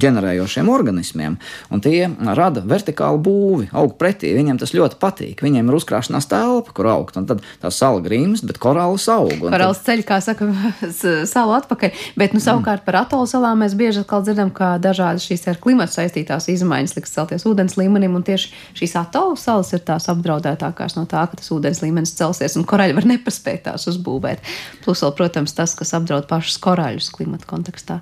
ģenerējošiem 0.00 0.68
organismiem, 0.70 1.38
un 1.70 1.82
tie 1.82 2.06
rada 2.36 2.62
vertikālu 2.62 3.22
būvi, 3.26 3.70
aug 3.72 3.96
pretī. 3.98 4.34
Viņiem 4.36 4.60
tas 4.60 4.74
ļoti 4.76 4.89
patīk. 5.00 5.42
Viņiem 5.44 5.68
ir 5.70 5.76
uzkrāšanās 5.76 6.28
telpa, 6.30 6.74
kur 6.74 6.88
augt, 6.90 7.18
tad 7.28 7.44
tā 7.62 7.70
sala 7.74 8.02
grimst, 8.04 8.46
bet 8.48 8.58
korāls 8.62 9.06
aug. 9.12 9.32
Korāls 9.42 9.82
tad... 9.82 9.86
ceļ, 9.90 10.02
kā 10.08 10.18
saka, 10.24 10.48
salu 11.34 11.54
atpakaļ. 11.58 12.04
Bet, 12.20 12.34
nu, 12.36 12.42
savukārt 12.42 12.86
par 12.86 13.02
atolu 13.02 13.28
salām 13.30 13.62
mēs 13.64 13.76
bieži 13.78 14.04
dzirdam, 14.10 14.52
ka 14.54 14.72
dažādas 14.82 15.26
šīs 15.28 15.46
ar 15.52 15.60
klimatu 15.62 15.98
saistītās 15.98 16.48
izmaiņas 16.52 16.96
liks 16.98 17.14
celties 17.14 17.46
ūdens 17.48 17.76
līmenim, 17.80 18.16
un 18.18 18.24
tieši 18.26 18.52
šīs 18.80 18.96
atolu 19.00 19.38
salas 19.40 19.72
ir 19.76 19.84
tās 19.86 20.08
apdraudētākās 20.12 20.96
no 20.98 21.06
tā, 21.10 21.26
ka 21.30 21.40
tas 21.40 21.52
ūdens 21.54 21.82
līmenis 21.84 22.16
celsies, 22.18 22.56
un 22.58 22.66
korāļi 22.68 22.96
var 22.98 23.08
nepaspēt 23.10 23.66
tās 23.68 23.86
uzbūvēt. 23.90 24.42
Plus 24.84 25.04
vēl, 25.04 25.14
protams, 25.18 25.54
tas, 25.56 25.76
kas 25.78 25.94
apdraud 25.98 26.28
pašus 26.30 26.58
korāļus 26.62 27.12
klimata 27.14 27.48
kontekstā. 27.50 28.00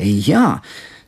Jā. 0.00 0.60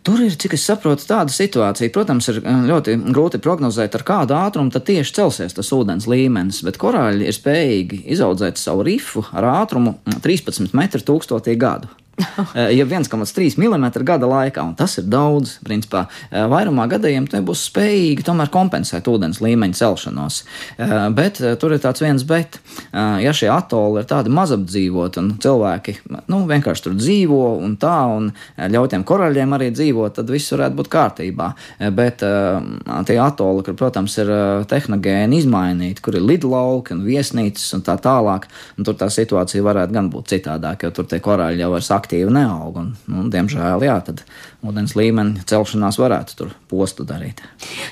Tur 0.03 0.18
ir, 0.24 0.34
cik 0.34 0.57
es 0.57 0.64
saprotu, 0.66 1.05
tāda 1.07 1.30
situācija. 1.30 1.92
Protams, 1.94 2.26
ir 2.32 2.40
eh, 2.42 2.62
ļoti 2.66 2.96
grūti 3.14 3.38
prognozēt, 3.42 3.94
ar 3.94 4.03
kādu 4.07 4.34
ātrumu 4.34 4.74
tad 4.74 4.88
tieši 4.88 5.14
celsies 5.20 5.55
tas 5.55 5.70
ūdens 5.76 6.09
līmenis, 6.11 6.64
bet 6.66 6.80
korāļi 6.82 7.28
ir 7.30 7.36
spējīgi 7.36 8.03
izaudzēt 8.16 8.59
savu 8.59 8.82
rifu 8.88 9.22
ar 9.30 9.46
ātrumu 9.62 10.00
13 10.24 10.74
metru 10.74 11.07
tūkstotī 11.07 11.55
gadu. 11.55 11.90
Eh, 12.54 12.76
ja 12.76 12.84
1,3 12.84 13.56
mm 13.56 13.86
gada 14.04 14.26
laikā, 14.28 14.62
un 14.66 14.74
tas 14.76 14.98
ir 15.00 15.06
daudz, 15.08 15.56
principā, 15.64 16.04
eh, 16.30 16.44
vairumā 16.50 16.84
gadījumā 16.90 17.30
tie 17.30 17.40
būs 17.44 17.64
spējīgi 17.70 18.26
tomēr 18.26 18.50
kompensēt 18.52 19.08
ūdens 19.08 19.40
līmeņa 19.40 19.78
celšanos. 19.78 20.42
Eh, 20.76 20.92
bet 21.16 21.40
tur 21.60 21.72
ir 21.72 21.80
tāds 21.80 22.02
viens 22.04 22.24
bet, 22.28 22.58
ja 22.92 23.32
šie 23.32 23.48
atoli 23.52 24.02
ir 24.02 24.06
tādi 24.08 24.30
mazapdzīvoti 24.32 25.18
un 25.18 25.30
cilvēki 25.42 25.94
nu, 26.28 26.42
vienkārši 26.48 26.84
tur 26.84 26.94
dzīvo 26.98 27.40
un 27.64 27.76
tā, 27.80 27.96
un 28.16 28.30
ļauj 28.58 28.90
tiem 28.92 29.04
korāļiem 29.08 29.56
arī 29.56 29.70
dzīvot, 29.72 30.14
tad 30.18 30.30
viss 30.30 30.52
varētu 30.52 30.78
būt 30.78 30.90
kārtībā. 30.92 31.48
Bet 31.96 32.22
tie 32.22 33.18
atoli, 33.22 33.64
kur, 33.66 33.76
protams, 33.78 34.16
ir 34.22 34.32
tehnogēni 34.70 35.40
izmainīti, 35.42 36.04
kur 36.04 36.18
ir 36.18 36.26
lidlauki 36.26 36.96
un 36.96 37.04
viesnīcas 37.06 37.72
un 37.78 37.84
tā 37.86 37.96
tālāk, 38.02 38.48
un 38.76 38.88
tur 38.88 38.98
tā 39.00 39.08
situācija 39.12 39.64
varētu 39.64 39.96
gan 39.96 40.10
būt 40.12 40.34
citādāk, 40.36 40.86
jo 40.86 40.92
tur 40.94 41.08
tie 41.10 41.22
korāļi 41.22 41.64
jau 41.64 41.72
var 41.74 41.86
sakt 41.86 42.11
aktīvi 42.12 42.32
neaug. 42.32 42.76
Un, 42.76 42.90
nu, 43.08 43.24
diemžēl, 43.32 43.82
jā, 43.86 43.96
tad 44.04 44.22
ūdens 44.62 44.94
līmeņa 44.98 45.46
celšanās 45.48 45.98
varētu 46.00 46.36
tur 46.36 46.52
postu 46.68 47.06
darīt. 47.08 47.40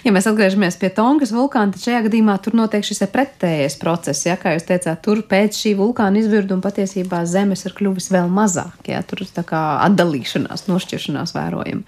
Ja 0.04 0.12
mēs 0.12 0.28
atgriežamies 0.28 0.76
pie 0.80 0.90
Tongas 0.92 1.32
vulkāna, 1.32 1.72
tad 1.72 1.86
šajā 1.86 2.04
gadījumā 2.08 2.36
tur 2.44 2.58
notiek 2.60 2.84
šis 2.84 3.02
pretējais 3.12 3.78
process. 3.80 4.26
Ja, 4.28 4.36
kā 4.36 4.54
jūs 4.56 4.68
teicāt, 4.68 5.00
tur 5.04 5.22
pēc 5.24 5.56
šī 5.56 5.74
vulkāna 5.80 6.20
izvirduma 6.20 6.64
patiesībā 6.66 7.24
zemes 7.24 7.64
ir 7.64 7.76
kļuvis 7.78 8.10
vēl 8.12 8.28
mazāk. 8.28 8.84
Ja, 8.90 9.00
tur 9.02 9.24
ir 9.24 9.32
tā 9.32 9.46
kā 9.46 9.62
atdalīšanās, 9.88 10.68
nošķiršanās 10.68 11.34
vērojama. 11.36 11.86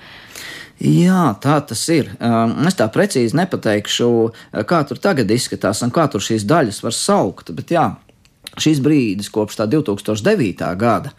Jā, 0.82 1.36
tā 1.38 1.60
tas 1.68 1.82
ir. 1.94 2.08
Es 2.66 2.74
tā 2.74 2.88
precīzi 2.90 3.36
nepateikšu, 3.38 4.08
kā 4.66 4.80
tur 4.88 4.98
tagad 4.98 5.30
izskatās 5.30 5.84
un 5.84 5.92
kā 5.94 6.08
tur 6.10 6.24
šīs 6.24 6.48
daļas 6.48 6.80
var 6.82 6.96
saukt. 6.96 7.52
Bet 7.54 7.70
jā, 7.70 7.84
Šis 8.60 8.82
brīdis, 8.84 9.30
kopš 9.32 9.62
tā 9.62 9.66
2009. 9.70 10.66
gada, 10.76 11.14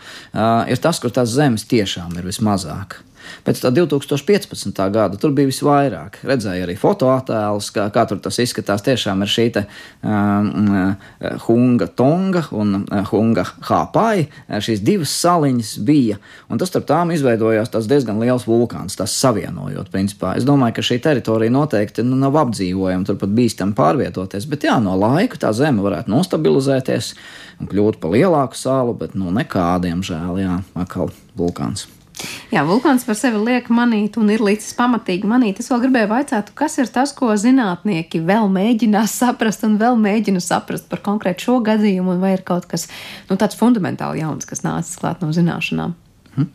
ir 0.70 0.82
tas, 0.82 1.00
kur 1.02 1.14
tās 1.14 1.34
zemes 1.34 1.66
tiešām 1.70 2.14
ir 2.20 2.30
vismazāk. 2.30 3.00
Pēc 3.46 3.62
tā 3.64 3.72
2015. 3.76 4.84
gada 4.94 5.20
tur 5.20 5.34
bija 5.36 5.50
visvairāk. 5.50 6.20
Redzēju 6.28 6.68
arī 6.68 6.76
fotoattēlus, 6.80 7.72
kā, 7.76 7.88
kā 7.94 8.06
tur 8.10 8.22
tas 8.24 8.40
izskatās. 8.44 8.86
Tiešām 8.86 9.24
ir 9.26 9.32
šī 9.32 9.48
te, 9.56 9.66
um, 10.04 10.96
Hunga 11.46 11.88
Tonga 11.88 12.46
un 12.52 12.84
uh, 12.84 13.04
Hunga 13.12 13.46
Hāpai. 13.70 14.28
Šīs 14.64 14.84
divas 14.86 15.14
saliņas 15.24 15.74
bija, 15.86 16.20
un 16.52 16.62
tas 16.62 16.72
starp 16.72 16.88
tām 16.90 17.14
izveidojās 17.16 17.72
diezgan 17.90 18.20
liels 18.22 18.48
vulkāns, 18.50 18.98
tas 19.00 19.14
savienojot. 19.20 19.92
Principā. 19.94 20.34
Es 20.40 20.48
domāju, 20.48 20.78
ka 20.78 20.86
šī 20.86 21.00
teritorija 21.04 21.54
noteikti 21.54 22.06
nu, 22.08 22.18
nav 22.20 22.38
apdzīvojama, 22.44 23.08
tur 23.08 23.20
pat 23.22 23.34
bīstami 23.36 23.76
pārvietoties, 23.78 24.48
bet 24.50 24.68
jā, 24.68 24.78
no 24.84 24.96
laika 25.00 25.40
tā 25.46 25.54
zeme 25.56 25.84
varētu 25.86 26.12
nostabilizēties 26.14 27.14
un 27.62 27.70
kļūt 27.72 28.00
par 28.02 28.16
lielāku 28.16 28.60
salu, 28.60 28.96
bet 28.98 29.18
nu 29.20 29.34
nekādiem 29.36 30.04
žēl, 30.06 30.40
jā, 30.42 30.62
atkal 30.80 31.14
vulkāns. 31.38 31.88
Jā, 32.54 32.64
vulkāns 32.68 33.06
par 33.08 33.18
sevi 33.20 33.42
liek 33.42 33.70
manīt 33.74 34.18
un 34.22 34.32
ir 34.34 34.44
līdz 34.44 34.68
pamatīgi 34.78 35.30
manīt. 35.30 35.62
Es 35.62 35.70
vēl 35.72 35.86
gribēju 35.86 36.12
vaicāt, 36.12 36.52
kas 36.58 36.78
ir 36.82 36.92
tas, 36.94 37.14
ko 37.18 37.32
zinātnieki 37.40 38.22
vēl 38.28 38.50
mēģinās 38.54 39.16
saprast 39.24 39.66
un 39.68 39.80
vēl 39.82 40.00
mēģina 40.02 40.44
saprast 40.44 40.90
par 40.92 41.04
konkrētu 41.06 41.48
šo 41.48 41.60
gadījumu, 41.66 42.18
vai 42.22 42.36
ir 42.38 42.46
kaut 42.48 42.68
kas 42.72 42.88
nu, 43.30 43.38
tāds 43.38 43.58
fundamentāli 43.60 44.24
jauns, 44.24 44.50
kas 44.50 44.66
nācis 44.66 45.00
klāt 45.02 45.24
no 45.24 45.32
zināšanām? 45.36 45.98
Hmm. 46.36 46.52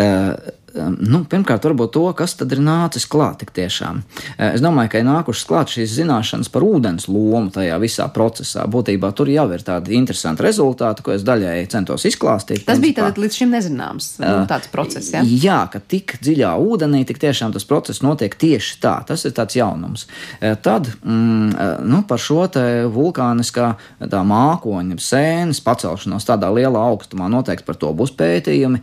Uh, 0.00 0.32
nu, 0.74 1.22
pirmkārt, 1.28 1.64
varbūt 1.66 1.92
to, 1.94 2.04
kas 2.16 2.34
tad 2.38 2.52
ir 2.54 2.60
nācis 2.62 3.06
klāt 3.10 3.40
tik 3.42 3.52
tiešām. 3.56 4.00
Eh, 4.36 4.54
es 4.54 4.62
domāju, 4.62 4.92
ka 4.92 5.00
ir 5.00 5.06
nākušas 5.08 5.46
klāt 5.48 5.72
šīs 5.74 5.96
zināšanas 5.98 6.50
par 6.52 6.64
ūdens 6.66 7.08
lomu 7.10 7.50
tajā 7.54 7.78
visā 7.82 8.06
procesā. 8.14 8.66
Būtībā 8.70 9.12
tur 9.16 9.30
jau 9.32 9.46
ir 9.54 9.64
tādi 9.66 9.96
interesanti 9.98 10.44
rezultāti, 10.46 11.04
ko 11.04 11.14
es 11.16 11.24
daļēji 11.26 11.70
centos 11.74 12.06
izklāstīt. 12.08 12.64
Tas 12.68 12.82
bija 12.82 13.00
tātad 13.00 13.20
līdz 13.22 13.40
šim 13.42 13.54
nezināms 13.56 14.10
nu, 14.20 14.26
eh, 14.26 14.46
tāds 14.50 14.70
process, 14.72 15.10
jā? 15.14 15.24
Jā, 15.24 15.60
ka 15.72 15.80
tik 15.80 16.18
dziļā 16.22 16.52
ūdenī 16.60 17.04
tik 17.08 17.20
tiešām 17.22 17.54
tas 17.56 17.66
process 17.68 18.04
notiek 18.06 18.34
tieši 18.34 18.78
tā. 18.80 18.96
Tas 19.06 19.24
ir 19.24 19.34
tāds 19.36 19.56
jaunums. 19.58 20.06
Tad 20.40 20.86
mm, 21.02 21.82
nu, 21.86 22.02
par 22.08 22.18
šo 22.18 22.46
te 22.52 22.84
vulkāniskā 22.90 23.74
mākoņa 24.00 24.98
sēnes 25.00 25.60
pacelšanos 25.64 26.26
tādā 26.28 26.50
lielā 26.54 26.80
augstumā 26.92 27.28
noteikti 27.32 27.66
par 27.66 27.78
to 27.80 27.92
būs 27.96 28.12
pētījumi. 28.16 28.80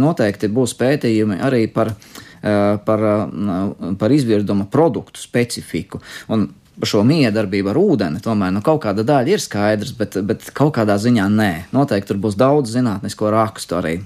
Noteikti 0.00 0.50
būs 0.52 0.74
pētījumi 0.78 1.19
pētījumi 1.20 1.40
arī 1.40 1.72
par, 1.72 1.94
eh, 2.42 2.78
par, 2.84 3.00
eh, 3.04 3.94
par 3.98 4.10
izvirduma 4.10 4.66
produktu 4.70 5.20
specifiku. 5.20 6.00
Un 6.28 6.48
šo 6.82 7.04
miedarbību 7.04 7.70
ar 7.70 7.76
ūdeni, 7.76 8.22
tomēr 8.22 8.52
nu, 8.52 8.62
kaut 8.62 8.82
kāda 8.82 9.04
daļa 9.04 9.28
ir 9.28 9.38
skaidrs, 9.38 9.96
bet, 9.96 10.12
bet 10.24 10.50
kaut 10.54 10.74
kādā 10.74 10.96
ziņā 10.96 11.28
nē. 11.28 11.64
Noteikti 11.72 12.06
tur 12.06 12.16
būs 12.16 12.36
daudz 12.36 12.70
zinātnisko 12.74 13.30
rakstu 13.30 13.76
arī. 13.76 14.00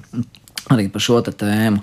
arī 0.70 0.90
par 0.90 1.00
šo 1.00 1.20
tēmu. 1.20 1.82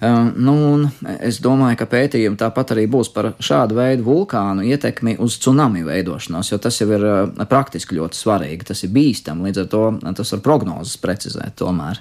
Um, 0.00 0.32
nu, 0.36 0.90
es 1.20 1.40
domāju, 1.40 1.76
ka 1.76 1.86
pētījumi 1.86 2.36
tāpat 2.36 2.70
arī 2.76 2.86
būs 2.86 3.12
par 3.12 3.34
šādu 3.42 3.74
veidu 3.74 4.04
vulkānu 4.04 4.62
ietekmi 4.62 5.18
uz 5.18 5.36
tsunami 5.38 5.82
veidošanos, 5.82 6.52
jo 6.52 6.58
tas 6.58 6.80
jau 6.80 6.88
ir 6.92 7.04
uh, 7.04 7.44
praktiski 7.44 7.96
ļoti 7.96 8.14
svarīgi. 8.14 8.64
Tas 8.64 8.84
ir 8.84 8.90
bīstami, 8.90 9.48
līdz 9.48 9.58
ar 9.58 9.66
to 9.66 10.14
tas 10.14 10.32
var 10.32 10.40
prognozes 10.40 10.96
precizēt 10.96 11.56
tomēr. 11.56 11.98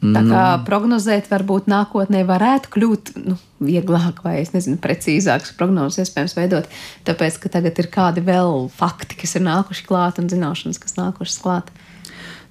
Tā 0.00 0.20
kā 0.24 0.44
nu. 0.56 0.64
prognozēt, 0.64 1.28
varbūt 1.28 1.68
nākotnē 1.68 2.22
varētu 2.28 2.70
kļūt 2.72 3.10
nu, 3.20 3.36
vieglāk, 3.64 4.22
vai 4.24 4.38
es 4.40 4.54
nezinu, 4.54 4.78
precīzākas 4.80 5.52
prognozes 5.58 6.06
iespējams 6.06 6.36
veidot, 6.38 6.68
tāpēc, 7.08 7.36
ka 7.42 7.52
tagad 7.52 7.80
ir 7.80 7.90
kādi 7.92 8.24
vēl 8.24 8.66
fakti, 8.72 9.18
kas 9.20 9.36
ir 9.36 9.44
nākuši 9.44 9.84
klāt 9.88 10.20
un 10.22 10.30
zināšanas, 10.32 10.80
kas 10.80 10.96
nākušas 10.96 11.40
klāt. 11.44 11.72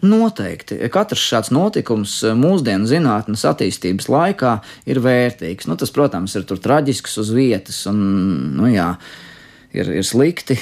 Noteikti. 0.05 0.77
Katrs 0.93 1.25
šāds 1.25 1.49
notikums 1.51 2.13
mūsdienu 2.37 2.87
zinātnes 2.87 3.41
attīstības 3.49 4.07
laikā 4.13 4.53
ir 4.87 5.01
vērtīgs. 5.03 5.67
Nu, 5.67 5.75
tas, 5.79 5.91
protams, 5.91 6.37
ir 6.39 6.45
traģisks 6.47 7.17
uz 7.19 7.33
vietas, 7.35 7.81
un, 7.89 7.99
nu, 8.55 8.69
jā, 8.71 8.93
ir, 9.73 9.91
ir 9.99 10.05
slikti, 10.05 10.57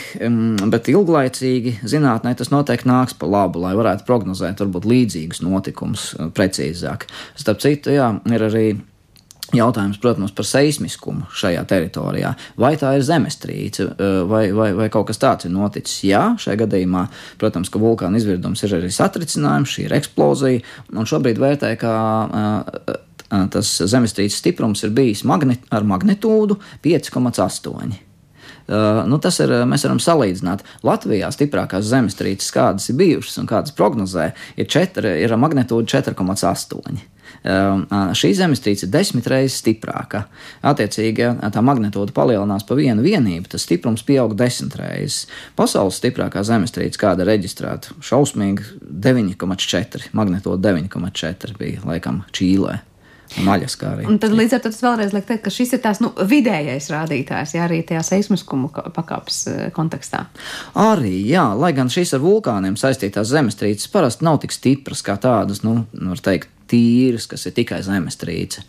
bet 0.72 0.92
ilglaicīgi 0.92 1.78
zinātnē 1.88 2.36
tas 2.38 2.52
noteikti 2.54 2.90
nāks 2.90 3.16
pa 3.18 3.30
labu, 3.30 3.62
lai 3.64 3.74
varētu 3.78 4.08
prognozēt 4.08 4.64
varbūt 4.64 4.88
līdzīgus 4.90 5.44
notikumus 5.46 6.12
precīzāk. 6.38 7.08
Starp 7.40 7.64
citu, 7.64 7.96
jā, 7.96 8.12
ir 8.32 8.48
arī 8.50 8.68
Jautājums, 9.56 9.96
protams, 10.04 10.34
par 10.36 10.44
seismiskumu 10.44 11.30
šajā 11.32 11.62
teritorijā. 11.70 12.34
Vai 12.60 12.74
tā 12.76 12.90
ir 12.98 13.06
zemestrīce, 13.08 13.86
eh, 13.88 14.16
vai, 14.28 14.52
vai, 14.52 14.74
vai 14.76 14.90
kaut 14.92 15.08
kas 15.08 15.22
tāds 15.22 15.48
ir 15.48 15.54
noticis? 15.56 16.02
Jā, 16.04 16.36
šajā 16.36 16.58
gadījumā, 16.66 17.06
protams, 17.40 17.72
ka 17.72 17.80
vulkāna 17.80 18.20
izvirdums 18.20 18.64
ir 18.68 18.76
arī 18.76 18.92
satricinājums, 18.92 19.72
šī 19.72 19.86
ir 19.86 19.96
eksplozija, 20.02 20.66
un 20.92 21.08
šobrīd 21.08 21.40
vērtē, 21.40 21.78
ka 21.80 21.94
uh, 22.28 23.48
tas 23.56 23.72
zemestrīces 23.88 24.42
stiprums 24.44 24.84
ir 24.84 24.92
bijis 24.92 25.24
magnet, 25.24 25.64
ar 25.72 25.88
magnitūdu 25.88 26.60
5,8. 26.84 28.07
Uh, 28.68 29.04
nu, 29.08 29.20
tas 29.24 29.40
ir, 29.44 29.54
mēs 29.70 29.86
varam 29.88 30.02
salīdzināt. 30.04 30.66
Latvijā 30.88 31.30
stiprākās 31.32 31.88
zemestrīces, 31.88 32.54
kādas 32.56 32.90
ir 32.92 32.98
bijušas 33.00 33.40
un 33.44 33.48
kādas 33.50 33.76
prognozē, 33.78 34.32
ir, 34.60 34.68
4, 34.68 35.14
ir 35.24 35.38
magnitūda 35.40 36.02
4,8. 36.02 37.06
Ehm, 37.48 37.84
šī 38.18 38.32
zemestrīce 38.38 38.88
ir 38.88 38.92
desmit 38.94 39.28
reizes 39.32 39.60
stiprāka. 39.62 40.26
Attiecīgi, 40.68 41.30
tā 41.54 41.64
magnitūda 41.64 42.16
palielinās 42.16 42.66
pa 42.68 42.78
vienu 42.80 43.06
vienību, 43.06 43.52
tas 43.54 43.66
stiprums 43.68 44.06
pieaug 44.08 44.36
desmit 44.38 44.78
reizes. 44.80 45.28
Pasaules 45.60 46.00
stiprākā 46.02 46.44
zemestrīce, 46.48 47.00
kāda 47.02 47.28
reģistrēta, 47.28 47.98
šausmīgi 48.04 48.82
9,4, 49.08 50.12
magnitūda 50.18 50.74
9,4 50.74 51.58
bija 51.60 51.88
laikam 51.88 52.24
Čīlē. 52.36 52.82
Maļaskā 53.48 53.92
arī. 53.94 54.08
Un 54.10 54.20
tad 54.22 54.36
līdz 54.36 54.58
ar 54.58 54.64
to 54.64 54.72
tas 54.72 54.84
vēlreiz 54.84 55.14
liek 55.16 55.28
teikt, 55.28 55.44
ka 55.46 55.54
šis 55.54 55.76
ir 55.78 55.82
tās 55.84 56.02
nu, 56.04 56.12
vidējais 56.32 56.90
rādītājs, 56.94 57.56
jā, 57.58 57.66
arī 57.68 57.82
tajā 57.88 58.04
seismiskuma 58.08 58.72
pakāpes 58.96 59.40
eh, 59.52 59.64
kontekstā. 59.76 60.26
Arī, 60.80 61.16
jā, 61.30 61.46
lai 61.60 61.74
gan 61.78 61.92
šīs 61.94 62.16
ar 62.18 62.24
vulkāniem 62.24 62.78
saistītās 62.80 63.32
zemestrīces 63.34 63.92
parasti 63.94 64.28
nav 64.28 64.42
tik 64.44 64.56
stipras 64.56 65.04
kā 65.06 65.18
tādas, 65.22 65.64
nu, 65.68 65.82
var 65.94 66.24
teikt, 66.24 66.52
tīras, 66.70 67.28
kas 67.30 67.48
ir 67.48 67.56
tikai 67.58 67.82
zemestrīce. 67.86 68.64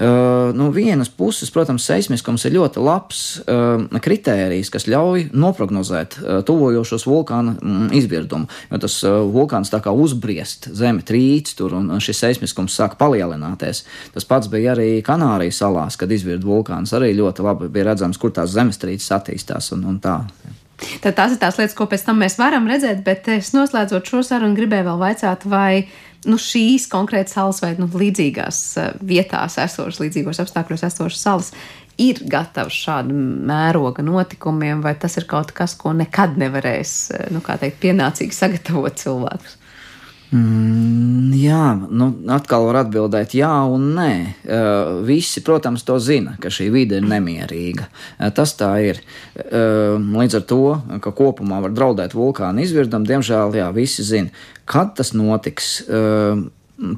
Uh, 0.00 0.50
no 0.56 0.70
vienas 0.72 1.10
puses, 1.12 1.50
protams, 1.52 1.84
seismiskums 1.84 2.46
ir 2.48 2.54
ļoti 2.54 2.80
labs 2.80 3.22
uh, 3.42 3.82
kritērijs, 4.00 4.70
kas 4.72 4.88
ļauj 4.88 5.26
noprognozēt 5.36 6.16
uh, 6.20 6.38
tuvojošos 6.46 7.04
vulkāna 7.08 7.56
mm, 7.58 7.90
izvirdumu. 7.98 8.48
Jo 8.70 8.80
tas 8.80 8.96
uh, 9.04 9.20
vulkāns 9.28 9.72
tā 9.72 9.82
kā 9.84 9.92
uzbriest, 9.92 10.70
zeme 10.76 11.04
trīc 11.04 11.52
tur, 11.58 11.76
un 11.76 11.92
šis 12.00 12.24
seismiskums 12.24 12.78
sāk 12.80 12.96
palielināties. 13.00 13.84
Tas 14.14 14.28
pats 14.28 14.48
bija 14.52 14.72
arī 14.72 15.02
Kanārijas 15.04 15.60
salās, 15.60 16.00
kad 16.00 16.12
izvirda 16.12 16.48
vulkāns. 16.48 16.94
Arī 16.96 17.12
ļoti 17.18 17.44
labi 17.44 17.68
bija 17.72 17.90
redzams, 17.92 18.20
kur 18.20 18.32
tās 18.32 18.54
zemestrīces 18.56 19.12
attīstās 19.20 19.72
un, 19.76 19.84
un 19.90 20.00
tā. 20.00 20.22
Tad 21.04 21.16
tās 21.16 21.34
ir 21.34 21.40
tās 21.40 21.58
lietas, 21.60 21.76
ko 21.76 21.86
pēc 21.90 22.06
tam 22.06 22.20
mēs 22.22 22.38
varam 22.40 22.68
redzēt, 22.70 23.02
bet 23.04 23.28
es 23.32 23.52
noslēdzot 23.52 24.08
šo 24.08 24.22
sarunu 24.24 24.56
gribēju 24.56 24.86
vēl 24.88 25.02
vaicāt, 25.02 25.44
vai 25.44 25.84
nu, 26.28 26.38
šīs 26.40 26.88
konkrētas 26.90 27.36
salas 27.36 27.60
vai 27.64 27.74
nu, 27.78 27.88
līdzīgās 27.88 28.62
eh, 28.80 28.90
vietās 29.06 29.58
esošas, 29.62 30.00
līdzīgos 30.02 30.42
apstākļos 30.44 30.84
esošas 30.90 31.22
salas 31.24 31.52
ir 32.00 32.20
gatavs 32.32 32.76
šādu 32.86 33.16
mēroga 33.50 34.04
notikumiem, 34.04 34.82
vai 34.84 34.94
tas 35.00 35.18
ir 35.20 35.28
kaut 35.30 35.52
kas, 35.56 35.76
ko 35.78 35.92
nekad 35.96 36.38
nevarēs, 36.40 36.94
eh, 37.14 37.30
nu, 37.34 37.42
kā 37.44 37.58
teikt, 37.60 37.80
pienācīgi 37.84 38.36
sagatavot 38.36 39.00
cilvēkus? 39.00 39.59
Mm, 40.30 41.32
jā, 41.34 41.62
nu, 41.90 42.06
atkal 42.30 42.68
var 42.68 42.84
atbildēt, 42.84 43.32
jā, 43.34 43.50
un 43.66 43.88
nē. 43.96 44.10
Uh, 44.46 44.90
visi, 45.06 45.42
protams, 45.42 45.82
to 45.86 45.96
zina, 45.98 46.36
ka 46.38 46.52
šī 46.54 46.68
vide 46.70 47.00
ir 47.00 47.08
nemierīga. 47.10 47.88
Uh, 47.90 48.28
tas 48.34 48.54
tā 48.58 48.70
ir. 48.86 49.00
Uh, 49.34 49.98
līdz 49.98 50.38
ar 50.38 50.44
to, 50.52 50.60
ka 51.02 51.14
kopumā 51.18 51.58
var 51.64 51.74
draudēt 51.74 52.14
vulkāna 52.14 52.62
izvirdam, 52.62 53.08
diemžēl, 53.08 53.58
jā, 53.58 53.66
visi 53.74 54.06
zina, 54.06 54.30
kad 54.70 54.94
tas 55.00 55.14
notiks. 55.18 55.80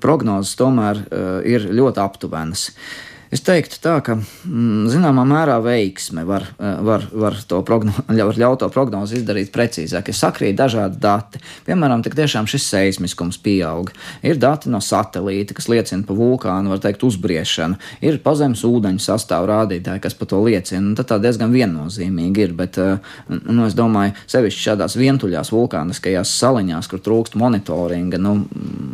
Prognozes 0.03 0.55
tomēr 0.55 1.01
ir 1.49 1.65
ļoti 1.75 1.99
aptuvenas. 1.99 2.69
Uh, 2.69 3.12
Es 3.33 3.41
teiktu 3.41 3.79
tā, 3.81 3.95
ka 4.05 4.19
mm, 4.19 4.91
zināmā 4.93 5.23
mērā 5.25 5.55
veiksme 5.65 6.27
var, 6.29 6.45
eh, 6.61 6.81
var, 6.85 7.07
var, 7.17 7.37
to 7.49 7.63
progno, 7.65 7.95
var 8.29 8.37
ļaut 8.39 8.61
to 8.61 8.69
prognozi 8.73 9.17
izdarīt 9.23 9.49
precīzāk. 9.55 10.11
Ir 10.13 10.19
sakrīt 10.19 10.59
dažādi 10.59 11.01
dati. 11.01 11.41
Piemēram, 11.65 12.05
tiešām 12.05 12.45
šis 12.51 12.67
seismiskums 12.69 13.41
pieaug. 13.41 13.89
Ir 14.21 14.37
dati 14.37 14.69
no 14.73 14.83
satelīta, 14.85 15.57
kas 15.57 15.71
liecina 15.73 16.05
par 16.05 16.19
vulkānu, 16.19 16.75
var 16.75 16.83
teikt, 16.85 17.07
uzbriešanu. 17.09 17.79
Ir 18.05 18.19
pazemes 18.21 18.67
ūdeņu 18.69 19.01
sastāvu 19.01 19.49
rādītāji, 19.49 20.05
kas 20.05 20.19
par 20.19 20.29
to 20.29 20.43
liecina. 20.45 20.93
Tad 21.01 21.15
tā 21.15 21.21
diezgan 21.25 21.57
viennozīmīgi 21.57 22.45
ir. 22.45 22.55
Bet, 22.59 22.77
eh, 22.77 23.01
nu, 23.33 23.65
es 23.65 23.79
domāju, 23.79 24.13
sevišķi 24.29 24.67
šādās 24.69 24.99
vientuļās 25.01 25.55
vulkāniskajās 25.57 26.37
saliņās, 26.37 26.93
kur 26.93 27.01
trūkst 27.01 27.41
monitoringa, 27.41 28.21
nu, 28.21 28.37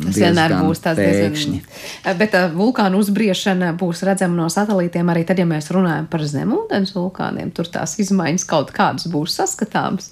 tas 0.07 0.23
vienmēr 0.23 0.61
būs 0.63 0.87
tāds 0.87 1.03
pēkšņi. 1.03 1.59
Diezgan... 1.59 2.19
Bet 2.23 2.39
uh, 2.39 2.49
vulkānu 2.55 3.03
uzbriešana 3.03 3.75
būs 3.79 4.07
redzama 4.07 4.28
redzam 4.29 4.37
no 4.37 4.49
satelītiem, 4.49 5.09
arī 5.09 5.25
tad, 5.27 5.39
ja 5.39 5.47
mēs 5.47 5.71
runājam 5.73 6.09
par 6.11 6.21
zemūdens 6.21 6.95
vulkāniem, 6.95 7.51
tur 7.55 7.67
tās 7.67 7.99
izmaiņas 7.99 8.45
kaut 8.49 8.73
kādas 8.73 9.09
būs 9.09 9.37
saskatāmas. 9.39 10.11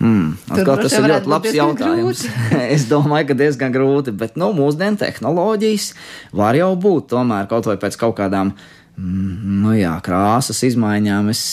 Mm, 0.00 0.36
atkal, 0.50 0.80
tas 0.80 0.92
ir 0.96 1.08
ļoti 1.08 1.30
labs 1.30 1.54
jautājums. 1.54 2.24
es 2.74 2.86
domāju, 2.88 3.28
ka 3.28 3.34
diezgan 3.38 3.72
grūti, 3.74 4.12
bet 4.12 4.36
nu, 4.36 4.52
mūsdienu 4.56 4.98
tehnoloģijas 5.00 5.92
var 6.32 6.56
jau 6.56 6.74
būt 6.76 7.10
tomēr 7.12 7.48
kaut 7.50 7.68
vai 7.68 7.76
pēc 7.76 7.98
kaut 8.00 8.16
kādām 8.18 8.54
mm, 8.96 9.60
nu, 9.64 9.74
jā, 9.76 9.94
krāsas 10.04 10.64
izmaiņām. 10.66 11.30
Es 11.30 11.44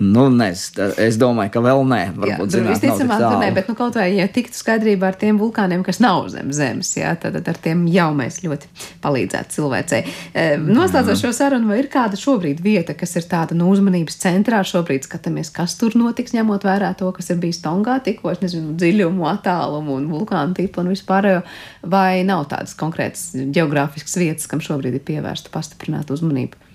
Nu, 0.00 0.30
nes, 0.32 0.62
es 0.96 1.18
domāju, 1.20 1.50
ka 1.52 1.60
vēl 1.60 1.82
nē. 1.84 2.00
Varbūt, 2.16 2.54
jā, 2.56 2.62
visticamāk, 2.64 3.20
ka 3.20 3.40
nē, 3.42 3.50
bet 3.52 3.66
nu, 3.68 3.74
kaut 3.76 3.98
vai, 3.98 4.06
ja 4.16 4.24
tiktu 4.32 4.56
skaidrībā 4.56 5.10
ar 5.10 5.18
tiem 5.20 5.36
vulkāniem, 5.36 5.82
kas 5.84 6.00
nav 6.00 6.30
zem 6.32 6.54
zemes, 6.56 6.94
jā, 6.96 7.10
tad, 7.20 7.36
tad 7.36 7.50
ar 7.52 7.58
tiem 7.60 7.82
jau 7.92 8.06
mēs 8.16 8.38
ļoti 8.40 8.70
palīdzētu 9.04 9.56
cilvēcei. 9.58 10.00
E, 10.32 10.46
noslēdzot 10.56 11.20
šo 11.20 11.34
sarunu, 11.36 11.68
vai 11.68 11.82
ir 11.82 11.90
kāda 11.92 12.16
šobrīd 12.16 12.62
vieta, 12.64 12.96
kas 12.96 13.12
ir 13.20 13.28
tāda 13.28 13.52
no 13.52 13.66
nu, 13.66 13.74
uzmanības 13.76 14.16
centrā? 14.22 14.62
Šobrīd 14.64 15.04
skatāmies, 15.04 15.52
kas 15.52 15.76
tur 15.76 15.92
notiks, 16.00 16.32
ņemot 16.32 16.64
vērā 16.64 16.94
to, 16.96 17.12
kas 17.16 17.28
ir 17.34 17.42
bijis 17.44 17.60
Tongā, 17.60 17.98
tikko, 18.06 18.32
es 18.32 18.40
nezinu, 18.40 18.72
dziļumu, 18.80 19.28
attālumu 19.34 19.98
un 20.00 20.08
vulkānu 20.14 20.56
tipu 20.56 20.80
un 20.80 20.94
vispārējo, 20.94 21.44
vai 21.92 22.24
nav 22.24 22.48
tādas 22.48 22.72
konkrētas 22.80 23.34
geogrāfiskas 23.52 24.16
vietas, 24.24 24.48
kam 24.48 24.64
šobrīd 24.64 24.96
ir 24.96 25.06
pievērsta 25.12 25.52
pastiprināta 25.52 26.16
uzmanība? 26.16 26.69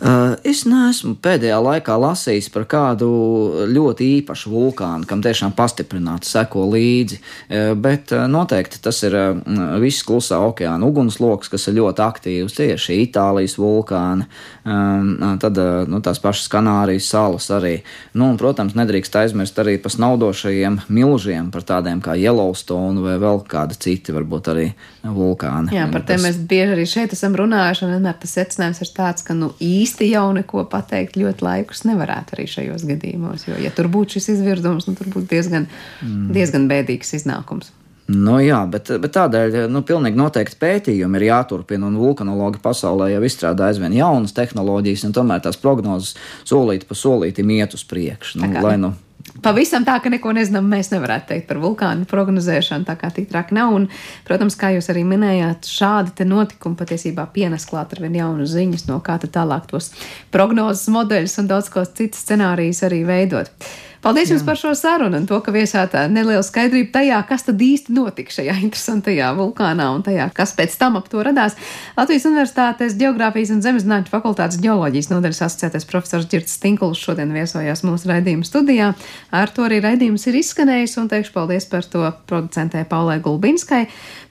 Uh, 0.00 0.32
es 0.48 0.62
neesmu 0.64 1.12
pēdējā 1.20 1.58
laikā 1.60 1.92
lasījis 2.00 2.46
par 2.54 2.64
kādu 2.70 3.08
ļoti 3.68 4.06
īpašu 4.20 4.48
vulkānu, 4.48 5.04
kam 5.04 5.20
tiešām 5.20 5.52
pastiprināti 5.52 6.24
seko 6.24 6.64
līdzi, 6.72 7.18
uh, 7.20 7.72
bet 7.76 8.14
uh, 8.16 8.24
noteikti 8.30 8.80
tas 8.80 9.02
ir 9.04 9.16
viss 9.82 10.04
klusā 10.08 10.38
okeāna 10.40 10.88
ugunsloks, 10.88 11.50
kas 11.52 11.68
ir 11.68 11.76
ļoti 11.82 12.04
aktīvs. 12.04 12.56
Tie 12.56 12.70
ir 12.72 12.80
šī 12.80 12.96
Itālijas 13.04 13.56
vulkāni, 13.60 14.26
tad 14.64 15.58
nu, 15.90 16.00
tās 16.04 16.20
pašas 16.22 16.48
Kanārijas 16.52 17.08
salas 17.10 17.48
arī. 17.52 17.72
Nu, 18.14 18.30
un, 18.30 18.38
protams, 18.40 18.76
nedrīkst 18.78 19.16
aizmirst 19.20 19.58
arī 19.60 19.76
par 19.82 19.92
snaudošajiem 19.94 20.80
milžiem, 20.92 21.50
par 21.52 21.64
tādiem 21.66 22.02
kā 22.04 22.16
Yellowstone 22.20 23.02
vai 23.04 23.16
vēl 23.22 23.42
kādi 23.50 23.78
citi, 23.80 24.14
varbūt 24.14 24.50
arī 24.52 24.66
vulkāni. 25.04 25.74
Jā, 25.76 25.88
par 25.92 26.04
tiem 26.04 26.20
tas... 26.20 26.26
mēs 26.28 26.40
bieži 26.50 26.76
arī 26.76 26.86
šeit 26.88 27.16
esam 27.16 27.36
runājuši, 27.40 27.86
un 27.86 27.94
vienmēr 27.96 28.18
tas 28.22 28.36
secinājums 28.38 28.82
ir 28.84 28.92
tāds, 28.96 29.26
ka 29.26 29.36
nu 29.36 29.52
īsti 29.58 29.89
īsti 29.90 30.12
jau 30.12 30.30
neko 30.36 30.64
pateikt 30.70 31.18
ļoti 31.18 31.44
laikus 31.44 31.84
nevarētu 31.88 32.36
arī 32.36 32.46
šajos 32.50 32.86
gadījumos. 32.86 33.48
Jo, 33.48 33.58
ja 33.58 33.72
tur 33.74 33.90
būtu 33.90 34.18
šis 34.18 34.36
izvirdums, 34.36 34.86
nu, 34.86 34.94
tur 34.94 35.10
būtu 35.10 35.26
diezgan, 35.30 35.66
mm. 36.02 36.30
diezgan 36.34 36.68
bēdīgs 36.70 37.16
iznākums. 37.18 37.72
Nu, 38.10 38.40
jā, 38.42 38.58
bet, 38.66 38.88
bet 38.98 39.12
tādēļ 39.14 39.68
nu, 39.70 39.84
pilnīgi 39.86 40.18
noteikti 40.18 40.58
pētījumi 40.58 41.20
ir 41.20 41.28
jāturpina, 41.28 41.86
un 41.86 41.98
vulkanologi 42.00 42.58
pasaulē 42.62 43.12
jau 43.12 43.20
izstrādā 43.26 43.68
aizvien 43.70 43.94
jaunas 43.94 44.34
tehnoloģijas, 44.34 45.04
un 45.06 45.14
tomēr 45.14 45.44
tās 45.44 45.60
prognozes 45.62 46.16
solīti 46.48 46.88
pa 46.88 46.98
solītim 46.98 47.52
iet 47.54 47.76
uz 47.78 47.84
priekšu. 47.86 48.40
Nu, 48.42 48.50
lai, 48.64 48.74
nu, 48.82 48.90
pavisam 49.42 49.84
tā, 49.86 49.96
ka 50.02 50.12
neko 50.12 50.32
nezinām, 50.36 50.68
mēs 50.70 50.90
nevarētu 50.92 51.30
teikt 51.32 51.48
par 51.50 51.60
vulkānu 51.62 52.08
prognozēšanu, 52.10 52.86
tā 52.88 52.96
kā 53.00 53.12
tik 53.14 53.28
traki 53.30 53.56
nav. 53.58 53.74
Un, 53.76 53.86
protams, 54.28 54.56
kā 54.60 54.72
jūs 54.74 54.90
arī 54.92 55.04
minējāt, 55.08 55.68
šādi 55.70 56.26
notikumi 56.28 56.78
patiesībā 56.80 57.28
pienes 57.34 57.68
klāt 57.70 57.94
ar 57.96 58.02
vien 58.04 58.18
jaunu 58.20 58.48
ziņas, 58.48 58.88
no 58.90 59.00
kā 59.04 59.18
tālāk 59.20 59.70
tos 59.70 59.92
prognozes 60.34 60.88
modeļus 60.92 61.38
un 61.42 61.50
daudz 61.50 61.70
ko 61.72 61.84
citas 61.86 62.24
scenārijas 62.26 62.84
arī 62.88 63.04
veidot. 63.08 63.70
Paldies 64.00 64.30
Jā. 64.30 64.36
jums 64.36 64.44
par 64.46 64.56
šo 64.56 64.70
sarunu 64.76 65.18
un 65.20 65.26
to, 65.28 65.36
ka 65.44 65.52
viesāt 65.52 65.92
nelielu 66.08 66.40
skaidrību 66.44 66.88
tajā, 66.94 67.18
kas 67.28 67.44
tad 67.44 67.60
īsti 67.60 67.92
notika 67.92 68.32
šajā 68.32 68.54
interesantajā 68.66 69.28
vulkānā 69.36 69.90
un 69.92 70.04
tajā, 70.06 70.30
kas 70.36 70.54
pēc 70.56 70.76
tam 70.80 70.96
ap 70.96 71.10
to 71.12 71.20
radās. 71.26 71.56
Latvijas 71.98 72.24
Universitātes 72.30 72.96
Geogrāfijas 73.00 73.52
un 73.52 73.60
Zemeszinātņu 73.64 74.12
fakultātes 74.12 74.60
ģeoloģijas 74.64 75.10
nodaļas 75.12 75.42
asociētais 75.48 75.88
profesors 75.90 76.28
Girts 76.32 76.56
Stinkuls 76.56 77.02
šodien 77.02 77.34
viesojās 77.36 77.84
mūsu 77.84 78.08
raidījuma 78.08 78.48
studijā. 78.48 78.94
Ar 79.36 79.52
to 79.52 79.66
arī 79.68 79.82
raidījums 79.84 80.24
ir 80.30 80.40
izskanējis 80.40 80.96
un 81.02 81.10
teikšu 81.12 81.36
paldies 81.36 81.68
par 81.68 81.84
to 81.84 82.06
producentē 82.30 82.86
Paulai 82.88 83.18
Gulbinskai. 83.20 83.82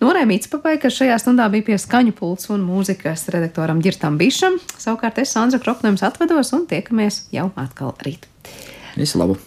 Norēmīts 0.01 0.49
papai, 0.49 0.79
ka 0.81 0.89
šajā 0.93 1.19
stundā 1.21 1.45
bija 1.53 1.69
pie 1.69 1.77
skaņu 1.81 2.15
pults 2.17 2.49
un 2.49 2.65
mūzikas 2.65 3.27
redaktoram 3.35 3.83
Girtam 3.85 4.17
Bišam. 4.17 4.57
Savukārt 4.81 5.21
es 5.21 5.35
Sandra 5.35 5.61
Kropnēms 5.61 6.05
atvedos 6.09 6.55
un 6.57 6.65
tiekamies 6.69 7.27
jau 7.35 7.51
atkal 7.59 7.93
rīt. 8.05 8.25
Visu 8.97 9.21
labu! 9.21 9.39